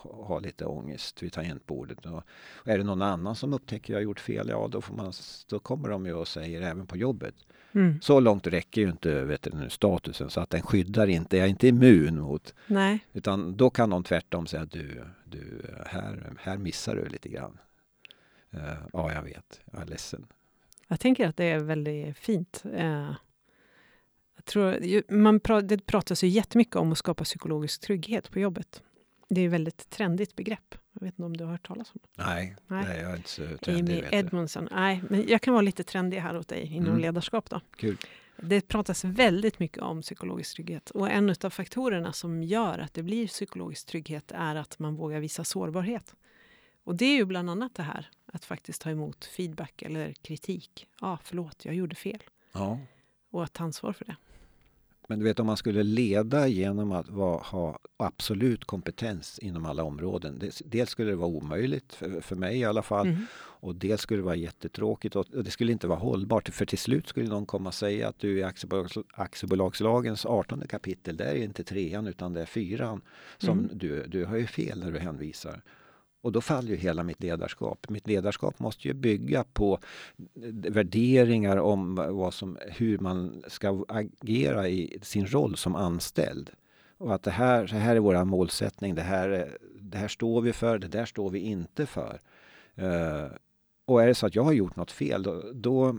ha, 0.02 0.38
lite 0.38 0.64
ångest 0.64 1.22
vid 1.22 1.32
tangentbordet. 1.32 2.06
Och, 2.06 2.22
och 2.52 2.68
är 2.68 2.78
det 2.78 2.84
någon 2.84 3.02
annan 3.02 3.36
som 3.36 3.54
upptäcker 3.54 3.92
jag 3.92 3.98
har 3.98 4.04
gjort 4.04 4.20
fel, 4.20 4.48
ja 4.48 4.68
då, 4.70 4.80
får 4.80 4.94
man, 4.94 5.12
då 5.48 5.58
kommer 5.58 5.88
de 5.88 6.06
ju 6.06 6.12
och 6.12 6.28
säger 6.28 6.62
även 6.62 6.86
på 6.86 6.96
jobbet. 6.96 7.34
Mm. 7.72 8.00
Så 8.00 8.20
långt 8.20 8.46
räcker 8.46 8.80
ju 8.80 8.90
inte 8.90 9.24
vet 9.24 9.42
du, 9.42 9.70
statusen 9.70 10.30
så 10.30 10.40
att 10.40 10.50
den 10.50 10.62
skyddar 10.62 11.06
inte, 11.06 11.36
jag 11.36 11.44
är 11.44 11.50
inte 11.50 11.68
immun 11.68 12.20
mot 12.20 12.54
Nej, 12.66 13.06
utan 13.12 13.56
då 13.56 13.70
kan 13.70 13.90
de 13.90 14.04
tvärtom 14.04 14.46
säga 14.46 14.62
att 14.62 14.70
du, 14.70 15.04
du 15.24 15.62
här, 15.86 16.32
här 16.40 16.58
missar 16.58 16.96
du 16.96 17.08
lite 17.08 17.28
grann. 17.28 17.58
Eh, 18.50 18.60
ja, 18.92 19.12
jag 19.12 19.22
vet, 19.22 19.60
jag 19.72 19.82
är 19.82 19.86
ledsen. 19.86 20.26
jag 20.88 21.00
tänker 21.00 21.28
att 21.28 21.36
det 21.36 21.44
är 21.44 21.58
väldigt 21.58 22.18
fint. 22.18 22.62
Eh, 22.74 23.12
jag 24.36 24.44
tror, 24.44 25.12
man 25.12 25.40
pra, 25.40 25.60
det 25.60 25.86
pratas 25.86 26.24
ju 26.24 26.28
jättemycket 26.28 26.76
om 26.76 26.92
att 26.92 26.98
skapa 26.98 27.24
psykologisk 27.24 27.80
trygghet 27.80 28.30
på 28.30 28.38
jobbet. 28.38 28.82
Det 29.28 29.40
är 29.40 29.46
ett 29.46 29.52
väldigt 29.52 29.90
trendigt 29.90 30.36
begrepp. 30.36 30.74
Jag 30.92 31.00
vet 31.00 31.14
inte 31.14 31.22
om 31.24 31.36
du 31.36 31.44
har 31.44 31.50
hört 31.50 31.66
talas 31.66 31.90
om 31.94 32.00
det? 32.02 32.22
Nej, 32.24 32.56
Nej. 32.66 32.84
nej. 32.88 33.00
jag 33.00 33.10
är 33.12 33.16
inte 33.16 33.28
så 33.28 33.56
trendig. 33.62 33.98
Amy. 33.98 34.08
Edmondson. 34.16 34.68
Nej, 34.72 35.02
men 35.10 35.28
jag 35.28 35.42
kan 35.42 35.54
vara 35.54 35.62
lite 35.62 35.84
trendig 35.84 36.18
här 36.18 36.36
åt 36.36 36.48
dig 36.48 36.66
inom 36.74 36.88
Mm. 36.88 37.00
ledarskap. 37.00 37.50
Då. 37.50 37.60
Kul. 37.76 37.96
Det 38.36 38.60
pratas 38.68 39.04
väldigt 39.04 39.58
mycket 39.58 39.82
om 39.82 40.02
psykologisk 40.02 40.54
trygghet. 40.54 40.90
Och 40.90 41.10
en 41.10 41.30
av 41.44 41.50
faktorerna 41.50 42.12
som 42.12 42.42
gör 42.42 42.78
att 42.78 42.94
det 42.94 43.02
blir 43.02 43.26
psykologisk 43.26 43.86
trygghet 43.86 44.32
är 44.34 44.54
att 44.54 44.78
man 44.78 44.94
vågar 44.96 45.20
visa 45.20 45.44
sårbarhet. 45.44 46.14
Och 46.84 46.94
det 46.96 47.04
är 47.04 47.16
ju 47.16 47.24
bland 47.24 47.50
annat 47.50 47.74
det 47.74 47.82
här 47.82 48.10
att 48.26 48.44
faktiskt 48.44 48.82
ta 48.82 48.90
emot 48.90 49.24
feedback 49.24 49.82
eller 49.82 50.12
kritik. 50.12 50.86
Ja, 51.00 51.06
ah, 51.12 51.18
förlåt, 51.24 51.64
jag 51.64 51.74
gjorde 51.74 51.94
fel. 51.94 52.22
Ja. 52.52 52.78
Och 53.30 53.44
att 53.44 53.52
ta 53.52 53.64
ansvar 53.64 53.92
för 53.92 54.04
det. 54.04 54.16
Men 55.10 55.18
du 55.18 55.24
vet 55.24 55.40
om 55.40 55.46
man 55.46 55.56
skulle 55.56 55.82
leda 55.82 56.48
genom 56.48 56.92
att 56.92 57.08
vara, 57.08 57.38
ha 57.38 57.78
absolut 57.96 58.64
kompetens 58.64 59.38
inom 59.38 59.66
alla 59.66 59.82
områden. 59.84 60.38
Det, 60.38 60.60
dels 60.64 60.90
skulle 60.90 61.10
det 61.10 61.16
vara 61.16 61.28
omöjligt, 61.28 61.94
för, 61.94 62.20
för 62.20 62.36
mig 62.36 62.58
i 62.58 62.64
alla 62.64 62.82
fall. 62.82 63.06
Mm. 63.06 63.26
Och 63.60 63.74
dels 63.74 64.00
skulle 64.00 64.20
det 64.20 64.24
vara 64.24 64.36
jättetråkigt 64.36 65.16
och 65.16 65.26
och 65.34 65.44
det 65.44 65.50
skulle 65.50 65.72
inte 65.72 65.86
vara 65.86 65.98
hållbart. 65.98 66.48
För 66.48 66.66
till 66.66 66.78
slut 66.78 67.08
skulle 67.08 67.28
någon 67.28 67.46
komma 67.46 67.68
och 67.68 67.74
säga 67.74 68.08
att 68.08 68.18
du 68.18 68.38
i 68.38 68.42
aktiebolags, 68.42 68.98
aktiebolagslagens 69.12 70.26
18 70.26 70.62
kapitel, 70.68 71.16
där 71.16 71.26
är 71.26 71.44
inte 71.44 71.64
trean 71.64 72.06
utan 72.06 72.32
det 72.32 72.40
är 72.40 72.46
fyran. 72.46 73.00
Som 73.38 73.58
Mm. 73.58 73.70
du, 73.72 74.06
du 74.06 74.24
har 74.24 74.36
ju 74.36 74.46
fel 74.46 74.78
när 74.80 74.92
du 74.92 74.98
hänvisar. 74.98 75.62
Och 76.20 76.32
då 76.32 76.40
faller 76.40 76.68
ju 76.70 76.76
hela 76.76 77.02
mitt 77.02 77.22
ledarskap. 77.22 77.86
Mitt 77.88 78.06
ledarskap 78.08 78.58
måste 78.58 78.88
ju 78.88 78.94
bygga 78.94 79.44
på 79.44 79.78
värderingar 80.68 81.56
om 81.56 81.94
vad 81.94 82.34
som, 82.34 82.58
hur 82.68 82.98
man 82.98 83.42
ska 83.48 83.84
agera 83.88 84.68
i 84.68 84.98
sin 85.02 85.26
roll 85.26 85.56
som 85.56 85.74
anställd. 85.74 86.50
Och 86.98 87.14
att 87.14 87.22
det 87.22 87.30
här, 87.30 87.66
det 87.66 87.78
här 87.78 87.96
är 87.96 88.00
vår 88.00 88.24
målsättning, 88.24 88.94
det 88.94 89.02
här, 89.02 89.28
är- 89.28 89.58
det 89.80 89.98
här 89.98 90.08
står 90.08 90.40
vi 90.40 90.52
för, 90.52 90.78
det 90.78 90.88
där 90.88 91.04
står 91.04 91.30
vi 91.30 91.38
inte 91.38 91.86
för. 91.86 92.20
Eh, 92.74 93.26
och 93.84 94.02
är 94.02 94.06
det 94.06 94.14
så 94.14 94.26
att 94.26 94.34
jag 94.34 94.42
har 94.44 94.52
gjort 94.52 94.76
något 94.76 94.90
fel, 94.90 95.22
då, 95.22 95.42
då 95.54 95.96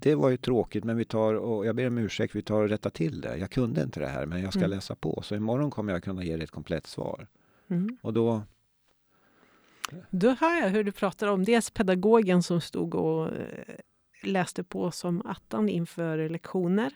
det 0.00 0.14
var 0.14 0.28
ju 0.30 0.36
tråkigt, 0.36 0.84
men 0.84 0.96
vi 0.96 1.04
tar 1.04 1.34
och 1.34 1.66
jag 1.66 1.76
ber 1.76 1.86
om 1.86 1.98
ursäkt, 1.98 2.34
vi 2.34 2.42
tar 2.42 2.62
och 2.62 2.68
rättar 2.68 2.90
till 2.90 3.20
det. 3.20 3.36
Jag 3.36 3.50
kunde 3.50 3.82
inte 3.82 4.00
det 4.00 4.06
här, 4.06 4.26
men 4.26 4.42
jag 4.42 4.52
ska 4.52 4.60
Mm. 4.60 4.70
läsa 4.70 4.94
på. 4.94 5.22
Så 5.24 5.34
imorgon 5.34 5.70
kommer 5.70 5.92
jag 5.92 6.02
kunna 6.02 6.24
ge 6.24 6.36
dig 6.36 6.44
ett 6.44 6.50
komplett 6.50 6.86
svar. 6.86 7.26
Mm. 7.70 7.96
Och 8.02 8.12
då, 8.12 8.42
Då 10.10 10.30
hör 10.30 10.60
jag 10.60 10.68
hur 10.68 10.84
du 10.84 10.92
pratar 10.92 11.26
om 11.28 11.44
dels 11.44 11.70
pedagogen 11.70 12.42
som 12.42 12.60
stod 12.60 12.94
och 12.94 13.26
eh, 13.36 13.74
läste 14.22 14.64
på 14.64 14.90
som 14.90 15.22
attan 15.26 15.68
inför 15.68 16.28
lektioner 16.28 16.92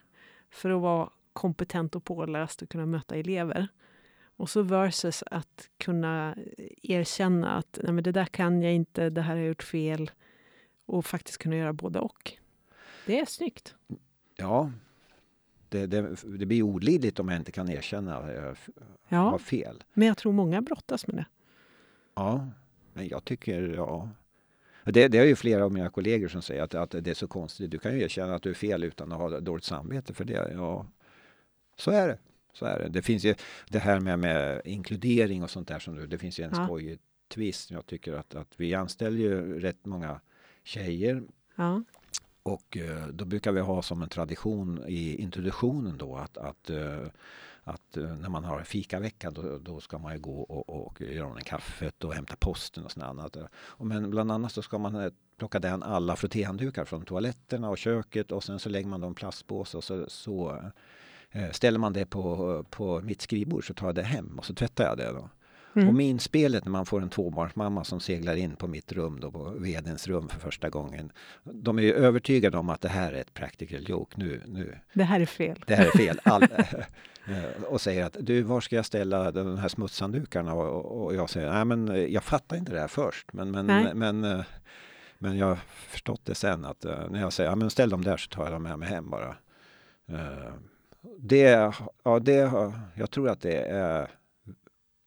för 0.51 0.71
att 0.71 0.81
vara 0.83 1.11
kompetent 1.33 1.97
och 1.97 2.05
påläst 2.05 2.63
och 2.63 2.69
kunna 2.69 2.87
möta 2.87 3.17
elever. 3.17 3.69
Och 4.37 4.51
så 4.51 4.63
versus 4.63 5.25
att 5.31 5.69
kunna 5.79 6.37
erkänna 6.83 7.51
att 7.51 7.79
Nej, 7.83 7.93
men 7.93 8.05
det 8.05 8.13
där 8.13 8.25
kan 8.25 8.63
jag 8.63 8.75
inte, 8.75 9.11
det 9.11 9.21
här 9.23 9.31
har 9.35 9.39
jag 9.39 9.49
gjort 9.49 9.63
fel 9.63 10.11
och 10.87 11.07
faktiskt 11.07 11.39
kunna 11.39 11.57
göra 11.57 11.73
både 11.73 11.99
och. 12.01 12.33
Det 13.07 13.21
är 13.21 13.27
snyggt. 13.27 13.75
ja, 14.37 14.71
det, 15.69 15.87
det, 15.87 16.17
det 16.39 16.47
blir 16.47 16.63
olidligt 16.63 17.21
om 17.21 17.29
jag 17.29 17.39
inte 17.41 17.53
kan 17.53 17.69
erkänna 17.71 18.17
att 18.17 18.31
jag 18.35 18.43
har 18.43 18.57
Ja, 19.09 19.39
fel. 19.39 19.85
men 19.93 20.09
jag 20.09 20.17
tror 20.17 20.33
många 20.33 20.63
brottas 20.63 21.07
med 21.07 21.17
det. 21.17 21.27
Ja, 22.15 22.49
men 22.93 23.09
jag 23.09 23.25
tycker, 23.25 23.75
ja. 23.75 24.09
Det, 24.85 25.09
det 25.09 25.19
är 25.19 25.25
ju 25.25 25.37
flera 25.37 25.65
av 25.65 25.73
mina 25.73 25.91
kollegor 25.91 26.29
som 26.29 26.43
säger 26.43 26.63
att, 26.63 26.75
att 26.75 26.91
det 26.91 27.09
är 27.11 27.15
så 27.15 27.27
konstigt. 27.27 27.71
Du 27.71 27.79
kan 27.79 27.95
ju 27.95 28.03
erkänna 28.03 28.35
att 28.35 28.43
du 28.43 28.51
är 28.51 28.55
fel 28.55 28.85
utan 28.85 29.13
att 29.13 29.19
ha 29.19 29.41
dåligt 29.41 29.65
samvete 29.65 30.15
för 30.15 30.25
det. 30.25 30.53
Ja, 30.55 30.87
så 31.77 31.91
är 31.91 32.09
det. 32.09 32.19
Så 32.53 32.65
är 32.67 32.79
det. 32.79 32.89
Det 32.89 33.03
finns 33.03 33.25
ju 33.25 33.35
det 33.69 33.79
här 33.79 34.01
med, 34.01 34.19
med 34.19 34.63
inkludering 34.65 35.43
och 35.43 35.51
sånt 35.51 35.69
där. 35.69 35.79
Som 35.79 35.97
du, 35.97 36.07
det 36.07 36.19
finns 36.19 36.41
ju 36.41 36.45
en 36.45 36.53
Ja. 36.55 36.65
skojig 36.67 36.99
twist. 37.29 37.71
Jag 37.71 37.87
tycker 37.87 38.13
att, 38.13 38.35
att 38.35 38.49
vi 38.57 38.75
anställer 38.75 39.19
ju 39.19 39.61
rätt 39.61 39.87
många 39.87 40.21
tjejer 40.65 41.23
Ja, 41.57 41.83
och 42.43 42.77
eh, 42.77 43.07
då 43.07 43.25
brukar 43.25 43.53
vi 43.53 43.61
ha 43.61 43.83
som 43.83 44.03
en 44.03 44.09
tradition 44.09 44.85
i 44.89 45.17
introduktionen 45.17 45.99
då 45.99 46.17
att, 46.17 46.37
att, 46.39 46.71
eh, 46.71 47.07
att 47.65 47.97
eh, 47.97 48.17
när 48.17 48.29
man 48.29 48.45
har 48.45 48.63
fikavecka 48.63 49.31
då, 49.31 49.59
då 49.59 49.81
ska 49.81 49.99
man 49.99 50.13
ju 50.13 50.19
gå 50.19 50.41
och, 50.43 50.87
och 50.87 51.01
göra 51.01 51.37
en 51.37 51.45
kaffet 51.45 52.05
och 52.05 52.15
hämta 52.15 52.37
posten 52.37 52.85
och 52.85 52.93
sånt 52.93 53.07
annat. 53.07 53.37
Och 53.53 53.87
men 53.87 54.11
bland 54.11 54.33
annat 54.33 54.53
så 54.53 54.63
ska 54.63 54.79
man 54.79 54.97
eh, 54.97 55.13
plocka 55.37 55.59
den 55.59 55.83
alla 55.83 56.17
frottéhanddukar 56.17 56.85
från 56.85 57.05
toaletterna 57.05 57.71
och 57.71 57.79
köket 57.79 58.33
och 58.33 58.45
sen 58.45 58.59
så 58.59 58.69
lägger 58.69 58.89
man 58.89 59.01
dem 59.01 59.13
i 59.13 59.15
plastpåse 59.15 59.77
och 59.77 59.85
så, 59.85 60.05
så 60.09 60.63
eh, 61.31 61.51
ställer 61.51 61.79
man 61.79 61.93
det 61.93 62.07
på, 62.07 62.65
på 62.71 63.01
mitt 63.01 63.23
skrivbord 63.23 63.67
så 63.67 63.75
tar 63.75 63.87
jag 63.87 63.95
det 63.95 64.03
hem 64.03 64.39
och 64.39 64.45
så 64.45 64.55
tvättar 64.55 64.85
jag 64.85 64.97
det 64.97 65.13
då. 65.13 65.29
Mm. 65.75 65.89
Och 65.89 65.95
minspelet 65.95 66.65
när 66.65 66.73
man 66.73 66.87
får 66.87 67.03
en 67.03 67.09
tvåbarnsmamma 67.09 67.85
som 67.85 68.01
seglar 68.01 68.37
in 68.37 68.57
på 68.57 68.67
mitt 68.67 68.93
rum 68.93 69.21
då, 69.21 69.31
på 69.31 69.51
vdns 69.51 70.09
rum 70.09 70.29
för 70.29 70.41
första 70.41 70.71
gången. 70.71 71.13
De 71.45 71.79
är 71.79 71.83
ju 71.83 71.95
övertygade 71.95 72.59
om 72.59 72.69
att 72.69 72.81
det 72.81 72.89
här 72.89 73.13
är 73.13 73.21
ett 73.21 73.35
practical 73.35 73.89
joke. 73.89 74.15
Nu, 74.19 74.43
nu, 74.47 74.79
det 74.93 75.05
här 75.05 75.21
är 75.21 75.27
fel. 75.27 75.65
det 75.67 75.75
här 75.75 75.87
är 75.87 75.91
fel. 75.91 76.21
All, 76.25 76.43
eh, 77.27 77.63
och 77.67 77.81
säger 77.81 78.05
att 78.05 78.17
du, 78.21 78.43
var 78.43 78.61
ska 78.61 78.77
jag 78.77 78.87
ställa 78.87 79.31
de 79.31 79.59
här 79.59 79.69
smutshanddukarna? 79.69 80.55
Och, 80.55 81.05
och 81.05 81.15
jag 81.15 81.31
säger, 81.31 81.53
nej 81.53 81.65
men 81.65 81.89
eh, 81.89 81.97
jag 81.97 82.25
fattar 82.25 82.57
inte 82.57 82.73
det 82.73 82.81
här 82.81 82.89
först. 82.89 83.33
Men, 83.33 83.51
men, 83.51 83.67
Nej. 83.67 83.95
men, 83.95 84.25
eh, 84.25 84.41
men 85.19 85.39
jag 85.39 85.47
har 85.47 85.59
förstått 85.89 86.21
det 86.25 86.35
sen 86.35 86.65
att 86.65 86.85
när 86.85 87.21
jag 87.21 87.33
säger, 87.33 87.51
ja 87.51 87.57
men 87.57 87.71
ställ 87.71 87.91
dem 87.91 88.05
där 88.05 88.17
så 88.17 88.29
tar 88.29 88.45
jag 88.45 88.53
dem 88.53 88.63
med 88.63 88.79
mig 88.79 88.89
hem 88.89 89.11
bara. 89.11 89.37
Det, 91.19 91.73
ja, 92.05 92.19
det, 92.19 92.53
jag 92.95 93.11
tror 93.11 93.29
att 93.29 93.41
det 93.41 93.57
är, 93.59 94.09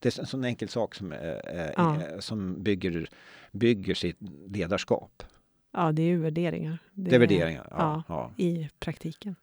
det 0.06 0.18
är 0.18 0.20
en 0.20 0.28
sån 0.28 0.44
enkel 0.44 0.70
sak 0.70 0.96
som, 0.96 1.12
är, 1.12 1.74
ja. 1.78 2.22
som 2.22 2.64
bygger, 2.64 3.10
bygger 3.52 3.96
sitt 3.96 4.18
ledarskap. 4.48 5.24
Ja, 5.72 5.92
det 5.92 6.02
är 6.02 6.08
ju 6.08 6.18
värderingar. 6.18 6.78
Det, 6.94 7.10
det 7.10 7.16
är 7.16 7.20
värderingar, 7.20 7.68
ja, 7.72 8.04
ja, 8.08 8.32
I 8.38 8.70
praktiken. 8.80 9.36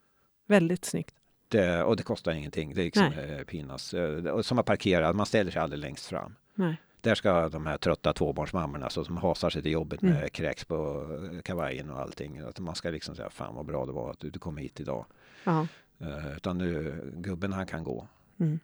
Väldigt 0.46 0.84
snyggt. 0.84 1.14
Det, 1.48 1.82
och 1.82 1.96
det 1.96 2.02
kostar 2.02 2.32
ingenting. 2.32 2.74
Det 2.74 2.80
är 2.80 2.84
liksom 2.84 3.04
eh, 3.04 3.44
pinas. 3.44 3.94
Eh, 3.94 4.40
som 4.40 4.58
att 4.58 4.66
parkera, 4.66 5.12
man 5.12 5.26
ställer 5.26 5.50
sig 5.50 5.62
aldrig 5.62 5.80
längst 5.80 6.06
fram. 6.06 6.34
Nej. 6.54 6.76
Där 7.00 7.14
ska 7.14 7.48
de 7.48 7.66
här 7.66 7.76
trötta 7.76 8.12
tvåbarnsmammorna 8.12 8.90
så 8.90 9.04
som 9.04 9.16
hasar 9.16 9.50
sig 9.50 9.62
till 9.62 9.72
jobbet 9.72 10.02
med 10.02 10.16
mm. 10.16 10.28
kräks 10.28 10.64
på 10.64 11.06
kavajen 11.44 11.90
och 11.90 12.00
allting. 12.00 12.38
Att 12.38 12.60
man 12.60 12.74
ska 12.74 12.90
liksom 12.90 13.16
säga, 13.16 13.30
fan 13.30 13.54
vad 13.54 13.66
bra 13.66 13.86
det 13.86 13.92
var 13.92 14.10
att 14.10 14.20
du, 14.20 14.30
du 14.30 14.38
kom 14.38 14.56
hit 14.56 14.80
idag. 14.80 15.06
Ja. 15.44 15.66
Uh, 16.02 16.36
utan 16.36 16.58
nu, 16.58 17.00
gubben 17.16 17.52
han 17.52 17.66
kan 17.66 17.84
gå. 17.84 18.08
Mm. 18.40 18.58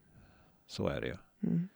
Så 0.66 0.88
är 0.88 1.00
det 1.00 1.06
ju. 1.06 1.16
Mm. 1.42 1.68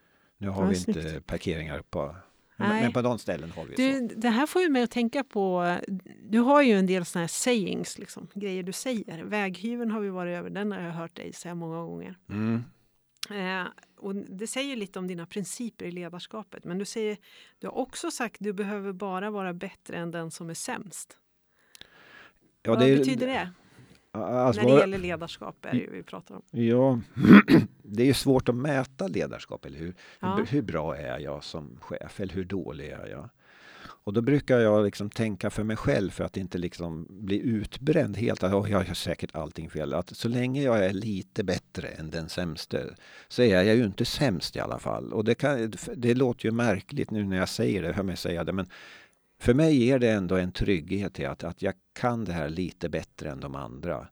Nu 0.43 0.49
har 0.49 0.63
ja, 0.63 0.69
vi 0.69 0.77
inte 0.77 0.93
snyggt. 0.93 1.27
parkeringar 1.27 1.83
på 1.91 2.17
Nej. 2.57 2.83
Men 2.83 2.93
på 2.93 3.03
de 3.03 3.19
ställen 3.19 3.51
har 3.51 3.65
vi 3.65 3.75
du, 3.75 4.09
så. 4.09 4.15
Det 4.21 4.29
här 4.29 4.47
får 4.47 4.63
ju 4.63 4.69
mig 4.69 4.83
att 4.83 4.91
tänka 4.91 5.25
på... 5.25 5.77
Du 6.23 6.39
har 6.39 6.63
ju 6.63 6.73
en 6.73 6.87
del 6.87 7.05
såna 7.05 7.23
här 7.23 7.29
sayings, 7.29 7.99
liksom, 7.99 8.29
grejer 8.35 8.63
du 8.63 8.73
säger. 8.73 9.25
Väghyveln 9.25 9.91
har 9.91 10.01
vi 10.01 10.09
varit 10.09 10.39
över, 10.39 10.51
den 10.51 10.73
har 10.73 10.81
jag 10.81 10.93
hört 10.93 11.17
dig 11.17 11.33
säga 11.33 11.55
många 11.55 11.83
gånger. 11.83 12.19
Mm. 12.29 12.65
Eh, 13.31 13.67
och 13.97 14.15
det 14.15 14.47
säger 14.47 14.77
lite 14.77 14.99
om 14.99 15.07
dina 15.07 15.27
principer 15.27 15.85
i 15.85 15.91
ledarskapet. 15.91 16.65
Men 16.65 16.79
du, 16.79 16.85
säger, 16.85 17.17
du 17.59 17.67
har 17.67 17.79
också 17.79 18.11
sagt 18.11 18.35
att 18.35 18.45
du 18.45 18.53
behöver 18.53 18.93
bara 18.93 19.31
vara 19.31 19.53
bättre 19.53 19.97
än 19.97 20.11
den 20.11 20.31
som 20.31 20.51
är 20.51 20.55
sämst. 20.55 21.17
Ja, 22.63 22.71
Vad 22.71 22.81
det, 22.81 22.97
betyder 22.97 23.27
det? 23.27 23.53
Alltså, 24.15 24.63
när 24.63 24.75
det 24.75 24.81
gäller 24.81 24.99
ledarskap 24.99 25.65
är 25.65 25.73
det 25.73 25.87
vi 25.93 26.03
pratar 26.03 26.35
om. 26.35 26.43
Ja, 26.51 27.01
det 27.83 28.03
är 28.03 28.07
ju 28.07 28.15
svårt 28.15 28.49
att 28.49 28.55
mäta 28.55 29.09
ledarskap, 29.09 29.65
eller 29.65 29.79
hur? 29.79 29.95
Ja. 30.21 30.35
Hur, 30.37 30.47
hur, 30.47 30.63
bra 30.63 30.97
är 30.97 31.19
jag 31.19 31.45
som 31.45 31.79
chef, 31.81 32.21
eller 32.21 32.35
hur 32.35 32.45
dålig 32.45 32.89
är 32.89 33.07
jag? 33.07 33.29
Och 34.05 34.13
då 34.13 34.21
brukar 34.21 34.59
jag 34.59 34.85
liksom 34.85 35.11
tänka 35.11 35.51
för 35.51 35.63
mig 35.65 35.77
själv 35.77 36.11
för 36.11 36.25
att 36.25 36.37
inte 36.37 36.59
liksom 36.59 37.07
bli 37.11 37.41
utbränd 37.41 38.17
helt. 38.17 38.43
Att 38.43 38.53
oh, 38.53 38.71
jag 38.71 38.85
har 38.85 38.95
säkert 38.95 39.37
allting 39.37 39.71
fel. 39.71 39.95
Att 39.95 40.17
så 40.17 40.29
länge 40.29 40.63
jag 40.63 40.85
är 40.85 40.93
lite 40.93 41.45
bättre 41.45 41.89
än 41.89 42.11
den 42.11 42.29
sämste 42.29 42.95
så 43.29 43.43
är 43.43 43.63
jag 43.63 43.77
ju 43.77 43.85
inte 43.85 44.05
sämst 44.05 44.57
i 44.57 44.61
alla 44.61 44.79
fall. 44.79 45.13
Och 45.13 45.25
det, 45.25 45.35
kan, 45.35 45.73
det 45.97 46.15
låter 46.15 46.47
ju 46.47 46.53
märkligt 46.53 47.11
nu 47.11 47.25
när 47.25 47.37
jag 47.37 47.49
säger 47.49 47.83
det, 47.83 47.93
hör 47.93 48.03
mig 48.03 48.17
säga 48.17 48.45
det. 48.45 48.53
Men 48.53 48.67
för 49.43 49.55
mig 49.55 49.85
ger 49.85 49.99
det 49.99 50.11
ändå 50.11 50.37
en 50.37 50.53
trygghet 50.53 51.21
i 51.21 51.25
att, 51.25 51.45
att 51.45 51.63
jag 51.63 51.75
kan 51.93 52.25
det 52.25 52.33
här 52.33 52.49
lite 52.49 52.89
bättre 52.89 53.31
än 53.31 53.41
de 53.41 53.55
andra. 53.55 54.09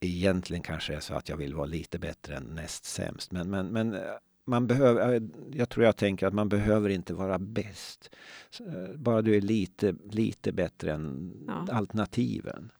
Egentligen 0.00 0.62
kanske 0.62 0.92
det 0.92 0.96
är 0.96 1.00
så 1.00 1.14
att 1.14 1.28
jag 1.28 1.36
vill 1.36 1.54
vara 1.54 1.66
lite 1.66 1.98
bättre 1.98 2.36
än 2.36 2.42
näst 2.42 2.84
sämst. 2.84 3.32
Men, 3.32 3.50
men, 3.50 3.66
men 3.66 3.96
man 4.46 4.66
behöver, 4.66 5.28
jag 5.52 5.68
tror 5.68 5.86
jag 5.86 5.96
tänker 5.96 6.26
att 6.26 6.34
man 6.34 6.48
behöver 6.48 6.88
inte 6.88 7.14
vara 7.14 7.38
bäst. 7.38 8.10
Eh, 8.60 8.96
bara 8.96 9.22
du 9.22 9.36
är 9.36 9.40
lite, 9.40 9.94
lite 10.10 10.52
bättre 10.52 10.92
än 10.92 11.32
ja. 11.46 11.66
alternativen. 11.72 12.72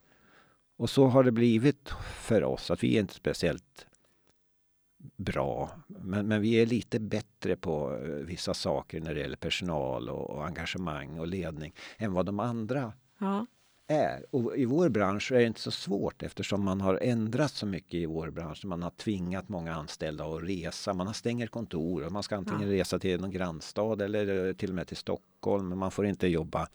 Och 0.76 0.90
så 0.90 1.06
har 1.06 1.24
det 1.24 1.32
blivit 1.32 1.88
för 2.14 2.44
oss, 2.44 2.70
att 2.70 2.84
vi 2.84 2.96
är 2.96 3.00
inte 3.00 3.14
speciellt 3.14 3.86
bra. 5.16 5.70
Men, 5.86 6.26
men 6.26 6.40
vi 6.40 6.54
är 6.54 6.66
lite 6.66 7.00
bättre 7.00 7.56
på 7.56 7.96
eh, 7.96 8.08
vissa 8.08 8.54
saker 8.54 9.00
när 9.00 9.14
det 9.14 9.20
gäller 9.20 9.36
personal 9.36 10.08
och, 10.08 10.30
och 10.30 10.46
engagemang 10.46 11.18
och 11.18 11.26
ledning 11.26 11.74
än 11.98 12.12
vad 12.12 12.26
de 12.26 12.40
andra 12.40 12.92
ja 13.18 13.46
är. 13.86 14.26
Och 14.30 14.56
i 14.56 14.64
vår 14.64 14.88
bransch 14.88 15.32
är 15.32 15.38
det 15.38 15.44
inte 15.44 15.60
så 15.60 15.70
svårt 15.70 16.22
eftersom 16.22 16.64
man 16.64 16.80
har 16.80 16.98
ändrat 17.02 17.52
så 17.52 17.66
mycket 17.66 17.94
i 17.94 18.06
vår 18.06 18.30
bransch. 18.30 18.64
Man 18.64 18.82
har 18.82 18.90
tvingat 18.90 19.48
många 19.48 19.74
anställda 19.74 20.24
att 20.24 20.42
resa. 20.42 20.94
Man 20.94 21.06
har 21.06 21.14
stänger 21.14 21.46
kontor 21.46 22.06
och 22.06 22.12
man 22.12 22.22
ska 22.22 22.36
antingen 22.36 22.70
ja. 22.70 22.74
resa 22.74 22.98
till 22.98 23.20
någon 23.20 23.30
grannstad 23.30 24.02
eller 24.02 24.52
till 24.52 24.68
och 24.68 24.74
med 24.74 24.86
till 24.86 24.96
Stockholm. 24.96 25.68
Men 25.68 25.78
man 25.78 25.90
får 25.90 26.06
inte 26.06 26.28
jobba 26.28 26.68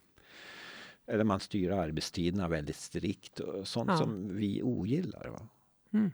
eller 1.08 1.24
man 1.24 1.40
styr 1.40 1.72
arbetstiderna 1.72 2.48
väldigt 2.48 2.76
strikt. 2.76 3.42
Sånt 3.64 3.90
ja. 3.90 3.98
som 3.98 4.36
vi 4.38 4.64
ogillar. 4.64 5.40
Mm. 5.94 6.12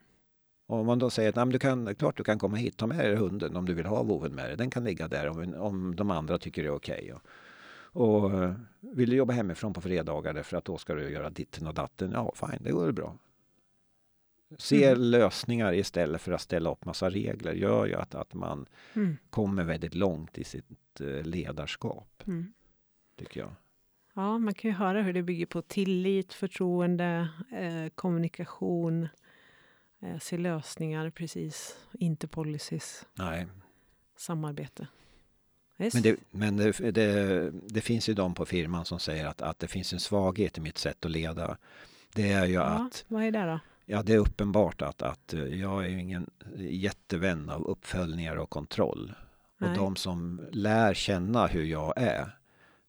Om 0.68 0.86
man 0.86 1.00
då 1.00 1.10
säger 1.10 1.40
att 1.40 1.52
du 1.52 1.60
kan, 1.60 1.96
klart 1.96 2.18
du 2.18 2.24
kan 2.24 2.40
komma 2.40 2.58
hit, 2.58 2.78
ta 2.78 2.88
med 2.88 2.98
dig 2.98 3.16
hunden 3.16 3.56
om 3.56 3.66
du 3.66 3.74
vill 3.74 3.86
ha 3.86 4.04
voven 4.04 4.36
med 4.36 4.50
dig. 4.50 4.58
Den 4.58 4.70
kan 4.70 4.84
ligga 4.84 5.08
där 5.08 5.28
om, 5.28 5.54
om 5.54 5.96
de 5.96 6.12
andra 6.12 6.38
tycker 6.38 6.64
det 6.64 6.68
är 6.68 6.76
okej. 6.76 7.14
Okay. 7.14 7.20
Och 7.96 8.44
eh, 8.44 8.54
vill 8.80 9.10
du 9.10 9.16
jobba 9.16 9.34
hemifrån 9.34 9.74
på 9.74 9.82
fredagar 9.82 10.34
därför 10.34 10.58
att 10.58 10.66
då 10.66 10.78
ska 10.78 10.96
du 10.96 11.10
göra 11.10 11.30
ditten 11.30 11.68
och 11.68 11.74
datten, 11.74 12.12
ja 12.12 12.34
fine, 12.36 12.60
det 12.64 12.72
går 12.72 12.92
bra. 12.92 13.18
Se 14.58 14.86
mm. 14.86 15.02
lösningar 15.02 15.74
istället 15.74 16.22
för 16.22 16.32
att 16.32 16.42
ställa 16.42 16.72
upp 16.72 16.86
massa 16.86 17.10
regler 17.10 17.54
gör 17.54 17.86
ju 17.86 17.96
att, 17.96 18.16
att 18.16 18.34
man 18.34 18.66
mm. 18.94 19.18
kommer 19.30 19.64
väldigt 19.64 19.96
långt 19.96 20.38
i 20.38 20.44
sitt 20.44 21.02
eh, 21.02 21.24
ledarskap. 21.24 22.24
Mm. 22.28 22.54
Tycker 23.16 23.40
jag. 23.40 23.52
Ja, 24.14 24.38
man 24.38 24.54
kan 24.54 24.72
ju 24.72 24.78
höra 24.78 25.02
hur 25.02 25.14
det 25.14 25.24
bygger 25.24 25.46
på 25.46 25.62
tillit, 25.62 26.34
förtroende, 26.34 27.30
eh, 27.52 27.90
kommunikation, 27.96 29.08
eh, 30.06 30.20
se 30.20 30.38
lösningar 30.38 31.10
precis, 31.10 31.78
inte 31.94 32.28
policies. 32.28 33.06
Nej. 33.14 33.48
Samarbete. 34.18 34.88
Men, 35.78 36.02
det, 36.02 36.16
men 36.32 36.58
det, 36.58 36.92
det, 36.92 37.52
det, 37.52 37.82
finns 37.82 38.10
ju 38.10 38.14
de 38.14 38.34
på 38.34 38.46
firman 38.46 38.86
som 38.86 39.00
säger 39.00 39.26
att, 39.26 39.42
att 39.42 39.60
det 39.60 39.68
finns 39.68 39.94
en 39.94 40.00
svaghet 40.00 40.58
i 40.58 40.62
mitt 40.62 40.78
sätt 40.78 41.06
att 41.06 41.12
leda. 41.12 41.58
Det 42.14 42.32
är 42.32 42.46
ju 42.46 42.54
ja, 42.54 42.64
att... 42.64 43.06
Vad 43.08 43.24
är 43.24 43.32
det 43.32 43.46
då? 43.46 43.60
Ja, 43.86 44.04
det 44.04 44.14
är 44.14 44.18
uppenbart 44.18 44.82
att, 44.82 45.02
att 45.02 45.34
jag 45.52 45.86
är 45.86 45.90
ingen 45.90 46.30
jättevän 46.58 47.50
av 47.50 47.68
uppföljningar 47.68 48.36
och 48.36 48.50
kontroll. 48.50 49.14
Nej. 49.58 49.70
Och 49.70 49.78
de 49.78 49.96
som 49.96 50.48
lär 50.52 50.94
känna 50.94 51.48
hur 51.48 51.64
jag 51.64 51.94
är, 51.98 52.38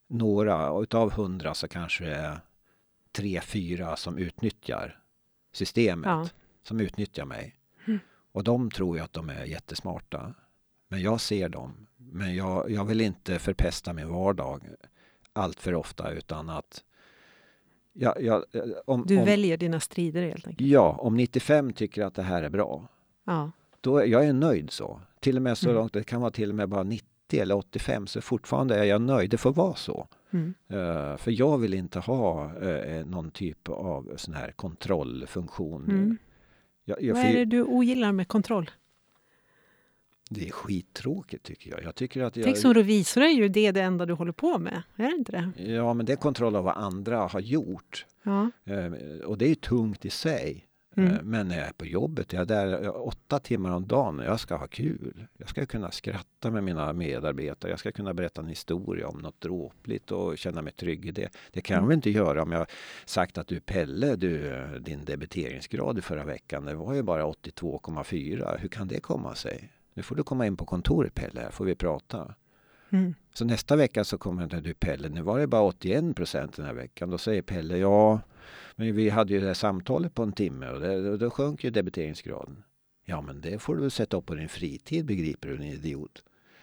några 0.06 0.82
utav 0.82 1.12
hundra 1.12 1.54
så 1.54 1.68
kanske 1.68 2.04
det 2.04 2.14
är 2.14 2.38
tre, 3.12 3.40
fyra 3.40 3.96
som 3.96 4.18
utnyttjar 4.18 5.00
systemet, 5.52 6.06
ja. 6.06 6.28
Som 6.66 6.80
utnyttjar 6.80 7.24
mig. 7.24 7.56
Mm. 7.86 7.98
Och 8.32 8.44
de 8.44 8.70
tror 8.70 8.96
ju 8.96 9.02
att 9.02 9.12
de 9.12 9.30
är 9.30 9.44
jättesmarta. 9.44 10.34
Men 10.88 11.02
jag 11.02 11.20
ser 11.20 11.48
dem 11.48 11.86
men 12.12 12.36
jag, 12.36 12.70
jag 12.70 12.84
vill 12.84 13.00
inte 13.00 13.38
förpesta 13.38 13.92
min 13.92 14.08
vardag 14.08 14.62
allt 15.32 15.60
för 15.60 15.74
ofta 15.74 16.10
utan 16.10 16.50
att 16.50 16.84
jag, 17.92 18.22
jag, 18.22 18.44
om, 18.86 19.04
du 19.06 19.18
om, 19.18 19.24
väljer 19.24 19.56
dina 19.56 19.80
strider 19.80 20.22
helt 20.22 20.46
enkelt? 20.46 20.70
Ja, 20.70 20.96
om 21.00 21.16
95 21.16 21.72
tycker 21.72 22.04
att 22.04 22.14
det 22.14 22.22
här 22.22 22.42
är 22.42 22.50
bra. 22.50 22.88
Ja. 23.24 23.50
Då, 23.80 24.06
jag 24.06 24.26
är 24.26 24.32
nöjd 24.32 24.70
så. 24.70 25.00
Till 25.20 25.36
och 25.36 25.42
med 25.42 25.58
så 25.58 25.68
mm. 25.68 25.76
långt, 25.76 25.92
det 25.92 26.04
kan 26.04 26.20
vara 26.20 26.30
till 26.30 26.48
och 26.48 26.54
med 26.54 26.68
bara 26.68 26.82
90 26.82 27.06
eller 27.32 27.54
85 27.54 28.06
så 28.06 28.20
fortfarande 28.20 28.78
är 28.78 28.84
jag 28.84 29.00
nöjd. 29.00 29.30
Det 29.30 29.38
får 29.38 29.52
vara 29.52 29.74
så. 29.74 30.08
Mm. 30.30 30.54
Uh, 30.72 31.16
för 31.16 31.30
jag 31.30 31.58
vill 31.58 31.74
inte 31.74 31.98
ha 31.98 32.52
uh, 32.62 33.06
någon 33.06 33.30
typ 33.30 33.68
av 33.68 34.12
sån 34.16 34.34
här 34.34 34.50
kontrollfunktion. 34.50 35.84
Mm. 35.84 36.16
Jag, 36.88 37.02
jag 37.02 37.14
Vad 37.14 37.24
är 37.24 37.32
det 37.32 37.44
du 37.44 37.62
ogillar 37.62 38.12
med 38.12 38.28
kontroll? 38.28 38.70
Det 40.30 40.48
är 40.48 40.52
skittråkigt 40.52 41.44
tycker 41.44 41.70
jag. 41.70 41.82
jag, 41.82 41.94
tycker 41.94 42.22
att 42.22 42.36
jag... 42.36 42.44
Tänk 42.44 42.56
som 42.56 42.74
revisor 42.74 43.22
är 43.22 43.28
ju 43.28 43.48
det 43.48 43.72
det 43.72 43.80
enda 43.80 44.06
du 44.06 44.12
håller 44.12 44.32
på 44.32 44.58
med. 44.58 44.82
Är 44.96 45.10
det 45.10 45.16
inte 45.16 45.32
det? 45.32 45.72
Ja, 45.72 45.94
men 45.94 46.06
det 46.06 46.12
är 46.12 46.16
kontroll 46.16 46.56
av 46.56 46.64
vad 46.64 46.76
andra 46.76 47.18
har 47.18 47.40
gjort. 47.40 48.06
Ja. 48.22 48.50
Eh, 48.64 48.92
och 49.24 49.38
det 49.38 49.44
är 49.44 49.48
ju 49.48 49.54
tungt 49.54 50.04
i 50.04 50.10
sig. 50.10 50.66
Mm. 50.96 51.12
Eh, 51.12 51.22
men 51.22 51.48
när 51.48 51.58
jag 51.58 51.66
är 51.66 51.72
på 51.72 51.86
jobbet, 51.86 52.32
jag 52.32 52.42
är 52.42 52.46
där 52.46 53.06
åtta 53.06 53.38
timmar 53.38 53.70
om 53.70 53.86
dagen. 53.86 54.22
Jag 54.24 54.40
ska 54.40 54.56
ha 54.56 54.66
kul. 54.66 55.26
Jag 55.36 55.48
ska 55.48 55.66
kunna 55.66 55.90
skratta 55.90 56.50
med 56.50 56.64
mina 56.64 56.92
medarbetare. 56.92 57.70
Jag 57.70 57.78
ska 57.78 57.92
kunna 57.92 58.14
berätta 58.14 58.40
en 58.40 58.48
historia 58.48 59.08
om 59.08 59.18
något 59.18 59.40
dråpligt 59.40 60.10
och 60.10 60.38
känna 60.38 60.62
mig 60.62 60.72
trygg 60.72 61.06
i 61.06 61.10
det. 61.10 61.28
Det 61.52 61.60
kan 61.60 61.74
jag 61.74 61.78
mm. 61.78 61.88
väl 61.88 61.96
inte 61.96 62.10
göra 62.10 62.42
om 62.42 62.52
jag 62.52 62.66
sagt 63.04 63.38
att 63.38 63.46
du 63.46 63.60
Pelle, 63.60 64.16
du, 64.16 64.62
din 64.80 65.04
debiteringsgrad 65.04 65.98
i 65.98 66.00
förra 66.00 66.24
veckan, 66.24 66.64
det 66.64 66.74
var 66.74 66.94
ju 66.94 67.02
bara 67.02 67.24
82,4. 67.24 68.58
Hur 68.58 68.68
kan 68.68 68.88
det 68.88 69.00
komma 69.00 69.34
sig? 69.34 69.72
Nu 69.94 70.02
får 70.02 70.16
du 70.16 70.22
komma 70.22 70.46
in 70.46 70.56
på 70.56 70.64
kontoret 70.64 71.14
Pelle, 71.14 71.40
här 71.40 71.50
får 71.50 71.64
vi 71.64 71.74
prata. 71.74 72.34
Mm. 72.90 73.14
Så 73.34 73.44
nästa 73.44 73.76
vecka 73.76 74.04
så 74.04 74.18
kommer 74.18 74.46
du 74.46 74.74
Pelle, 74.74 75.08
nu 75.08 75.22
var 75.22 75.38
det 75.38 75.46
bara 75.46 75.62
81 75.62 76.16
procent 76.16 76.56
den 76.56 76.66
här 76.66 76.74
veckan. 76.74 77.10
Då 77.10 77.18
säger 77.18 77.42
Pelle, 77.42 77.78
ja, 77.78 78.20
men 78.76 78.94
vi 78.94 79.10
hade 79.10 79.32
ju 79.32 79.40
det 79.40 79.46
här 79.46 79.54
samtalet 79.54 80.14
på 80.14 80.22
en 80.22 80.32
timme 80.32 80.70
och 80.70 80.80
det, 80.80 81.16
då 81.16 81.30
sjönk 81.30 81.64
ju 81.64 81.70
debiteringsgraden. 81.70 82.62
Ja, 83.04 83.20
men 83.20 83.40
det 83.40 83.58
får 83.58 83.76
du 83.76 83.90
sätta 83.90 84.16
upp 84.16 84.26
på 84.26 84.34
din 84.34 84.48
fritid, 84.48 85.06
begriper 85.06 85.48
du, 85.48 85.56
din 85.56 85.72
idiot. 85.72 86.22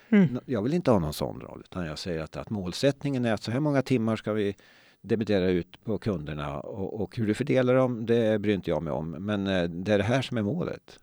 Mm. 0.10 0.40
Jag 0.46 0.62
vill 0.62 0.74
inte 0.74 0.92
ha 0.92 1.00
någon 1.00 1.14
sån 1.14 1.42
roll, 1.42 1.62
utan 1.66 1.86
jag 1.86 2.00
säger 2.00 2.24
att, 2.24 2.38
att 2.38 2.50
målsättningen 2.50 3.26
är 3.26 3.34
att 3.34 3.44
så 3.44 3.52
här 3.52 3.60
många 3.60 3.82
timmar 3.82 4.16
ska 4.16 4.34
vi 4.34 4.56
debitera 5.02 5.50
ut 5.50 5.84
på 5.84 5.98
kunderna 5.98 6.60
och, 6.60 7.02
och 7.02 7.18
hur 7.18 7.28
du 7.28 7.34
fördelar 7.34 7.76
dem, 7.76 8.06
det 8.06 8.42
bryr 8.42 8.54
inte 8.54 8.70
jag 8.70 8.84
mig 8.84 8.94
om. 8.94 9.12
Men 9.12 9.48
eh, 9.48 9.64
det 9.64 9.94
är 9.94 9.98
det 9.98 10.04
här 10.04 10.22
som 10.22 10.38
är 10.38 10.42
målet 10.42 11.00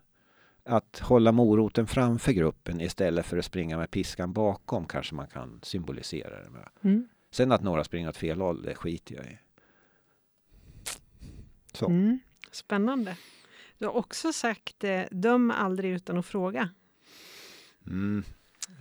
att 0.63 0.99
hålla 0.99 1.31
moroten 1.31 1.87
framför 1.87 2.31
gruppen 2.31 2.81
istället 2.81 3.25
för 3.25 3.37
att 3.37 3.45
springa 3.45 3.77
med 3.77 3.91
piskan 3.91 4.33
bakom 4.33 4.85
kanske 4.85 5.15
man 5.15 5.27
kan 5.27 5.59
symbolisera 5.63 6.43
det 6.43 6.49
med. 6.49 6.69
Mm. 6.83 7.07
Sen 7.31 7.51
att 7.51 7.63
några 7.63 7.83
springer 7.83 8.09
åt 8.09 8.17
fel 8.17 8.41
håll, 8.41 8.61
det 8.61 8.75
skiter 8.75 9.15
jag 9.15 9.25
i. 9.25 9.39
Så. 11.73 11.85
Mm. 11.85 12.19
Spännande. 12.51 13.17
Du 13.77 13.85
har 13.85 13.95
också 13.95 14.33
sagt 14.33 14.83
eh, 14.83 15.01
döm 15.11 15.51
aldrig 15.51 15.91
utan 15.91 16.17
att 16.17 16.25
fråga. 16.25 16.69
Mm. 17.87 18.23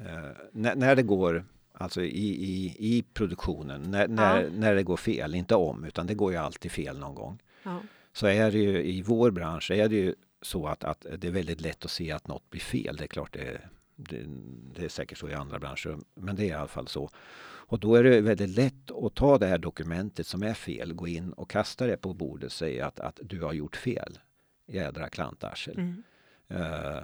Eh, 0.06 0.36
när, 0.52 0.74
när, 0.74 0.96
det 0.96 1.02
går, 1.02 1.44
alltså 1.72 2.02
i, 2.02 2.28
i, 2.28 2.76
i 2.78 3.04
produktionen, 3.12 3.82
när, 3.82 4.08
när, 4.08 4.42
ja. 4.42 4.50
när 4.52 4.74
det 4.74 4.82
går 4.82 4.96
fel, 4.96 5.34
inte 5.34 5.54
om, 5.54 5.84
utan 5.84 6.06
det 6.06 6.14
går 6.14 6.32
ju 6.32 6.38
alltid 6.38 6.72
fel 6.72 6.98
någon 6.98 7.14
gång. 7.14 7.38
Ja. 7.62 7.80
Så 8.12 8.26
är 8.26 8.50
det 8.50 8.58
ju 8.58 8.82
i 8.82 9.02
vår 9.02 9.30
bransch 9.30 9.70
är 9.70 9.88
det 9.88 9.96
ju 9.96 10.14
så 10.42 10.66
att, 10.66 10.84
att 10.84 11.06
det 11.18 11.28
är 11.28 11.32
väldigt 11.32 11.60
lätt 11.60 11.84
att 11.84 11.90
se 11.90 12.12
att 12.12 12.28
något 12.28 12.50
blir 12.50 12.60
fel. 12.60 12.96
Det 12.96 13.04
är 13.04 13.08
klart 13.08 13.32
det, 13.32 13.60
det, 13.96 14.24
det 14.74 14.84
är 14.84 14.88
säkert 14.88 15.18
så 15.18 15.28
i 15.28 15.34
andra 15.34 15.58
branscher, 15.58 15.98
men 16.14 16.36
det 16.36 16.42
är 16.42 16.48
i 16.48 16.52
alla 16.52 16.68
fall 16.68 16.88
så. 16.88 17.10
Och 17.70 17.80
då 17.80 17.94
är 17.94 18.04
det 18.04 18.20
väldigt 18.20 18.50
lätt 18.50 18.90
att 18.90 19.14
ta 19.14 19.38
det 19.38 19.46
här 19.46 19.58
dokumentet 19.58 20.26
som 20.26 20.42
är 20.42 20.54
fel, 20.54 20.92
gå 20.92 21.08
in 21.08 21.32
och 21.32 21.50
kasta 21.50 21.86
det 21.86 21.96
på 21.96 22.14
bordet 22.14 22.46
och 22.46 22.52
säga 22.52 22.86
att, 22.86 23.00
att 23.00 23.20
du 23.22 23.42
har 23.42 23.52
gjort 23.52 23.76
fel. 23.76 24.18
Jädra 24.66 25.08
klantarsel. 25.08 25.78
Mm. 25.78 26.02
Uh, 26.50 27.02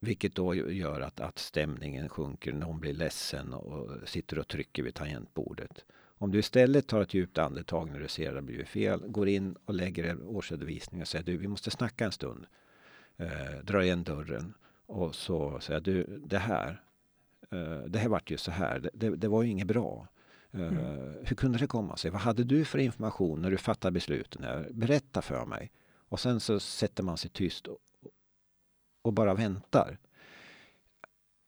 vilket 0.00 0.34
då 0.34 0.54
gör 0.54 1.00
att, 1.00 1.20
att 1.20 1.38
stämningen 1.38 2.08
sjunker, 2.08 2.52
någon 2.52 2.80
blir 2.80 2.94
ledsen 2.94 3.54
och 3.54 4.08
sitter 4.08 4.38
och 4.38 4.48
trycker 4.48 4.82
vid 4.82 4.94
tangentbordet. 4.94 5.84
Om 6.18 6.30
du 6.30 6.38
istället 6.38 6.86
tar 6.86 7.00
ett 7.00 7.14
djupt 7.14 7.38
andetag 7.38 7.90
när 7.90 8.00
du 8.00 8.08
ser 8.08 8.28
att 8.28 8.34
det 8.34 8.42
blivit 8.42 8.68
fel, 8.68 9.00
går 9.06 9.28
in 9.28 9.56
och 9.64 9.74
lägger 9.74 10.04
en 10.04 10.22
årsredovisning 10.22 11.00
och 11.00 11.08
säger 11.08 11.24
du, 11.24 11.36
vi 11.36 11.48
måste 11.48 11.70
snacka 11.70 12.04
en 12.04 12.12
stund. 12.12 12.46
Eh, 13.16 13.64
drar 13.64 13.80
igen 13.80 14.04
dörren 14.04 14.54
och 14.86 15.14
så 15.14 15.60
säger 15.60 15.80
du, 15.80 16.22
det 16.26 16.38
här, 16.38 16.82
det 17.86 17.98
här 17.98 18.08
vart 18.08 18.30
ju 18.30 18.36
så 18.36 18.50
här, 18.50 18.90
det, 18.94 19.16
det 19.16 19.28
var 19.28 19.42
ju 19.42 19.50
inget 19.50 19.66
bra. 19.66 20.08
Eh, 20.50 20.60
mm. 20.60 21.14
Hur 21.24 21.36
kunde 21.36 21.58
det 21.58 21.66
komma 21.66 21.96
sig? 21.96 22.10
Vad 22.10 22.20
hade 22.20 22.44
du 22.44 22.64
för 22.64 22.78
information 22.78 23.42
när 23.42 23.50
du 23.50 23.56
fattade 23.56 23.92
besluten? 23.92 24.66
Berätta 24.70 25.22
för 25.22 25.44
mig. 25.44 25.70
Och 26.08 26.20
sen 26.20 26.40
så 26.40 26.60
sätter 26.60 27.02
man 27.02 27.16
sig 27.16 27.30
tyst 27.30 27.66
och, 27.66 27.78
och 29.02 29.12
bara 29.12 29.34
väntar. 29.34 29.98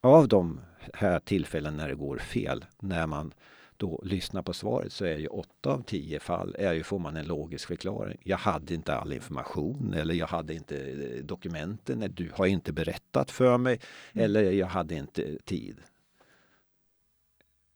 Av 0.02 0.28
de 0.28 0.61
här 0.94 1.20
tillfällen 1.20 1.76
när 1.76 1.88
det 1.88 1.94
går 1.94 2.18
fel, 2.18 2.64
när 2.80 3.07
man 3.07 3.34
då 3.76 4.00
lyssnar 4.05 4.42
på 4.42 4.52
svaret 4.52 4.92
så 4.92 5.05
är 5.05 5.18
ju 5.18 5.26
åtta 5.26 5.70
av 5.70 5.82
tio 5.82 6.20
fall 6.20 6.57
är 6.59 6.72
ju, 6.72 6.82
får 6.82 6.98
man 6.98 7.16
en 7.16 7.26
logisk 7.26 7.68
förklaring. 7.68 8.18
Jag 8.22 8.36
hade 8.36 8.74
inte 8.74 8.94
all 8.94 9.12
information 9.12 9.94
eller 9.94 10.14
jag 10.14 10.26
hade 10.26 10.55
inte 10.55 10.76
eh, 10.76 11.24
dokumenten. 11.24 12.02
Eller 12.02 12.14
du 12.14 12.30
har 12.34 12.46
inte 12.46 12.72
berättat 12.72 13.30
för 13.30 13.59
mig 13.59 13.80
mm. 14.12 14.24
eller 14.24 14.52
jag 14.52 14.66
hade 14.66 14.94
inte 14.94 15.38
tid. 15.44 15.76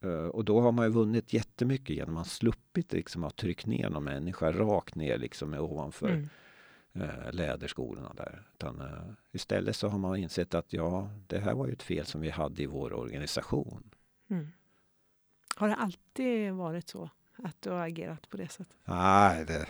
Uh, 0.05 0.27
och 0.27 0.45
då 0.45 0.61
har 0.61 0.73
man 0.73 0.85
ju 0.85 0.93
vunnit 0.93 1.33
jättemycket 1.33 1.97
genom 1.97 2.15
att 2.15 2.15
man 2.15 2.25
sluppit 2.25 2.93
liksom 2.93 3.25
att 3.25 3.37
trycka 3.37 3.71
ner 3.71 3.91
någon 3.91 4.05
människa 4.05 4.53
rakt 4.53 4.95
ner 4.95 5.19
liksom 5.19 5.55
ovanför 5.55 6.09
mm. 6.09 6.29
uh, 6.97 7.33
läderskorna 7.33 8.13
där. 8.17 8.43
Utan, 8.55 8.81
uh, 8.81 9.13
istället 9.33 9.77
så 9.77 9.89
har 9.89 9.99
man 9.99 10.17
insett 10.17 10.55
att 10.55 10.73
ja, 10.73 11.11
det 11.27 11.39
här 11.39 11.55
var 11.55 11.67
ju 11.67 11.73
ett 11.73 11.83
fel 11.83 12.07
som 12.07 12.21
vi 12.21 12.31
hade 12.31 12.63
i 12.63 12.67
vår 12.67 12.93
organisation. 12.93 13.91
Mm. 14.31 14.49
Har 15.57 15.69
det 15.69 15.75
alltid 15.75 16.53
varit 16.53 16.89
så 16.89 17.11
att 17.37 17.63
du 17.63 17.71
har 17.71 17.87
agerat 17.87 18.31
på 18.31 18.37
det 18.37 18.49
sättet? 18.49 18.77
Nej, 18.85 19.45
det, 19.45 19.67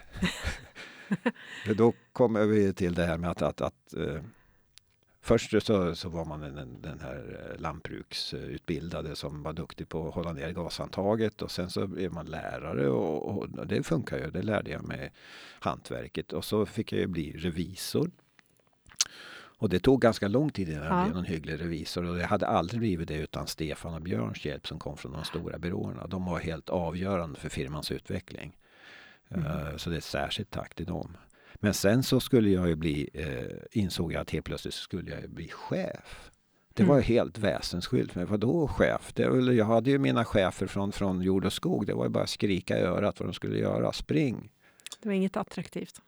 då 1.75 1.93
kommer 2.13 2.47
vi 2.47 2.73
till 2.73 2.95
det 2.95 3.07
här 3.07 3.19
med 3.19 3.31
att, 3.31 3.43
att, 3.43 3.61
att 3.61 3.95
Först 5.29 5.63
så, 5.63 5.95
så 5.95 6.09
var 6.09 6.25
man 6.25 6.41
den, 6.41 6.83
den 6.83 7.01
här 7.01 7.51
eh, 7.51 7.61
lantbruksutbildade 7.61 9.17
som 9.17 9.43
var 9.43 9.53
duktig 9.53 9.89
på 9.89 10.09
att 10.09 10.15
hålla 10.15 10.33
ner 10.33 10.53
gashandtaget 10.53 11.43
och 11.43 11.51
sen 11.51 11.71
så 11.71 11.87
blev 11.87 12.13
man 12.13 12.27
lärare 12.27 12.89
och, 12.89 13.39
och, 13.39 13.67
det 13.67 13.83
funkar 13.83 14.19
ju. 14.19 14.31
Det 14.31 14.43
lärde 14.43 14.71
jag 14.71 14.89
mig 14.89 15.13
hantverket 15.61 16.33
och 16.33 16.45
så 16.45 16.67
fick 16.67 16.93
jag 16.93 17.01
ju 17.01 17.07
bli 17.07 17.33
revisor. 17.33 18.11
Och 19.59 19.69
det 19.69 19.79
tog 19.79 20.01
ganska 20.01 20.29
lång 20.29 20.51
tid 20.51 20.69
innan 20.69 20.85
jag 20.85 21.05
blev 21.05 21.15
någon 21.15 21.25
hygglig 21.25 21.61
revisor 21.61 22.05
och 22.05 22.19
jag 22.19 22.29
hade 22.29 22.47
aldrig 22.47 22.81
blivit 22.81 23.09
det 23.09 23.17
utan 23.17 23.47
Stefan 23.47 23.95
och 23.95 24.03
Björns 24.03 24.45
hjälp 24.45 24.67
som 24.67 24.79
kom 24.79 24.97
från 24.97 25.13
de 25.13 25.25
stora 25.25 25.59
byråerna. 25.59 26.07
De 26.07 26.25
var 26.25 26.39
helt 26.39 26.69
avgörande 26.69 27.41
för 27.41 27.49
firmans 27.49 27.93
utveckling. 27.93 28.57
Mm. 29.29 29.47
Uh, 29.47 29.77
så 29.77 29.91
det 29.91 29.97
är 29.97 29.99
ett 29.99 30.05
särskilt 30.05 30.51
tack 30.51 30.75
till 30.75 30.87
dem. 30.87 31.17
Men 31.61 31.75
sen 31.75 32.03
så 32.03 32.21
skulle 32.21 32.51
jag 32.51 32.69
ju 32.69 32.75
bli, 32.75 33.11
uh, 33.15 33.81
insåg 33.83 34.13
jag 34.13 34.21
att 34.21 34.31
helt 34.31 34.45
plötsligt 34.45 34.75
skulle 34.75 35.11
jag 35.11 35.31
bli 35.31 35.49
chef. 35.49 36.31
Det 36.75 36.85
var 36.85 36.95
mm. 36.95 37.05
helt 37.05 37.39
väsensskilt. 37.39 38.15
Men 38.15 38.27
vadå 38.27 38.69
chef? 38.69 39.13
Det 39.15 39.29
var, 39.29 39.53
jag 39.53 39.65
hade 39.65 39.91
ju 39.91 39.99
mina 39.99 40.25
chefer 40.25 40.67
från, 40.67 40.93
från 40.93 41.23
jord 41.23 41.45
och 41.45 41.53
skog. 41.53 41.87
Det 41.87 41.95
var 41.95 42.05
ju 42.05 42.11
bara 42.11 42.25
att 42.25 42.31
skrika 42.31 42.79
i 42.79 42.83
örat 42.83 43.21
vad 43.21 43.29
de 43.29 43.33
skulle 43.35 43.59
göra. 43.59 43.93
Spring! 43.93 44.51
Det 45.03 45.09
var 45.09 45.15
inget 45.15 45.37
attraktivt. 45.37 46.01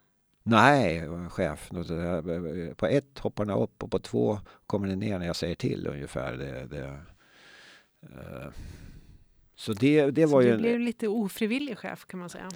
Nej, 0.43 1.09
chef. 1.31 1.71
På 2.77 2.87
ett 2.87 3.19
hoppar 3.19 3.45
den 3.45 3.57
upp 3.57 3.83
och 3.83 3.91
på 3.91 3.99
två 3.99 4.39
kommer 4.67 4.89
den 4.89 4.99
ner 4.99 5.19
när 5.19 5.27
jag 5.27 5.37
säger 5.37 5.55
till 5.55 5.87
ungefär. 5.87 6.33
Det, 6.33 6.67
det, 6.67 6.87
uh, 8.03 8.51
så 9.55 9.73
det, 9.73 10.11
det 10.11 10.27
så 10.27 10.33
var 10.33 10.43
ju... 10.43 10.51
du 10.51 10.59
blev 10.59 10.81
lite 10.81 11.09
ofrivillig 11.09 11.79
chef 11.79 12.07
kan 12.07 12.21
man 12.21 12.29
säga? 12.29 12.49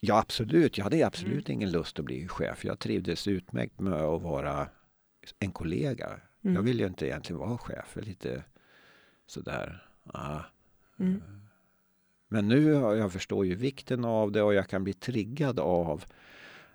Ja, 0.00 0.18
absolut. 0.18 0.78
Jag 0.78 0.84
hade 0.84 1.06
absolut 1.06 1.48
mm. 1.48 1.58
ingen 1.58 1.70
lust 1.70 1.98
att 1.98 2.04
bli 2.04 2.28
chef. 2.28 2.64
Jag 2.64 2.78
trivdes 2.78 3.28
utmärkt 3.28 3.80
med 3.80 3.92
att 3.92 4.22
vara 4.22 4.68
en 5.38 5.52
kollega. 5.52 6.20
Mm. 6.44 6.54
Jag 6.54 6.62
ville 6.62 6.82
ju 6.82 6.88
inte 6.88 7.06
egentligen 7.06 7.40
vara 7.40 7.58
chef. 7.58 7.96
Lite 7.96 8.44
sådär. 9.26 9.88
Ah. 10.04 10.40
Mm. 10.98 11.22
Men 12.28 12.48
nu 12.48 12.64
jag 12.72 13.12
förstår 13.12 13.46
ju 13.46 13.54
vikten 13.54 14.04
av 14.04 14.32
det 14.32 14.42
och 14.42 14.54
jag 14.54 14.68
kan 14.68 14.84
bli 14.84 14.92
triggad 14.92 15.60
av 15.60 16.04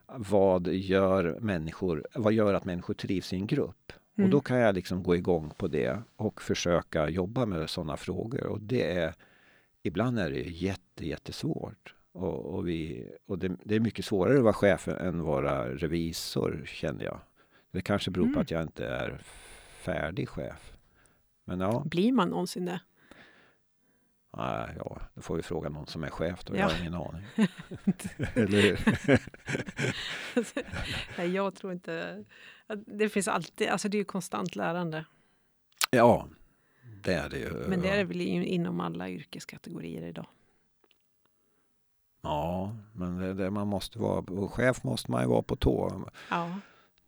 vad 0.05 0.67
gör 0.67 1.37
människor, 1.39 2.07
vad 2.15 2.33
gör 2.33 2.53
att 2.53 2.65
människor 2.65 2.93
trivs 2.93 3.33
i 3.33 3.35
en 3.35 3.47
grupp? 3.47 3.93
Mm. 4.17 4.25
Och 4.25 4.31
då 4.31 4.41
kan 4.41 4.57
jag 4.57 4.75
liksom 4.75 5.03
gå 5.03 5.15
igång 5.15 5.51
på 5.57 5.67
det 5.67 6.01
och 6.15 6.41
försöka 6.41 7.09
jobba 7.09 7.45
med 7.45 7.69
sådana 7.69 7.97
frågor. 7.97 8.47
Och 8.47 8.61
det 8.61 8.97
är, 8.97 9.15
ibland 9.83 10.19
är 10.19 10.31
det 10.31 10.41
jätte, 10.41 11.07
jättesvårt. 11.07 11.95
Och, 12.13 12.55
och, 12.55 12.67
vi, 12.67 13.09
och 13.25 13.39
det, 13.39 13.55
det, 13.63 13.75
är 13.75 13.79
mycket 13.79 14.05
svårare 14.05 14.37
att 14.37 14.43
vara 14.43 14.53
chef 14.53 14.87
än 14.87 15.23
vara 15.23 15.75
revisor, 15.75 16.63
känner 16.65 17.03
jag. 17.03 17.19
Det 17.71 17.81
kanske 17.81 18.11
beror 18.11 18.25
mm. 18.25 18.33
på 18.33 18.39
att 18.39 18.51
jag 18.51 18.61
inte 18.61 18.87
är 18.87 19.21
färdig 19.83 20.29
chef. 20.29 20.73
Men 21.45 21.59
ja. 21.59 21.83
Blir 21.85 22.11
man 22.11 22.29
någonsin 22.29 22.65
det? 22.65 22.79
Nej, 24.37 24.75
ja, 24.77 25.01
då 25.13 25.21
får 25.21 25.35
vi 25.35 25.41
fråga 25.41 25.69
någon 25.69 25.87
som 25.87 26.03
är 26.03 26.09
chef 26.09 26.43
då. 26.43 26.55
Ja. 26.55 26.59
Jag 26.59 26.69
har 26.69 26.79
ingen 26.79 26.93
aning. 26.93 27.25
Eller 28.33 28.61
hur? 28.61 28.79
jag 31.33 31.55
tror 31.55 31.73
inte... 31.73 32.25
Det 32.85 33.09
finns 33.09 33.27
alltid... 33.27 33.67
Alltså 33.67 33.89
det 33.89 33.97
är 33.97 33.99
ju 33.99 34.05
konstant 34.05 34.55
lärande. 34.55 35.05
Ja, 35.91 36.27
det 37.03 37.13
är 37.13 37.29
det 37.29 37.39
ju. 37.39 37.53
Men 37.67 37.81
det 37.81 37.89
är 37.89 37.97
det 37.97 38.03
väl 38.03 38.21
inom 38.21 38.79
alla 38.79 39.09
yrkeskategorier 39.09 40.03
idag. 40.03 40.27
Ja, 42.23 42.75
men 42.93 43.17
det, 43.17 43.33
det 43.33 43.51
man 43.51 43.67
måste 43.67 43.99
vara... 43.99 44.47
Chef 44.47 44.83
måste 44.83 45.11
man 45.11 45.21
ju 45.21 45.27
vara 45.27 45.41
på 45.41 45.55
tå. 45.55 46.03
Ja. 46.29 46.59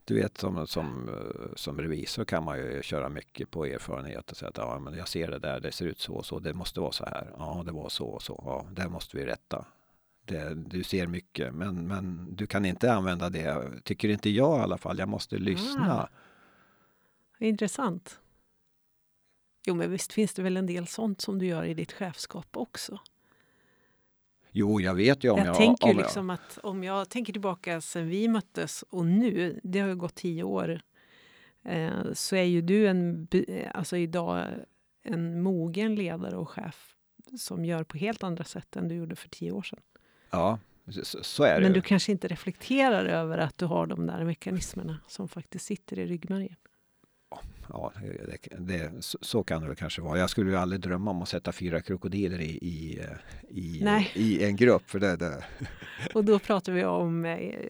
Du 0.05 0.16
vet 0.16 0.38
som, 0.38 0.68
som, 0.68 1.09
som 1.55 1.78
revisor 1.82 2.26
kan 2.26 2.43
man 2.43 2.57
ju 2.57 2.82
köra 2.84 3.09
mycket 3.09 3.51
på 3.51 3.66
erfarenhet 3.66 4.32
och 4.32 4.38
säga 4.38 4.49
att 4.49 4.57
ja, 4.57 4.80
men 4.80 4.97
jag 4.97 5.07
ser 5.07 5.32
det 5.32 5.39
där, 5.39 5.59
det 5.59 5.72
ser 5.72 5.86
ut 5.86 5.99
så 5.99 6.13
och 6.13 6.26
så, 6.26 6.39
det 6.39 6.53
måste 6.53 6.80
vara 6.80 6.91
så 6.91 7.05
här. 7.05 7.34
Ja, 7.38 7.63
det 7.66 7.72
var 7.72 7.89
så 7.89 8.05
och 8.05 8.22
så, 8.22 8.43
ja, 8.45 8.66
det 8.72 8.89
måste 8.89 9.18
vi 9.18 9.26
rätta. 9.26 9.66
Det, 10.26 10.53
du 10.53 10.84
ser 10.84 11.07
mycket, 11.07 11.53
men, 11.53 11.88
men 11.88 12.36
du 12.36 12.47
kan 12.47 12.66
inte 12.66 12.93
använda 12.93 13.30
det, 13.30 13.72
tycker 13.84 14.09
inte 14.09 14.30
jag 14.30 14.59
i 14.59 14.61
alla 14.61 14.78
fall. 14.78 14.99
Jag 14.99 15.09
måste 15.09 15.38
lyssna. 15.38 16.01
Ah, 16.01 16.09
intressant. 17.39 18.20
Jo, 19.66 19.76
men 19.76 19.91
visst 19.91 20.13
finns 20.13 20.34
det 20.34 20.41
väl 20.43 20.57
en 20.57 20.66
del 20.66 20.88
sånt 20.88 21.22
som 21.22 21.39
du 21.39 21.45
gör 21.45 21.63
i 21.63 21.74
ditt 21.74 21.91
chefskap 21.91 22.57
också? 22.57 22.99
Jo, 24.58 24.82
jag 24.82 24.95
vet 24.95 25.24
ju 25.24 25.30
om 25.30 25.38
jag... 25.38 25.47
Jag 25.47 25.56
tänker 25.56 25.89
om 25.89 25.97
liksom 25.97 26.30
jag... 26.30 26.34
att 26.34 26.58
om 26.64 26.84
jag 26.84 27.10
tänker 27.10 27.34
tillbaka 27.34 27.82
sen 27.82 28.10
vi 28.10 28.28
möttes 28.28 28.84
och 28.89 29.06
nu, 29.06 29.60
det 29.64 29.80
har 29.80 29.88
ju 29.88 29.95
gått 29.95 30.16
tio 30.16 30.43
år, 30.43 30.82
eh, 31.64 32.14
så 32.14 32.36
är 32.36 32.43
ju 32.43 32.62
du 32.62 32.88
en, 32.88 33.28
alltså 33.74 33.97
idag 33.97 34.47
en 35.03 35.43
mogen 35.43 35.95
ledare 35.95 36.38
och 36.38 36.49
chef 36.49 36.95
som 37.38 37.66
gör 37.66 37.84
på 37.84 37.97
helt 37.97 38.24
andra 38.24 38.43
sätt 38.43 38.76
än 38.76 38.88
du 38.88 38.95
gjorde 38.95 39.16
för 39.16 39.30
tio 39.30 39.51
år 39.51 39.64
sedan. 39.64 39.80
Ja, 40.30 40.60
så, 41.03 41.24
så 41.24 41.43
är 41.43 41.56
det 41.56 41.62
Men 41.62 41.74
du 41.74 41.82
kanske 41.82 42.12
inte 42.12 42.28
reflekterar 42.28 43.06
över 43.06 43.38
att 43.38 43.58
du 43.58 43.66
har 43.66 43.86
de 43.86 44.06
där 44.06 44.24
mekanismerna 44.24 44.99
som 45.08 45.28
faktiskt 45.28 45.66
sitter 45.66 45.99
i 45.99 46.06
ryggmärgen? 46.06 46.56
Ja, 47.70 47.92
det, 48.28 48.38
det, 48.58 48.92
så 49.02 49.44
kan 49.44 49.62
det 49.62 49.68
väl 49.68 49.78
kanske 49.78 50.02
vara. 50.02 50.20
Jag 50.20 50.30
skulle 50.30 50.50
ju 50.50 50.58
aldrig 50.58 50.82
drömma 50.82 51.12
om 51.12 51.22
att 51.22 51.30
sätta 51.30 51.52
fyra 51.52 51.82
krokodiler 51.82 52.42
i, 52.42 52.58
i, 52.62 53.02
i, 53.50 53.86
i 54.14 54.46
en 54.46 54.56
grupp. 54.56 54.90
För 54.90 55.00
det, 55.00 55.16
det. 55.16 55.44
Och 56.14 56.26
då 56.26 56.40
pratar 56.40 56.74
vi 56.74 56.86
om, 56.86 57.26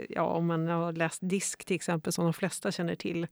ja, 0.10 0.24
om 0.24 0.46
man 0.46 0.68
har 0.68 0.94
läst 0.94 1.20
DISK 1.24 1.66
till 1.66 1.76
exempel, 1.76 2.14
som 2.14 2.24
de 2.24 2.34
flesta 2.34 2.72
känner 2.72 2.96
till. 2.96 3.28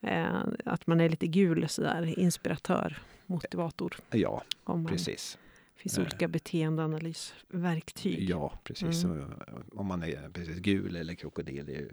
Eh, 0.00 0.42
att 0.64 0.86
man 0.86 1.00
är 1.00 1.08
lite 1.08 1.26
gul, 1.26 1.68
sådär, 1.68 2.18
inspiratör, 2.18 2.98
motivator. 3.26 3.96
Ja, 4.10 4.42
man, 4.64 4.86
precis. 4.86 5.38
Det 5.74 5.80
finns 5.80 5.98
olika 5.98 6.28
beteendeanalysverktyg. 6.28 8.30
Ja, 8.30 8.52
precis. 8.64 9.04
Mm. 9.04 9.32
Om 9.72 9.86
man 9.86 10.02
är 10.02 10.30
precis 10.32 10.58
gul 10.58 10.96
eller 10.96 11.14
krokodil, 11.14 11.66
det 11.66 11.74
är 11.74 11.80
ju 11.80 11.90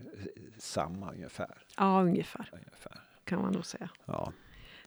samma 0.58 1.12
ungefär. 1.12 1.58
Ja, 1.78 2.02
ungefär. 2.02 2.50
ungefär. 2.54 3.11
Kan 3.32 3.42
man 3.42 3.54
nog 3.54 3.66
säga. 3.66 3.90
Ja. 4.06 4.34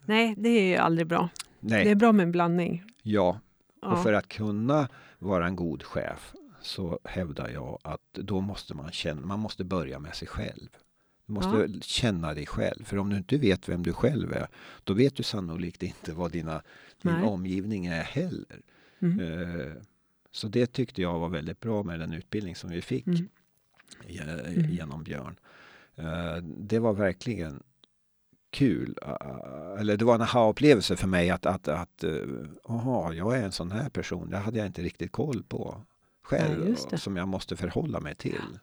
Nej, 0.05 0.35
det 0.37 0.49
är 0.49 0.67
ju 0.67 0.75
aldrig 0.75 1.07
bra. 1.07 1.29
Nej. 1.59 1.83
Det 1.83 1.91
är 1.91 1.95
bra 1.95 2.11
med 2.11 2.23
en 2.23 2.31
blandning. 2.31 2.83
Ja, 3.03 3.39
och 3.81 3.91
ja. 3.91 4.03
för 4.03 4.13
att 4.13 4.27
kunna 4.27 4.87
vara 5.19 5.47
en 5.47 5.55
god 5.55 5.83
chef 5.83 6.33
så 6.61 6.99
hävdar 7.03 7.49
jag 7.49 7.79
att 7.83 8.13
då 8.13 8.41
måste 8.41 8.73
man 8.73 8.91
känna, 8.91 9.25
man 9.25 9.39
måste 9.39 9.63
börja 9.63 9.99
med 9.99 10.15
sig 10.15 10.27
själv. 10.27 10.69
Du 11.25 11.33
måste 11.33 11.67
ja. 11.73 11.79
känna 11.81 12.33
dig 12.33 12.45
själv. 12.45 12.83
För 12.83 12.97
om 12.97 13.09
du 13.09 13.17
inte 13.17 13.37
vet 13.37 13.69
vem 13.69 13.83
du 13.83 13.93
själv 13.93 14.33
är, 14.33 14.47
då 14.83 14.93
vet 14.93 15.15
du 15.15 15.23
sannolikt 15.23 15.83
inte 15.83 16.13
vad 16.13 16.31
dina, 16.31 16.61
din 17.01 17.23
omgivning 17.23 17.85
är 17.85 18.03
heller. 18.03 18.61
Mm. 18.99 19.19
Uh, 19.19 19.73
så 20.31 20.47
det 20.47 20.65
tyckte 20.65 21.01
jag 21.01 21.19
var 21.19 21.29
väldigt 21.29 21.59
bra 21.59 21.83
med 21.83 21.99
den 21.99 22.13
utbildning 22.13 22.55
som 22.55 22.69
vi 22.69 22.81
fick 22.81 23.07
mm. 23.07 23.27
mm. 24.07 24.71
genom 24.71 25.03
Björn. 25.03 25.35
Uh, 25.99 26.37
det 26.43 26.79
var 26.79 26.93
verkligen 26.93 27.63
kul. 28.55 28.97
Uh, 29.07 29.81
eller 29.81 29.97
det 29.97 30.05
var 30.05 30.15
en 30.15 30.21
aha-upplevelse 30.21 30.95
för 30.95 31.07
mig 31.07 31.29
att, 31.29 31.45
att, 31.45 31.67
att 31.67 32.03
aha, 32.65 33.13
jag 33.13 33.37
är 33.37 33.43
en 33.43 33.51
sån 33.51 33.71
här 33.71 33.89
person. 33.89 34.29
Det 34.29 34.37
hade 34.37 34.57
jag 34.57 34.67
inte 34.67 34.81
riktigt 34.81 35.11
koll 35.11 35.43
på 35.43 35.81
själv. 36.21 36.75
Ja, 36.91 36.97
som 36.97 37.17
jag 37.17 37.27
måste 37.27 37.55
förhålla 37.55 37.99
mig 37.99 38.15
till. 38.15 38.59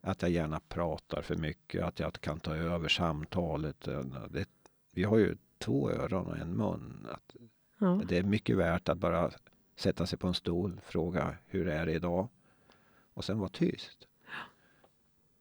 Att 0.00 0.22
jag 0.22 0.30
gärna 0.30 0.60
pratar 0.68 1.22
för 1.22 1.36
mycket, 1.36 1.84
att 1.84 2.00
jag 2.00 2.12
kan 2.12 2.40
ta 2.40 2.56
över 2.56 2.88
samtalet. 2.88 3.88
Det, 4.30 4.48
vi 4.94 5.04
har 5.04 5.18
ju 5.18 5.36
två 5.58 5.90
öron 5.90 6.26
och 6.26 6.38
en 6.38 6.56
mun. 6.56 7.06
Att 7.12 7.36
ja. 7.78 8.00
Det 8.08 8.18
är 8.18 8.22
mycket 8.22 8.56
värt 8.56 8.88
att 8.88 8.98
bara 8.98 9.30
sätta 9.76 10.06
sig 10.06 10.18
på 10.18 10.26
en 10.26 10.34
stol, 10.34 10.80
fråga 10.86 11.36
hur 11.46 11.68
är 11.68 11.86
det 11.86 11.92
idag? 11.92 12.28
Och 13.14 13.24
sen 13.24 13.38
vara 13.38 13.48
tyst. 13.48 14.08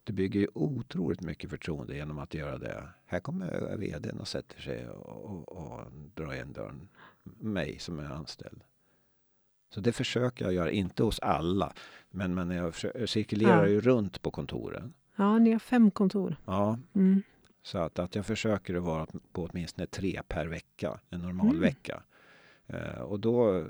Det 0.04 0.14
bygger 0.14 0.40
ju 0.40 0.48
otroligt 0.54 1.22
mycket 1.22 1.50
förtroende 1.50 1.96
genom 1.96 2.20
att 2.20 2.34
göra 2.34 2.58
det. 2.58 2.90
Här 3.06 3.20
kommer 3.20 3.78
vdn 3.78 4.20
och 4.20 4.28
sätter 4.28 4.62
sig 4.62 4.90
och, 4.90 5.26
och, 5.26 5.52
och 5.52 5.92
drar 6.16 6.34
igen 6.34 6.54
dörren. 6.54 6.90
Mig 7.24 7.80
som 7.80 8.00
är 8.00 8.06
anställd. 8.06 8.64
Så 9.74 9.80
det 9.80 9.92
försöker 9.92 10.46
jag 10.46 10.54
göra, 10.54 10.72
inte 10.72 11.04
hos 11.04 11.20
alla. 11.20 11.74
Men, 12.10 12.36
men 12.36 12.52
jag 12.52 12.74
cirkulerar 13.10 13.64
ja. 13.64 13.70
ju 13.70 13.82
runt 13.82 14.22
på 14.22 14.32
kontoren. 14.32 14.94
Ja, 15.16 15.40
ni 15.40 15.52
har 15.52 15.60
fem 15.60 15.92
kontor. 15.92 16.36
Ja. 16.46 16.80
Mm. 16.94 17.22
Så 17.64 17.78
att, 17.78 18.00
att 18.00 18.16
jag 18.16 18.26
försöker 18.26 18.76
att 18.76 18.84
vara 18.84 19.06
på 19.32 19.50
åtminstone 19.52 19.88
tre 19.88 20.22
per 20.28 20.48
vecka, 20.48 21.00
en 21.10 21.22
normal 21.22 21.50
mm. 21.50 21.62
vecka. 21.62 22.04
Uh, 22.74 23.02
och 23.02 23.20
då, 23.20 23.66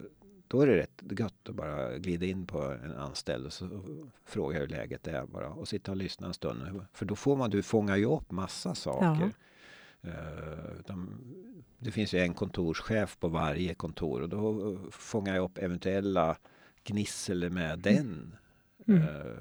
då 0.53 0.61
är 0.61 0.67
det 0.67 0.77
rätt 0.77 1.19
gött 1.19 1.49
att 1.49 1.55
bara 1.55 1.97
glida 1.97 2.25
in 2.25 2.45
på 2.45 2.61
en 2.61 2.91
anställd 2.91 3.45
och 3.45 3.53
så 3.53 3.69
fråga 4.25 4.59
hur 4.59 4.67
läget 4.67 5.07
är 5.07 5.25
bara 5.25 5.49
och 5.49 5.67
sitta 5.67 5.91
och 5.91 5.97
lyssna 5.97 6.27
en 6.27 6.33
stund. 6.33 6.85
För 6.93 7.05
då 7.05 7.15
får 7.15 7.35
man, 7.35 7.49
du 7.49 7.63
fångar 7.63 7.97
ju 7.97 8.05
upp 8.05 8.31
massa 8.31 8.75
saker. 8.75 9.31
Ja. 10.01 10.11
De, 10.85 11.09
det 11.79 11.91
finns 11.91 12.13
ju 12.13 12.19
en 12.19 12.33
kontorschef 12.33 13.19
på 13.19 13.27
varje 13.27 13.73
kontor 13.73 14.21
och 14.21 14.29
då 14.29 14.77
fångar 14.91 15.35
jag 15.35 15.43
upp 15.43 15.57
eventuella 15.57 16.37
gnissel 16.83 17.49
med 17.49 17.79
den. 17.79 18.35
Mm. 18.87 19.01
Uh, 19.01 19.35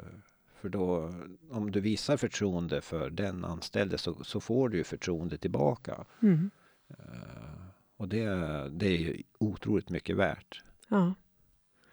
för 0.60 0.68
då, 0.68 1.14
om 1.50 1.70
du 1.70 1.80
visar 1.80 2.16
förtroende 2.16 2.80
för 2.80 3.10
den 3.10 3.44
anställde 3.44 3.98
så, 3.98 4.24
så 4.24 4.40
får 4.40 4.68
du 4.68 4.78
ju 4.78 4.84
förtroende 4.84 5.38
tillbaka. 5.38 6.04
Mm. 6.22 6.50
Uh, 6.90 7.66
och 7.96 8.08
det, 8.08 8.24
det 8.70 8.86
är 8.86 8.98
ju 8.98 9.22
otroligt 9.38 9.90
mycket 9.90 10.16
värt. 10.16 10.62
Ja. 10.92 11.14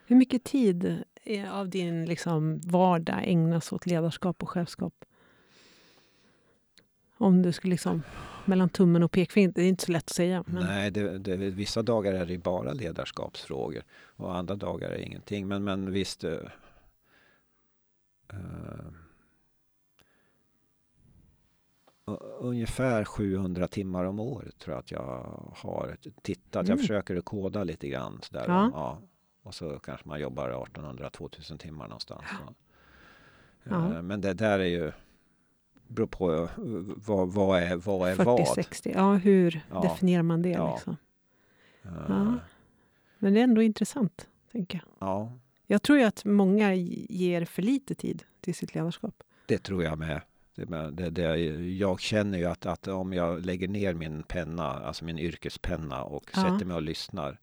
Hur 0.05 0.15
mycket 0.15 0.43
tid 0.43 1.03
av 1.51 1.69
din 1.69 2.05
liksom, 2.05 2.59
vardag 2.59 3.23
ägnas 3.23 3.71
åt 3.71 3.85
ledarskap 3.85 4.43
och 4.43 4.49
chefskap? 4.49 5.05
Om 7.17 7.41
du 7.41 7.51
skulle 7.51 7.71
liksom 7.71 8.03
mellan 8.45 8.69
tummen 8.69 9.03
och 9.03 9.11
pekfingret, 9.11 9.55
det 9.55 9.61
är 9.61 9.67
inte 9.67 9.85
så 9.85 9.91
lätt 9.91 10.03
att 10.03 10.09
säga. 10.09 10.43
Men... 10.47 10.65
Nej, 10.65 10.91
det, 10.91 11.17
det, 11.17 11.35
vissa 11.37 11.81
dagar 11.81 12.13
är 12.13 12.25
det 12.25 12.37
bara 12.37 12.73
ledarskapsfrågor 12.73 13.83
och 14.15 14.35
andra 14.35 14.55
dagar 14.55 14.89
är 14.89 14.97
det 14.97 15.03
ingenting. 15.03 15.47
Men, 15.47 15.63
men 15.63 15.91
visst. 15.91 16.23
Uh, 16.23 16.31
uh, 18.33 18.39
ungefär 22.39 23.05
700 23.05 23.67
timmar 23.67 24.05
om 24.05 24.19
året 24.19 24.59
tror 24.59 24.73
jag 24.73 24.79
att 24.79 24.91
jag 24.91 25.43
har 25.55 25.97
tittat. 26.21 26.65
Mm. 26.65 26.69
Jag 26.69 26.79
försöker 26.79 27.21
koda 27.21 27.63
lite 27.63 27.87
grann 27.87 28.19
sådär. 28.21 28.45
Ja. 28.47 28.71
ja. 28.73 29.01
Och 29.43 29.55
så 29.55 29.79
kanske 29.79 30.07
man 30.07 30.19
jobbar 30.19 30.49
1800-2000 30.49 31.57
timmar 31.57 31.87
någonstans. 31.87 32.23
Ja. 33.63 33.75
Uh, 33.75 34.01
men 34.01 34.21
det 34.21 34.33
där 34.33 34.59
är 34.59 34.65
ju 34.65 34.91
beror 35.89 36.07
på 36.07 36.33
eh, 36.33 36.49
vad, 37.05 37.33
vad 37.33 37.63
är 37.63 37.75
vad? 37.75 38.09
Är 38.09 38.15
40, 38.15 38.25
vad? 38.25 38.47
60, 38.47 38.91
ja 38.95 39.13
hur 39.13 39.61
definierar 39.81 40.23
man 40.23 40.41
det? 40.41 40.49
Ja. 40.49 40.73
Liksom? 40.73 40.97
Ja. 41.81 42.39
Men 43.19 43.33
det 43.33 43.39
är 43.39 43.43
ändå 43.43 43.61
intressant, 43.61 44.27
tänker 44.51 44.77
jag. 44.77 45.09
Ja. 45.09 45.33
Jag 45.67 45.81
tror 45.81 45.97
ju 45.97 46.03
att 46.03 46.25
många 46.25 46.73
ger 46.73 47.45
för 47.45 47.61
lite 47.61 47.95
tid 47.95 48.23
till 48.41 48.55
sitt 48.55 48.75
ledarskap. 48.75 49.23
Det 49.45 49.57
tror 49.57 49.83
jag 49.83 49.99
med. 49.99 50.21
Det, 50.91 51.09
det, 51.09 51.37
jag 51.77 51.99
känner 51.99 52.37
ju 52.37 52.45
att, 52.45 52.65
att 52.65 52.87
om 52.87 53.13
jag 53.13 53.45
lägger 53.45 53.67
ner 53.67 53.93
min 53.93 54.23
penna, 54.23 54.63
alltså 54.63 55.05
min 55.05 55.19
yrkespenna 55.19 56.03
och 56.03 56.31
ja. 56.33 56.41
sätter 56.41 56.65
mig 56.65 56.75
och 56.75 56.81
lyssnar 56.81 57.39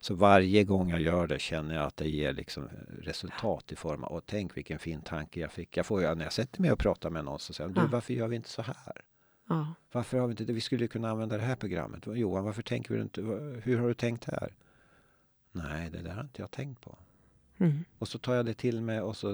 så 0.00 0.14
varje 0.14 0.64
gång 0.64 0.90
jag 0.90 1.00
gör 1.00 1.26
det 1.26 1.38
känner 1.38 1.74
jag 1.74 1.84
att 1.84 1.96
det 1.96 2.08
ger 2.08 2.32
liksom 2.32 2.68
resultat 3.02 3.72
i 3.72 3.76
form 3.76 4.04
av, 4.04 4.12
och 4.12 4.26
tänk 4.26 4.56
vilken 4.56 4.78
fin 4.78 5.00
tanke 5.00 5.40
jag 5.40 5.52
fick. 5.52 5.76
Jag 5.76 5.86
får 5.86 6.02
ju, 6.02 6.14
när 6.14 6.24
jag 6.24 6.32
sätter 6.32 6.60
mig 6.60 6.72
och 6.72 6.78
pratar 6.78 7.10
med 7.10 7.24
någon 7.24 7.38
så 7.38 7.52
säger 7.52 7.70
de, 7.70 7.80
du 7.80 7.86
varför 7.88 8.14
gör 8.14 8.28
vi 8.28 8.36
inte 8.36 8.48
så 8.48 8.62
här? 8.62 9.04
Ja. 9.48 9.74
Varför 9.92 10.18
har 10.18 10.26
vi 10.26 10.30
inte 10.30 10.44
det? 10.44 10.52
Vi 10.52 10.60
skulle 10.60 10.88
kunna 10.88 11.10
använda 11.10 11.36
det 11.36 11.42
här 11.42 11.56
programmet. 11.56 12.06
Johan, 12.06 12.44
varför 12.44 12.62
tänker 12.62 12.94
vi 12.94 13.00
inte, 13.00 13.20
hur 13.62 13.78
har 13.78 13.88
du 13.88 13.94
tänkt 13.94 14.24
här? 14.24 14.54
Nej, 15.52 15.90
det 15.90 16.02
där 16.02 16.14
har 16.14 16.22
inte 16.22 16.42
jag 16.42 16.50
tänkt 16.50 16.80
på. 16.80 16.98
Mm. 17.62 17.84
Och 17.98 18.08
så 18.08 18.18
tar 18.18 18.34
jag 18.34 18.46
det 18.46 18.54
till 18.54 18.82
mig 18.82 19.00
och 19.00 19.16
så 19.16 19.28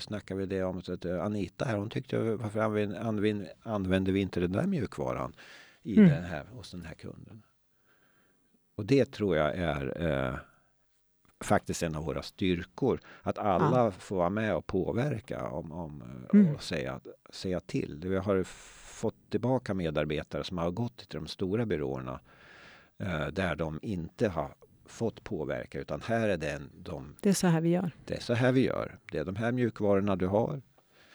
snackar 0.00 0.34
vi 0.34 0.46
det 0.46 0.62
om 0.62 0.78
att 0.78 1.04
eh, 1.04 1.24
Anita 1.24 1.64
här, 1.64 1.76
hon 1.76 1.90
tyckte 1.90 2.18
varför 2.18 2.60
använder, 2.60 3.00
använder, 3.00 3.52
använder 3.62 4.12
vi 4.12 4.20
inte 4.20 4.40
den 4.40 4.52
där 4.52 4.66
mjukvaran 4.66 5.32
i 5.82 5.96
mm. 5.96 6.10
den 6.10 6.24
här, 6.24 6.44
hos 6.44 6.70
den 6.70 6.84
här 6.84 6.94
kunden? 6.94 7.42
Och 8.74 8.86
det 8.86 9.04
tror 9.04 9.36
jag 9.36 9.54
är 9.54 10.02
eh, 10.06 10.38
faktiskt 11.40 11.82
en 11.82 11.96
av 11.96 12.04
våra 12.04 12.22
styrkor. 12.22 13.00
Att 13.22 13.38
alla 13.38 13.84
ja. 13.84 13.90
får 13.90 14.16
vara 14.16 14.30
med 14.30 14.56
och 14.56 14.66
påverka 14.66 15.48
om, 15.48 15.72
om, 15.72 16.02
eh, 16.02 16.40
mm. 16.40 16.54
och 16.54 16.62
säga, 16.62 17.00
säga 17.30 17.60
till. 17.60 18.00
Vi 18.04 18.16
har 18.16 18.44
fått 18.44 19.30
tillbaka 19.30 19.74
medarbetare 19.74 20.44
som 20.44 20.58
har 20.58 20.70
gått 20.70 20.96
till 20.96 21.18
de 21.18 21.26
stora 21.26 21.66
byråerna 21.66 22.20
eh, 22.98 23.26
där 23.26 23.56
de 23.56 23.78
inte 23.82 24.28
har 24.28 24.54
fått 24.86 25.24
påverka 25.24 25.80
utan 25.80 26.00
här 26.00 26.28
är 26.28 26.36
den 26.36 26.70
de... 26.74 27.16
Det 27.20 27.28
är 27.28 27.34
så 27.34 27.46
här 27.46 27.60
vi 27.60 27.68
gör. 27.68 27.90
Det 28.04 28.14
är 28.14 28.20
så 28.20 28.34
här 28.34 28.52
vi 28.52 28.60
gör. 28.60 28.98
Det 29.12 29.18
är 29.18 29.24
de 29.24 29.36
här 29.36 29.52
mjukvarorna 29.52 30.16
du 30.16 30.26
har. 30.26 30.62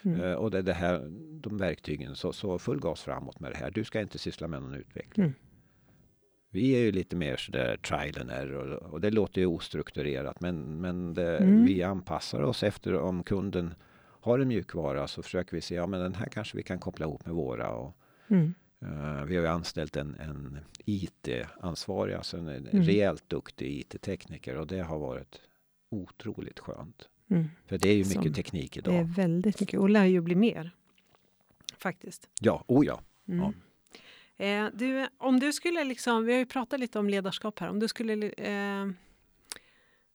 Mm. 0.02 0.22
Uh, 0.22 0.34
och 0.34 0.52
det 0.52 0.58
är 0.58 0.62
det 0.62 0.74
här, 0.74 1.12
de 1.42 1.58
verktygen. 1.58 2.16
Så, 2.16 2.34
så 2.34 2.60
full 2.60 2.80
gas 2.80 3.02
framåt 3.02 3.40
med 3.40 3.52
det 3.52 3.58
här. 3.58 3.72
Du 3.72 3.84
ska 3.84 4.02
inte 4.02 4.18
syssla 4.18 4.48
med 4.48 4.62
någon 4.62 4.74
utveckling. 4.74 5.26
Mm. 5.26 5.36
Vi 6.54 6.76
är 6.76 6.80
ju 6.80 6.92
lite 6.92 7.16
mer 7.16 7.38
sådär 7.38 7.78
trial 7.78 8.22
and 8.22 8.32
error 8.32 8.74
och 8.74 9.02
det 9.02 9.12
låter 9.12 9.42
ju 9.42 9.48
ostrukturerat 9.48 10.42
men, 10.42 10.82
men 10.82 11.14
det, 11.14 11.38
mm. 11.38 11.66
vi 11.66 11.84
anpassar 11.84 12.42
oss 12.42 12.64
efter 12.64 12.96
om 12.96 13.24
kunden 13.24 13.74
har 14.22 14.40
en 14.40 14.48
mjukvara 14.48 15.08
så 15.08 15.24
försöker 15.24 15.56
vi 15.56 15.62
se, 15.62 15.76
ja 15.76 15.88
men 15.88 16.00
den 16.00 16.16
här 16.16 16.26
kanske 16.26 16.58
vi 16.58 16.64
kan 16.64 16.80
koppla 16.80 17.06
ihop 17.06 17.26
med 17.26 17.36
våra. 17.36 17.70
Och, 17.70 17.98
mm. 18.28 18.54
Uh, 18.84 19.24
vi 19.26 19.36
har 19.36 19.44
ju 19.44 19.48
anställt 19.48 19.96
en, 19.96 20.16
en 20.20 20.60
IT-ansvarig, 20.86 22.14
alltså 22.14 22.38
en, 22.38 22.48
mm. 22.48 22.84
rejält 22.84 23.30
duktig 23.30 23.80
IT-tekniker 23.80 24.56
och 24.56 24.68
det 24.68 24.80
har 24.80 25.00
varit 25.00 25.42
otroligt 25.90 26.60
skönt. 26.60 27.10
Mm. 27.30 27.50
För 27.66 27.78
det 27.78 27.90
är 27.90 27.94
ju 27.94 28.04
mycket 28.04 28.24
Som, 28.24 28.34
teknik 28.34 28.78
idag. 28.78 28.94
Det 28.94 29.00
är 29.00 29.04
väldigt 29.04 29.60
mycket 29.60 29.80
och 29.80 29.90
lär 29.90 30.06
ju 30.06 30.22
bli 30.22 30.36
mer. 30.36 30.72
Faktiskt. 31.78 32.30
Ja, 32.40 32.64
oh 32.68 32.86
ja. 32.86 33.02
Mm. 33.28 33.40
ja. 33.40 33.54
Eh, 34.46 34.68
du, 34.74 35.08
om 35.18 35.40
du 35.40 35.54
skulle 35.54 35.84
liksom, 35.84 36.26
vi 36.26 36.32
har 36.32 36.40
ju 36.40 36.46
pratat 36.46 36.80
lite 36.80 37.00
om 37.00 37.10
ledarskap 37.10 37.60
här, 37.60 37.70
om 37.70 37.80
du 37.80 37.88
skulle 37.88 38.30
eh, 38.30 38.88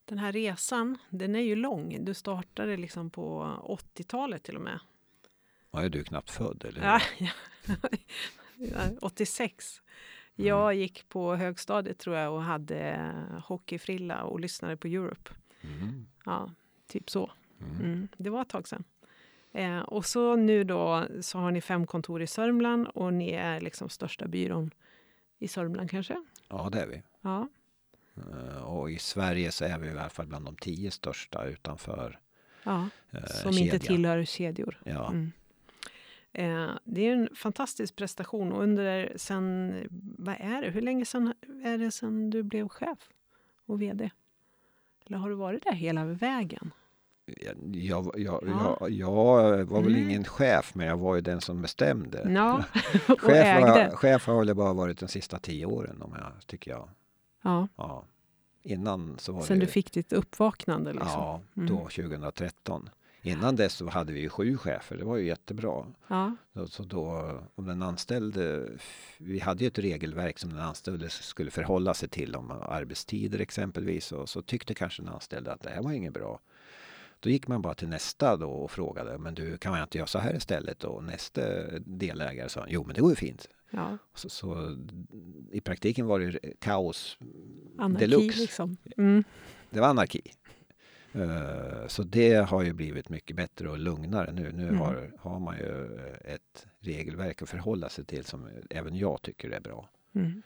den 0.05 0.19
här 0.19 0.33
resan, 0.33 0.99
den 1.11 1.37
är 1.37 1.41
ju 1.41 1.57
lång. 1.57 2.05
Du 2.05 2.15
startade 2.15 2.77
liksom 2.77 3.11
på 3.11 3.43
80-talet 3.95 4.43
till 4.43 4.57
och 4.57 4.63
med. 4.63 4.79
Ja, 5.71 5.83
är 5.83 5.89
du 5.89 6.05
knappt 6.05 6.31
född 6.31 6.65
eller? 6.65 6.83
Ja, 6.83 7.01
ja. 7.19 7.29
86. 9.01 9.83
Jag 10.35 10.65
mm. 10.65 10.79
gick 10.79 11.09
på 11.09 11.35
högstadiet 11.35 11.99
tror 11.99 12.17
jag 12.17 12.35
och 12.35 12.43
hade 12.43 13.13
hockeyfrilla 13.45 14.23
och 14.23 14.41
lyssnade 14.41 14.77
på 14.77 14.89
Europe. 14.89 15.31
Mm. 15.61 16.07
Ja, 16.25 16.51
typ 16.87 17.11
så. 17.11 17.31
Mm. 17.61 17.77
mm. 17.77 18.09
Det 18.17 18.31
var 18.31 18.43
ett 18.43 18.49
tag 18.49 18.69
sedan. 18.69 18.85
Eh, 19.53 19.81
och 19.81 20.07
så 20.07 20.37
nu 20.37 20.65
då 20.65 21.07
så 21.21 21.39
har 21.39 21.51
ni 21.51 21.61
fem 21.61 21.87
kontor 21.87 22.23
i 22.23 22.27
Sörmland 22.27 22.87
och 22.87 23.15
ni 23.15 23.31
är 23.31 23.61
liksom 23.61 23.89
största 23.89 24.29
byrån 24.29 24.71
i 25.39 25.49
Sörmland 25.49 25.91
kanske? 25.91 26.25
Ja, 26.49 26.69
det 26.73 26.81
är 26.81 26.87
vi. 26.87 27.03
Ja. 27.21 27.49
Eh, 28.17 28.63
och 28.63 28.91
i 28.91 28.99
Sverige 28.99 29.53
så 29.53 29.65
är 29.65 29.79
vi 29.79 29.87
i 29.87 29.91
alla 29.91 30.09
fall 30.09 30.27
bland 30.27 30.45
de 30.45 30.57
tio 30.57 30.91
största 30.91 31.45
utanför 31.45 32.21
ja, 32.63 32.89
eh, 33.11 33.25
Som 33.25 33.53
kedjan. 33.53 33.75
inte 33.75 33.87
tillhör 33.87 34.25
kedjor. 34.25 34.81
Ja. 34.85 35.09
Mm. 35.09 35.33
Eh, 36.39 36.71
det 36.85 37.01
är 37.01 37.13
en 37.13 37.29
fantastisk 37.35 37.97
prestation. 37.97 38.53
Och 38.53 38.63
under 38.63 39.13
sen, 39.17 39.75
vad 40.19 40.35
är 40.39 40.63
det? 40.63 40.71
Hur 40.71 40.81
länge 40.81 41.05
sedan 41.05 41.35
är 41.65 41.79
det 41.79 41.91
sedan 41.91 42.31
du 42.31 42.43
blev 42.43 42.69
chef 42.69 42.99
och 43.67 43.83
vd? 43.83 44.11
Eller 45.07 45.19
har 45.19 45.31
du 45.31 45.35
varit 45.35 45.65
där 45.65 45.73
hela 45.73 46.05
vägen? 46.05 46.71
Jag, 47.27 47.57
jag, 47.77 48.11
jag, 48.17 48.43
ja. 48.47 48.89
jag, 48.89 49.11
var 49.65 49.83
väl 49.83 49.95
mm. 49.95 50.09
ingen 50.09 50.25
chef, 50.25 50.75
men 50.75 50.87
jag 50.87 50.97
var 50.97 51.15
ju 51.15 51.21
den 51.21 51.41
som 51.41 51.63
bestämde. 51.63 52.33
Ja, 52.33 52.65
chef, 53.19 53.31
ägde. 53.31 53.69
Har, 53.69 53.91
chef 53.97 54.27
har 54.27 54.45
väl 54.45 54.55
bara 54.55 54.73
varit 54.73 54.99
de 54.99 55.09
sista 55.09 55.39
tio 55.39 55.67
åren, 55.67 56.03
om 56.03 56.15
jag, 56.19 56.47
tycker 56.47 56.71
jag. 56.71 56.89
Ja. 57.43 57.69
ja. 57.77 58.05
Innan 58.63 59.19
så 59.19 59.33
var 59.33 59.43
Sen 59.43 59.59
det, 59.59 59.65
du 59.65 59.71
fick 59.73 59.93
ditt 59.93 60.13
uppvaknande? 60.13 60.93
Liksom. 60.93 61.11
Ja, 61.13 61.41
då 61.55 61.61
mm. 61.61 61.77
2013. 61.77 62.89
Innan 63.27 63.57
dess 63.57 63.75
så 63.75 63.89
hade 63.89 64.13
vi 64.13 64.29
sju 64.29 64.57
chefer, 64.57 64.97
det 64.97 65.05
var 65.05 65.17
ju 65.17 65.27
jättebra. 65.27 65.87
Ja. 66.09 66.37
Så 66.69 66.83
då, 66.83 67.33
om 67.55 67.67
den 67.67 67.83
anställde, 67.83 68.69
vi 69.19 69.39
hade 69.39 69.65
ju 69.65 69.69
ett 69.69 69.79
regelverk 69.79 70.39
som 70.39 70.51
den 70.51 70.61
anställde 70.61 71.11
skulle 71.11 71.51
förhålla 71.51 71.95
sig 71.95 72.09
till 72.09 72.35
om 72.35 72.51
arbetstider 72.51 73.39
exempelvis 73.39 74.13
och 74.13 74.29
så 74.29 74.43
tyckte 74.43 74.75
kanske 74.75 75.03
den 75.03 75.15
anställde 75.15 75.53
att 75.53 75.63
det 75.63 75.71
här 75.71 75.83
var 75.83 75.93
inget 75.93 76.13
bra. 76.13 76.41
Då 77.21 77.31
gick 77.31 77.49
man 77.49 77.63
bara 77.63 77.75
till 77.75 77.89
nästa 77.89 78.37
då 78.37 78.51
och 78.51 78.71
frågade, 78.71 79.19
men 79.19 79.35
du 79.35 79.59
kan 79.59 79.73
man 79.73 79.83
inte 79.83 79.99
göra 79.99 80.07
så 80.07 80.19
här 80.19 80.37
istället? 80.37 80.85
Och 80.85 81.05
nästa 81.05 81.43
delägare 81.79 82.49
sa, 82.49 82.67
jo 82.69 82.85
men 82.85 82.95
det 82.95 83.01
går 83.01 83.11
ju 83.11 83.17
fint. 83.17 83.49
Ja. 83.71 83.99
Så, 84.15 84.29
så, 84.29 84.77
i 85.53 85.61
praktiken 85.61 86.07
var 86.07 86.21
det 86.21 86.39
kaos 86.59 87.19
anarki, 87.79 88.07
deluxe. 88.07 88.41
Liksom. 88.41 88.77
Mm. 88.97 89.25
Det 89.71 89.81
var 89.81 89.89
anarki. 89.89 90.21
Uh, 91.17 91.87
så 91.87 92.03
det 92.03 92.35
har 92.35 92.63
ju 92.63 92.73
blivit 92.73 93.09
mycket 93.09 93.37
bättre 93.37 93.69
och 93.69 93.79
lugnare 93.79 94.33
nu. 94.33 94.53
Nu 94.53 94.63
mm. 94.63 94.79
har, 94.79 95.13
har 95.19 95.41
man 95.41 95.57
ju 95.59 95.99
ett 96.25 96.67
regelverk 96.79 97.43
att 97.43 97.49
förhålla 97.49 97.89
sig 97.89 98.05
till 98.05 98.25
som 98.25 98.49
även 98.71 98.97
jag 98.97 99.23
tycker 99.23 99.51
är 99.51 99.61
bra. 99.61 99.89
Mm. 100.15 100.43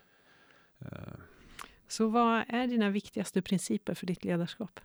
Uh. 0.81 0.87
Så 1.87 2.07
vad 2.07 2.43
är 2.47 2.67
dina 2.67 2.89
viktigaste 2.89 3.41
principer 3.41 3.93
för 3.93 4.07
ditt 4.07 4.23
ledarskap? 4.23 4.79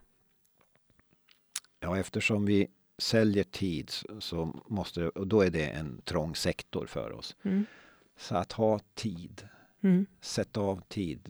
Ja, 1.81 1.99
eftersom 1.99 2.47
vi 2.47 2.69
säljer 2.99 3.45
tid 3.45 3.91
så 4.19 4.63
måste 4.69 5.09
och 5.09 5.27
då 5.27 5.41
är 5.41 5.51
det 5.51 5.67
en 5.67 6.01
trång 6.05 6.35
sektor 6.35 6.87
för 6.87 7.13
oss. 7.13 7.37
Mm. 7.43 7.67
Så 8.17 8.37
att 8.37 8.53
ha 8.53 8.81
tid, 8.95 9.49
mm. 9.81 10.07
sätta 10.21 10.61
av 10.61 10.81
tid. 10.89 11.29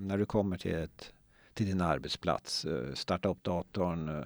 När 0.00 0.18
du 0.18 0.26
kommer 0.26 0.56
till, 0.56 0.74
ett, 0.74 1.12
till 1.58 1.66
din 1.66 1.80
arbetsplats, 1.80 2.64
uh, 2.64 2.94
starta 2.94 3.28
upp 3.28 3.42
datorn, 3.42 4.08
uh, 4.08 4.24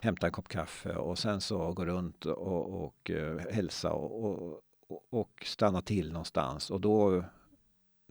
hämta 0.00 0.26
en 0.26 0.32
kopp 0.32 0.48
kaffe 0.48 0.94
och 0.94 1.18
sen 1.18 1.40
så 1.40 1.72
gå 1.72 1.84
runt 1.84 2.24
och, 2.24 2.84
och 2.84 3.10
hälsa 3.50 3.92
och, 3.92 4.62
och, 4.88 5.02
och 5.10 5.42
stanna 5.46 5.82
till 5.82 6.12
någonstans. 6.12 6.70
Och 6.70 6.80
då 6.80 7.24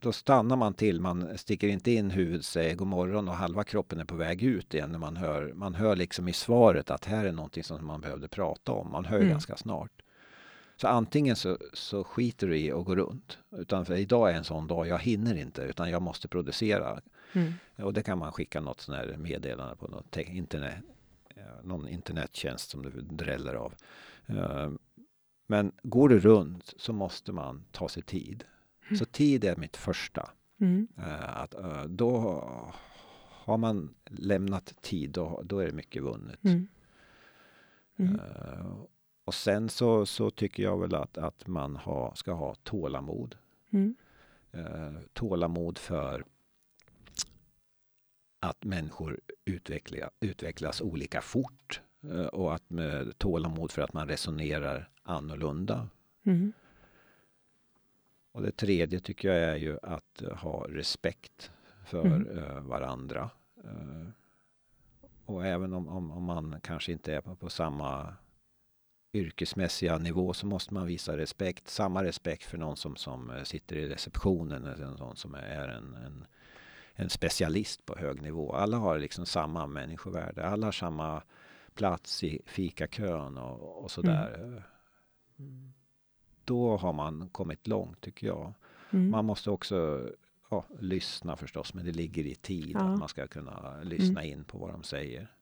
då 0.02 0.12
stannar 0.12 0.56
man 0.56 0.74
till, 0.74 1.00
man 1.00 1.38
sticker 1.38 1.68
inte 1.68 1.90
in 1.90 2.10
huvudet, 2.10 2.44
säger 2.44 2.74
god 2.74 2.88
morgon 2.88 3.28
och 3.28 3.34
halva 3.34 3.64
kroppen 3.64 4.00
är 4.00 4.04
på 4.04 4.14
väg 4.14 4.42
ut 4.42 4.74
igen 4.74 4.92
när 4.92 4.98
man 4.98 5.16
hör, 5.16 5.52
man 5.54 5.74
hör 5.74 5.96
liksom 5.96 6.28
i 6.28 6.32
svaret 6.32 6.90
att 6.90 7.04
här 7.04 7.24
är 7.24 7.32
någonting 7.32 7.64
som 7.64 7.86
man 7.86 8.00
behövde 8.00 8.28
prata 8.28 8.72
om. 8.72 8.92
Man 8.92 9.04
hör 9.04 9.16
mm. 9.16 9.28
ganska 9.28 9.56
snart. 9.56 10.02
Så 10.76 10.88
antingen 10.88 11.36
så, 11.36 11.58
så 11.72 12.04
skiter 12.04 12.46
du 12.46 12.58
i 12.58 12.72
att 12.72 12.84
gå 12.84 12.96
runt. 12.96 13.38
Utan 13.50 13.86
för 13.86 13.94
idag 13.94 14.30
är 14.30 14.34
en 14.34 14.44
sån 14.44 14.66
dag, 14.66 14.88
jag 14.88 14.98
hinner 14.98 15.34
inte 15.34 15.62
utan 15.62 15.90
jag 15.90 16.02
måste 16.02 16.28
producera. 16.28 17.00
Mm. 17.32 17.52
Och 17.76 17.92
det 17.92 18.02
kan 18.02 18.18
man 18.18 18.32
skicka 18.32 18.60
något 18.60 18.80
sån 18.80 18.94
här 18.94 19.16
meddelande 19.16 19.76
på 19.76 19.88
något 19.88 20.16
internet, 20.16 20.84
någon 21.62 21.88
internettjänst 21.88 22.70
som 22.70 22.82
du 22.82 22.90
dräller 22.90 23.54
av. 23.54 23.74
Eh, 24.26 24.70
men 25.46 25.72
går 25.82 26.08
du 26.08 26.18
runt 26.18 26.74
så 26.76 26.92
måste 26.92 27.32
man 27.32 27.64
ta 27.72 27.88
sig 27.88 28.02
tid. 28.02 28.44
Så 28.98 29.04
tid 29.04 29.44
är 29.44 29.56
mitt 29.56 29.76
första. 29.76 30.30
Mm. 30.60 30.88
Uh, 30.98 31.38
att, 31.38 31.54
då 31.88 32.20
har 33.30 33.58
man 33.58 33.94
lämnat 34.04 34.74
tid, 34.80 35.10
då, 35.10 35.42
då 35.44 35.58
är 35.58 35.66
det 35.66 35.72
mycket 35.72 36.02
vunnet. 36.02 36.44
Mm. 36.44 36.68
Mm. 37.96 38.20
Och 39.24 39.34
sen 39.34 39.68
så, 39.68 40.06
så 40.06 40.30
tycker 40.30 40.62
jag 40.62 40.80
väl 40.80 40.94
att, 40.94 41.18
att 41.18 41.46
man 41.46 41.76
ha, 41.76 42.14
ska 42.14 42.32
ha 42.32 42.54
tålamod. 42.54 43.36
Mm. 43.70 43.94
tålamod 45.12 45.78
för 45.78 46.24
att 48.40 48.64
människor 48.64 49.20
utveckla, 49.44 50.10
utvecklas 50.20 50.80
olika 50.80 51.20
fort. 51.20 51.80
och 52.32 52.54
att 52.54 52.70
med 52.70 53.18
tålamod 53.18 53.72
för 53.72 53.82
att 53.82 53.92
man 53.92 54.08
resonerar 54.08 54.90
annorlunda. 55.02 55.88
Mm. 56.24 56.52
Och 58.32 58.42
det 58.42 58.56
tredje 58.56 59.00
tycker 59.00 59.28
jag 59.28 59.38
är 59.38 59.56
ju 59.56 59.78
att 59.82 60.22
uh, 60.22 60.34
ha 60.34 60.66
respekt 60.68 61.50
för 61.86 62.06
mm. 62.06 62.28
uh, 62.28 62.60
varandra. 62.60 63.30
Och 65.24 65.46
även 65.46 65.72
om, 65.72 65.88
om, 65.88 66.10
om, 66.10 66.24
man 66.24 66.60
kanske 66.62 66.92
inte 66.92 67.14
är 67.14 67.20
på, 67.20 67.36
på, 67.36 67.48
samma 67.48 68.14
yrkesmässiga 69.12 69.98
nivå 69.98 70.32
så 70.32 70.46
måste 70.46 70.74
man 70.74 70.86
visa 70.86 71.16
respekt. 71.16 71.68
Samma 71.68 72.04
respekt 72.04 72.44
för 72.44 72.58
någon 72.58 72.76
som, 72.76 72.96
som 72.96 73.32
sitter 73.44 73.76
i 73.76 73.88
receptionen 73.88 74.66
eller 74.66 74.86
någon 74.86 75.16
som 75.16 75.34
är 75.34 75.68
en, 75.68 75.94
en, 75.94 76.26
en 76.98 77.10
specialist 77.10 77.86
på 77.86 77.98
hög 77.98 78.22
nivå. 78.22 78.52
Alla 78.52 78.76
har 78.76 78.98
liksom 78.98 79.26
samma 79.26 79.66
människovärde. 79.66 80.46
Alla 80.46 80.66
har 80.66 80.72
samma 80.72 81.22
plats 81.74 82.24
i 82.24 82.40
fikakön 82.46 83.38
och, 83.38 83.82
och 83.84 83.90
sådär. 83.90 84.62
Mm 85.38 85.72
då 86.48 86.76
har 86.76 86.92
man 86.92 87.28
kommit 87.28 87.66
långt 87.66 88.00
tycker 88.00 88.26
jag. 88.26 88.54
Mm. 88.90 89.10
Man 89.10 89.24
måste 89.24 89.50
också 89.50 90.08
ja, 90.50 90.64
lyssna 90.80 91.36
förstås, 91.36 91.74
men 91.74 91.84
det 91.84 91.92
ligger 91.92 92.26
i 92.26 92.34
tid 92.34 92.70
ja. 92.74 92.80
att 92.80 92.98
man 92.98 93.08
ska 93.08 93.26
kunna 93.26 93.82
lyssna 93.82 94.22
mm. 94.22 94.32
in 94.32 94.44
på 94.44 94.58
vad 94.58 94.70
de 94.70 94.82
säger. 94.82 95.32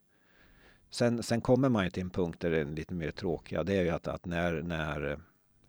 Sen, 0.89 1.23
sen 1.23 1.41
kommer 1.41 1.69
man 1.69 1.83
ju 1.83 1.89
till 1.89 2.03
en 2.03 2.09
punkt 2.09 2.39
där 2.39 2.51
det 2.51 2.59
är 2.59 2.65
lite 2.65 2.93
mer 2.93 3.11
tråkiga. 3.11 3.63
Det 3.63 3.75
är 3.75 3.83
ju 3.83 3.89
att, 3.89 4.07
att 4.07 4.25
när, 4.25 4.61
när 4.61 5.19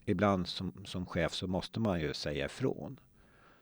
ibland 0.05 0.47
som, 0.47 0.72
som 0.84 1.07
chef 1.07 1.32
så 1.32 1.47
måste 1.47 1.80
man 1.80 2.01
ju 2.01 2.14
säga 2.14 2.47
ifrån. 2.47 3.01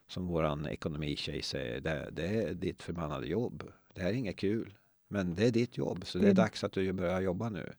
Som 0.08 0.26
våran 0.26 0.66
ekonomitjej 0.66 1.42
säger, 1.42 1.80
det, 1.80 2.08
det 2.12 2.26
är 2.26 2.54
ditt 2.54 2.82
förbannade 2.82 3.26
jobb. 3.26 3.62
Det 3.94 4.02
här 4.02 4.08
är 4.08 4.14
inget 4.14 4.36
kul. 4.36 4.74
Men 5.08 5.34
det 5.34 5.46
är 5.46 5.50
ditt 5.50 5.78
jobb, 5.78 6.06
så 6.06 6.18
det 6.18 6.24
är 6.24 6.26
mm. 6.26 6.34
dags 6.34 6.64
att 6.64 6.72
du 6.72 6.92
börjar 6.92 7.20
jobba 7.20 7.48
nu. 7.48 7.72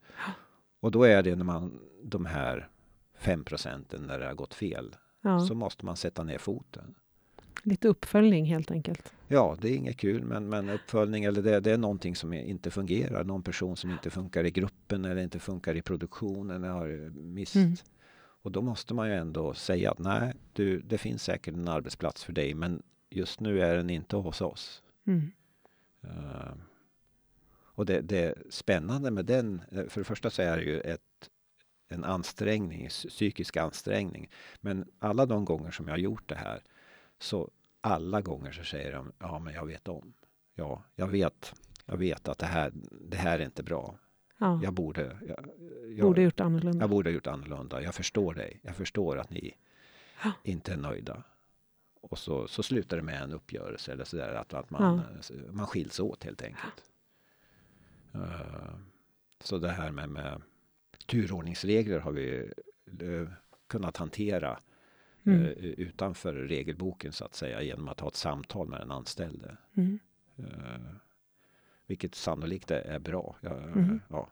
Och 0.79 0.91
då 0.91 1.03
är 1.03 1.23
det 1.23 1.35
när 1.35 1.43
man, 1.43 1.79
de 2.03 2.25
här 2.25 2.69
5 3.17 3.43
procenten 3.43 4.01
när 4.01 4.19
det 4.19 4.25
har 4.25 4.33
gått 4.33 4.53
fel. 4.53 4.95
Ja. 5.21 5.39
Så 5.39 5.55
måste 5.55 5.85
man 5.85 5.97
sätta 5.97 6.23
ner 6.23 6.37
foten. 6.37 6.95
Lite 7.63 7.87
uppföljning 7.87 8.45
helt 8.45 8.71
enkelt. 8.71 9.13
Ja, 9.27 9.57
det 9.61 9.69
är 9.69 9.75
inget 9.75 9.97
kul, 9.97 10.23
men, 10.23 10.49
men 10.49 10.69
uppföljning 10.69 11.23
eller 11.23 11.41
det, 11.41 11.59
det 11.59 11.71
är 11.71 11.77
någonting 11.77 12.15
som 12.15 12.33
inte 12.33 12.71
fungerar. 12.71 13.23
Någon 13.23 13.43
person 13.43 13.77
som 13.77 13.91
inte 13.91 14.09
funkar 14.09 14.43
i 14.43 14.51
gruppen 14.51 15.05
eller 15.05 15.21
inte 15.21 15.39
funkar 15.39 15.75
i 15.75 15.81
produktionen 15.81 16.63
har 16.63 17.09
mist. 17.09 17.55
Mm. 17.55 17.75
Och 18.47 18.53
då 18.53 18.61
måste 18.61 18.93
man 18.93 19.07
ju 19.07 19.15
ändå 19.15 19.53
säga 19.53 19.91
att 19.91 19.99
nej, 19.99 20.33
du, 20.53 20.81
det 20.81 20.97
finns 20.97 21.23
säkert 21.23 21.53
en 21.53 21.67
arbetsplats 21.67 22.23
för 22.23 22.33
dig, 22.33 22.53
men 22.53 22.83
just 23.09 23.39
nu 23.39 23.61
är 23.61 23.75
den 23.75 23.89
inte 23.89 24.15
hos 24.15 24.41
oss. 24.41 24.83
Mm. 25.07 25.31
Uh, 26.03 26.53
och 27.51 27.85
det, 27.85 28.01
det 28.01 28.35
spännande 28.49 29.11
med 29.11 29.25
den, 29.25 29.61
för 29.89 30.01
det 30.01 30.03
första 30.03 30.29
så 30.29 30.41
är 30.41 30.57
det 30.57 30.63
ju 30.63 30.79
ett 30.79 31.29
en 31.87 32.03
ansträngning, 32.03 32.89
psykisk 32.89 33.57
ansträngning. 33.57 34.29
Men 34.61 34.91
alla 34.99 35.25
de 35.25 35.45
gånger 35.45 35.71
som 35.71 35.87
jag 35.87 35.93
har 35.93 35.99
gjort 35.99 36.29
det 36.29 36.35
här, 36.35 36.63
så 37.19 37.49
alla 37.81 38.21
gånger 38.21 38.51
så 38.51 38.63
säger 38.63 38.93
de, 38.93 39.11
ja 39.19 39.39
men 39.39 39.53
jag 39.53 39.65
vet 39.65 39.87
om. 39.87 40.13
Ja, 40.55 40.83
jag 40.95 41.07
vet, 41.07 41.53
jag 41.85 41.97
vet 41.97 42.27
att 42.27 42.37
det 42.37 42.45
här, 42.45 42.71
det 43.01 43.17
här 43.17 43.39
är 43.39 43.45
inte 43.45 43.63
bra. 43.63 43.99
Ja. 44.37 44.59
Jag 44.63 44.73
borde... 44.73 45.17
Jag, 45.27 45.49
jag, 45.97 46.07
borde 46.07 46.21
gjort 46.21 46.39
annorlunda. 46.39 46.83
Jag 46.83 46.89
borde 46.89 47.11
gjort 47.11 47.27
annorlunda. 47.27 47.81
Jag 47.81 47.95
förstår 47.95 48.33
dig. 48.33 48.59
Jag 48.61 48.75
förstår 48.75 49.17
att 49.17 49.29
ni 49.29 49.53
ja. 50.23 50.31
inte 50.43 50.73
är 50.73 50.77
nöjda. 50.77 51.23
Och 52.01 52.17
så, 52.17 52.47
så 52.47 52.63
slutar 52.63 52.97
det 52.97 53.03
med 53.03 53.21
en 53.21 53.33
uppgörelse 53.33 53.91
eller 53.91 54.03
sådär. 54.03 54.33
Att, 54.33 54.53
att 54.53 54.69
man, 54.69 55.01
ja. 55.29 55.35
man 55.51 55.67
skiljs 55.67 55.99
åt 55.99 56.23
helt 56.23 56.41
enkelt. 56.41 56.83
Uh, 58.15 58.75
så 59.39 59.57
det 59.57 59.69
här 59.69 59.91
med, 59.91 60.09
med 60.09 60.41
turordningsregler 61.05 61.99
har 61.99 62.11
vi 62.11 62.51
uh, 63.01 63.29
kunnat 63.67 63.97
hantera 63.97 64.59
mm. 65.23 65.41
uh, 65.41 65.49
utanför 65.57 66.33
regelboken 66.33 67.11
så 67.11 67.25
att 67.25 67.35
säga 67.35 67.61
genom 67.61 67.87
att 67.87 67.99
ha 67.99 68.07
ett 68.07 68.15
samtal 68.15 68.67
med 68.67 68.79
den 68.79 68.91
anställde. 68.91 69.57
Mm. 69.73 69.99
Vilket 71.87 72.15
sannolikt 72.15 72.71
är 72.71 72.99
bra. 72.99 73.35
Jag, 73.41 73.63
mm. 73.63 74.01
ja. 74.09 74.29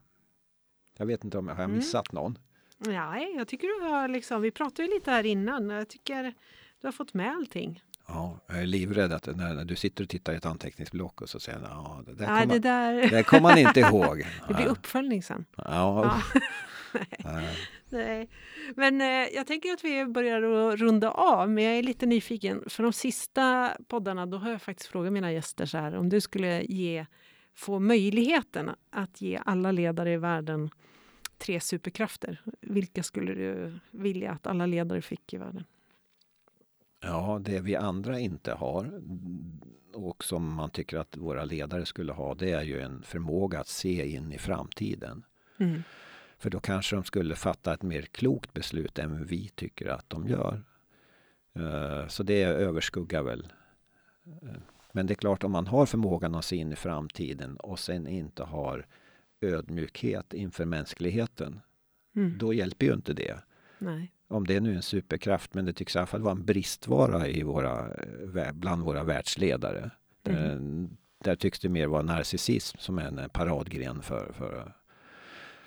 jag 0.97 1.05
vet 1.05 1.23
inte 1.23 1.37
om 1.37 1.47
jag 1.47 1.55
har 1.55 1.63
mm. 1.63 1.75
missat 1.75 2.11
någon. 2.11 2.37
Nej, 2.77 3.33
jag 3.37 3.47
tycker 3.47 3.67
du 3.67 3.89
har 3.89 4.07
liksom, 4.07 4.41
vi 4.41 4.51
pratade 4.51 4.87
lite 4.87 5.11
här 5.11 5.25
innan. 5.25 5.69
Jag 5.69 5.87
tycker 5.89 6.33
du 6.81 6.87
har 6.87 6.91
fått 6.91 7.13
med 7.13 7.31
allting. 7.31 7.83
Ja, 8.07 8.39
jag 8.47 8.57
är 8.61 8.65
livrädd 8.65 9.11
att 9.13 9.35
när, 9.35 9.65
du 9.65 9.75
sitter 9.75 10.03
och 10.03 10.09
tittar 10.09 10.33
i 10.33 10.35
ett 10.35 10.45
anteckningsblock 10.45 11.21
och 11.21 11.29
så 11.29 11.39
säger 11.39 11.59
ja, 11.63 12.03
det 12.05 12.13
där 12.13 12.41
kommer 12.41 12.59
där... 12.59 13.09
det 13.09 13.23
kom 13.23 13.43
man 13.43 13.57
inte 13.57 13.79
ihåg. 13.91 14.25
det 14.47 14.53
blir 14.53 14.65
Ja. 14.65 14.71
uppföljning 14.71 15.23
sen. 15.23 15.45
Ja. 15.57 16.21
Nej. 16.93 17.01
Nej. 17.23 17.57
Nej. 17.89 18.29
Men 18.75 19.01
eh, 19.01 19.07
jag 19.07 19.47
tänker 19.47 19.73
att 19.73 19.83
vi 19.83 20.05
börjar 20.05 20.41
att 20.41 20.79
runda 20.79 21.11
av, 21.11 21.49
men 21.49 21.63
jag 21.63 21.73
är 21.73 21.83
lite 21.83 22.05
nyfiken. 22.05 22.63
För 22.67 22.83
de 22.83 22.93
sista 22.93 23.71
poddarna, 23.87 24.25
då 24.25 24.37
har 24.37 24.51
jag 24.51 24.61
faktiskt 24.61 24.89
frågat 24.89 25.13
mina 25.13 25.31
gäster 25.31 25.65
så 25.65 25.77
här, 25.77 25.95
om 25.95 26.09
du 26.09 26.21
skulle 26.21 26.61
ge, 26.63 27.05
få 27.55 27.79
möjligheten 27.79 28.71
att 28.89 29.21
ge 29.21 29.39
alla 29.45 29.71
ledare 29.71 30.13
i 30.13 30.17
världen 30.17 30.69
tre 31.37 31.59
superkrafter, 31.59 32.41
vilka 32.61 33.03
skulle 33.03 33.33
du 33.33 33.79
vilja 33.91 34.31
att 34.31 34.47
alla 34.47 34.65
ledare 34.65 35.01
fick 35.01 35.33
i 35.33 35.37
världen? 35.37 35.63
Ja, 37.01 37.39
det 37.41 37.59
vi 37.59 37.75
andra 37.75 38.19
inte 38.19 38.53
har 38.53 39.01
och 39.93 40.23
som 40.23 40.53
man 40.53 40.69
tycker 40.69 40.97
att 40.97 41.17
våra 41.17 41.45
ledare 41.45 41.85
skulle 41.85 42.13
ha, 42.13 42.35
det 42.35 42.51
är 42.51 42.61
ju 42.63 42.81
en 42.81 43.03
förmåga 43.03 43.59
att 43.59 43.67
se 43.67 44.11
in 44.11 44.31
i 44.31 44.37
framtiden. 44.37 45.23
Mm. 45.57 45.83
För 46.37 46.49
då 46.49 46.59
kanske 46.59 46.95
de 46.95 47.03
skulle 47.03 47.35
fatta 47.35 47.73
ett 47.73 47.81
mer 47.81 48.01
klokt 48.01 48.53
beslut 48.53 48.99
än 48.99 49.25
vi 49.25 49.49
tycker 49.49 49.87
att 49.87 50.09
de 50.09 50.27
gör. 50.27 50.63
Eh, 51.53 52.07
Så 52.07 52.23
det 52.23 52.43
överskuggar 52.43 53.23
väl. 53.23 53.47
Men 54.95 55.07
det 55.07 55.13
är 55.13 55.15
klart, 55.15 55.43
om 55.43 55.51
man 55.51 55.67
har 55.67 55.85
förmågan 55.85 56.35
att 56.35 56.45
se 56.45 56.55
in 56.55 56.71
i 56.71 56.75
framtiden 56.75 57.57
och 57.57 57.79
sen 57.79 58.07
inte 58.07 58.43
har 58.43 58.85
ödmjukhet 59.41 60.33
inför 60.33 60.65
mänskligheten, 60.65 61.59
Mm. 62.15 62.37
då 62.37 62.53
hjälper 62.53 62.85
ju 62.85 62.93
inte 62.93 63.13
det. 63.13 63.35
Nej. 63.79 64.11
Om 64.27 64.47
det 64.47 64.59
nu 64.59 64.71
är 64.71 64.75
en 64.75 64.81
superkraft, 64.81 65.53
men 65.53 65.65
det 65.65 65.73
tycks 65.73 65.95
i 65.95 65.97
alla 65.99 66.05
fall 66.07 66.21
vara 66.21 66.31
en 66.31 66.45
bristvara 66.45 67.27
i 67.27 67.43
våra, 67.43 67.93
eh, 68.35 68.51
bland 68.53 68.83
våra 68.83 69.03
världsledare. 69.03 69.91
Mhm. 70.23 70.35
Eh, 70.35 70.89
Där 71.23 71.35
tycks 71.35 71.59
det 71.59 71.69
mer 71.69 71.87
vara 71.87 72.01
narcissism 72.01 72.77
som 72.77 72.97
är 72.99 73.07
en 73.07 73.19
eh, 73.19 73.27
paradgren 73.27 74.01
för, 74.01 74.31
för, 74.33 74.73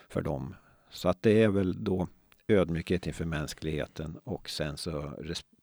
för 0.09 0.21
dem. 0.23 0.55
Så 0.91 1.09
att 1.09 1.23
det 1.23 1.43
är 1.43 1.49
väl 1.49 1.85
då 1.85 2.09
ödmjukhet 2.49 3.07
inför 3.07 3.25
mänskligheten 3.25 4.19
och 4.25 4.51
sen 4.51 4.77
så 4.77 5.13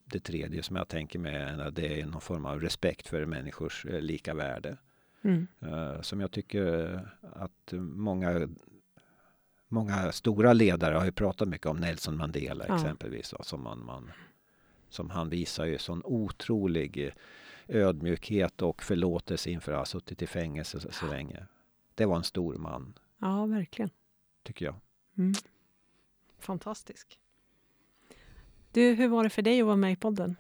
det 0.06 0.20
tredje 0.20 0.64
som 0.64 0.76
jag 0.76 0.88
tänker 0.88 1.60
att 1.62 1.76
det 1.76 2.02
är 2.02 2.06
någon 2.06 2.22
form 2.22 2.46
av 2.46 2.62
respekt 2.62 3.08
för 3.08 3.26
människors 3.26 3.86
eh, 3.86 4.02
lika 4.02 4.34
värde. 4.34 4.78
Mm. 5.22 5.48
Eh, 5.60 6.02
Som 6.02 6.20
jag 6.20 6.32
tycker 6.32 7.00
att 7.22 7.74
många, 7.80 8.48
många 9.68 10.12
stora 10.12 10.54
ledare 10.54 10.96
har 10.96 11.06
ju 11.06 11.12
pratat 11.12 11.48
mycket 11.48 11.68
om 11.68 11.78
Nelson 11.78 12.18
Mandela 12.18 12.66
Ja. 12.68 12.76
exempelvis. 12.76 13.34
Som, 13.42 13.64
man, 13.64 13.86
man, 13.86 14.12
som 14.90 15.10
han 15.10 15.30
visar 15.30 15.66
ju 15.66 15.78
sån 15.78 16.02
otrolig 16.06 16.98
eh, 16.98 17.14
ödmjukhet 17.68 18.62
och 18.62 18.84
förlåtelse 18.84 19.50
inför 19.50 19.72
att 19.72 19.78
ha 19.78 19.86
suttit 19.86 20.22
i 20.22 20.28
fängelse 20.28 20.80
så, 20.80 20.92
så 20.92 21.08
länge. 21.08 21.46
Det 21.96 22.06
var 22.06 22.16
en 22.18 22.24
stor 22.24 22.56
man, 22.58 22.94
Ja, 23.20 23.46
verkligen. 23.46 23.90
tycker 24.44 24.66
jag. 24.66 24.76
Mm. 25.18 25.34
Fantastisk. 26.40 27.20
Du, 28.76 28.94
hur 28.94 29.08
var 29.08 29.24
det 29.24 29.30
för 29.30 29.42
dig 29.42 29.60
att 29.62 29.66
vara 29.66 29.76
med 29.76 29.92
i 29.92 29.96
podden? 29.96 30.36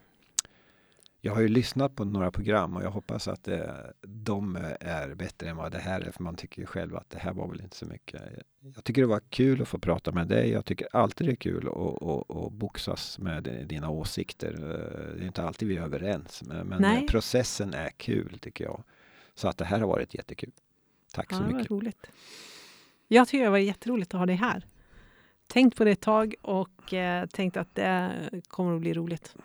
Jag 1.22 1.34
har 1.36 1.42
ju 1.42 1.48
lyssnat 1.48 1.96
på 1.96 2.06
några 2.06 2.32
program 2.32 2.76
och 2.76 2.84
jag 2.84 2.92
hoppas 2.92 3.28
att 3.28 3.48
eh, 3.48 3.60
de 4.02 4.56
är 4.80 5.16
bättre 5.16 5.50
än 5.50 5.58
vad 5.58 5.72
det 5.72 5.78
här 5.80 6.02
är. 6.02 6.12
För 6.12 6.24
man 6.24 6.36
tycker 6.36 6.62
ju 6.62 6.66
själv 6.66 6.96
att 6.96 7.10
det 7.10 7.20
här 7.20 7.34
var 7.34 7.48
väl 7.48 7.62
inte 7.62 7.76
så 7.78 7.86
mycket. 7.86 8.22
Jag 8.76 8.84
tycker 8.84 9.02
det 9.02 9.08
var 9.08 9.20
kul 9.30 9.62
att 9.62 9.68
få 9.68 9.80
prata 9.80 10.12
med 10.12 10.28
dig. 10.28 10.50
Jag 10.50 10.66
tycker 10.66 10.88
alltid 10.92 11.28
det 11.28 11.32
är 11.34 11.36
kul 11.36 11.68
att, 11.68 12.04
att, 12.04 12.36
att 12.46 12.52
boxas 12.54 13.20
med 13.20 13.44
dina 13.68 13.90
åsikter. 13.90 14.54
Eh, 14.54 15.16
Det 15.18 15.24
är 15.24 15.28
inte 15.28 15.44
alltid 15.44 15.68
vi 15.68 15.78
är 15.78 15.82
överens. 15.82 16.44
Men, 16.46 16.76
Nej. 16.80 17.08
processen 17.08 17.74
är 17.74 17.90
kul 17.90 18.38
tycker 18.42 18.64
jag. 18.64 18.84
Så 19.36 19.48
att 19.48 19.58
det 19.58 19.66
här 19.66 19.80
har 19.80 19.88
varit 19.88 20.14
jättekul. 20.14 20.52
Tack 21.14 21.28
Ja, 21.32 21.38
så 21.38 21.44
mycket. 21.44 21.72
roligt. 21.72 22.08
Jag 23.08 23.28
tycker 23.28 23.44
det 23.44 23.50
var 23.52 23.58
jätteroligt 23.58 24.14
att 24.14 24.20
ha 24.20 24.26
dig 24.26 24.36
här. 24.36 24.66
Tänkt 25.48 25.78
på 25.78 25.84
det 25.84 25.92
ett 25.92 26.02
tag 26.02 26.36
och 26.42 26.94
eh, 26.94 27.26
tänkt 27.26 27.58
att 27.58 27.76
det 27.76 28.12
kommer 28.48 28.76
att 28.76 28.82
bli 28.82 28.94
roligt. 28.94 29.36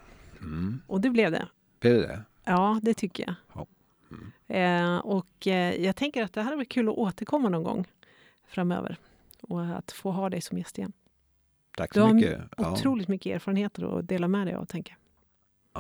Mm. 0.40 0.82
Och 0.86 1.00
det 1.00 1.10
blev 1.10 1.30
det. 1.30 1.48
Blev 1.80 1.94
det 2.00 2.06
det? 2.06 2.22
Ja, 2.44 2.80
det 2.82 2.94
tycker 2.94 3.24
jag. 3.26 3.34
Ja. 3.54 3.66
Mm. 4.10 4.92
Eh, 4.94 4.98
och 4.98 5.46
eh, 5.46 5.74
jag 5.84 5.96
tänker 5.96 6.22
att 6.22 6.32
det 6.32 6.42
här 6.42 6.56
var 6.56 6.64
kul 6.64 6.88
att 6.88 6.94
återkomma 6.94 7.48
någon 7.48 7.62
gång 7.62 7.86
framöver. 8.46 8.96
Och 9.42 9.64
att 9.78 9.92
få 9.92 10.10
ha 10.10 10.30
dig 10.30 10.40
som 10.40 10.58
gäst 10.58 10.78
igen. 10.78 10.92
Tack 11.76 11.94
Du 11.94 12.00
så 12.00 12.06
har 12.06 12.14
mycket. 12.14 12.40
Ja. 12.56 12.72
Otroligt 12.72 13.08
mycket 13.08 13.34
erfarenheter 13.34 13.98
att 13.98 14.08
dela 14.08 14.28
med 14.28 14.46
dig 14.46 14.54
av, 14.54 14.64
tänker 14.64 14.90
jag. 14.92 14.98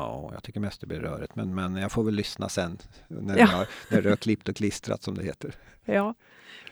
Ja, 0.02 0.30
jag 0.32 0.42
tycker 0.42 0.60
mest 0.60 0.80
det 0.80 0.86
blir 0.86 1.00
rörigt. 1.00 1.34
Men, 1.36 1.54
men 1.54 1.76
jag 1.76 1.92
får 1.92 2.04
väl 2.04 2.14
lyssna 2.14 2.48
sen. 2.48 2.78
När, 3.08 3.38
Ja. 3.38 3.66
jag, 3.90 4.02
när 4.02 4.10
har 4.10 4.16
klippt 4.16 4.48
och 4.48 4.56
klistrat 4.56 5.02
som 5.02 5.14
det 5.14 5.24
heter. 5.24 5.54
Ja, 5.84 6.14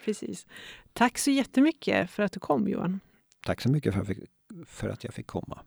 precis. 0.05 0.47
Tack 0.93 1.19
så 1.19 1.31
jättemycket 1.31 2.11
för 2.11 2.23
att 2.23 2.33
du 2.33 2.41
kom, 2.41 2.69
Johan. 2.69 3.01
Tack 3.47 3.61
så 3.61 3.71
mycket 3.71 3.95
för, 3.95 4.01
att 4.01 4.09
jag 4.09 4.17
fick- 4.17 4.31
för 4.67 4.89
att 4.89 5.05
jag 5.05 5.15
fick 5.15 5.27
komma. 5.27 5.59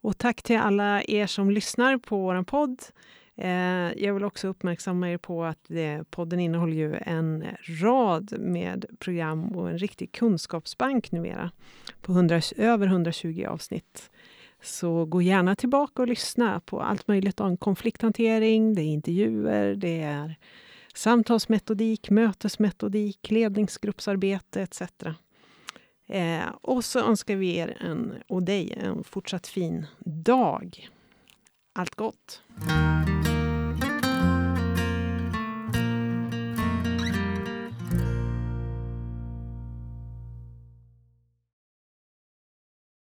Och 0.00 0.18
tack 0.18 0.42
till 0.42 0.56
alla 0.58 1.02
er 1.02 1.26
som 1.26 1.50
lyssnar 1.50 1.98
på 1.98 2.18
vår 2.18 2.42
podd. 2.42 2.82
Eh, 3.36 4.02
jag 4.04 4.14
vill 4.14 4.24
också 4.24 4.48
uppmärksamma 4.48 5.10
er 5.10 5.18
på 5.18 5.44
att 5.44 5.70
eh, 5.70 6.02
podden 6.10 6.40
innehåller 6.40 6.76
ju 6.76 6.94
en 6.94 7.44
rad 7.82 8.40
med 8.40 8.84
program 8.98 9.44
och 9.44 9.70
en 9.70 9.78
riktig 9.78 10.12
kunskapsbank 10.12 11.12
numera 11.12 11.50
på 12.00 12.12
100, 12.12 12.40
över 12.56 12.86
120 12.86 13.44
avsnitt. 13.48 14.10
Så 14.62 15.04
gå 15.04 15.22
gärna 15.22 15.56
tillbaka 15.56 16.02
och 16.02 16.08
lyssna 16.08 16.60
på 16.60 16.80
allt 16.80 17.08
möjligt 17.08 17.40
om 17.40 17.56
konflikthantering, 17.56 18.74
det 18.74 18.82
är 18.82 18.84
intervjuer, 18.84 19.74
det 19.74 20.00
är 20.02 20.34
samtalsmetodik, 20.94 22.10
mötesmetodik, 22.10 23.30
ledningsgruppsarbete 23.30 24.62
etc. 24.62 24.82
Eh, 26.10 26.48
och 26.60 26.84
så 26.84 26.98
önskar 26.98 27.36
vi 27.36 27.56
er 27.56 27.76
en, 27.80 28.14
och 28.28 28.42
dig 28.42 28.74
en 28.76 29.04
fortsatt 29.04 29.46
fin 29.46 29.86
dag. 30.04 30.88
Allt 31.72 31.94
gott! 31.94 32.42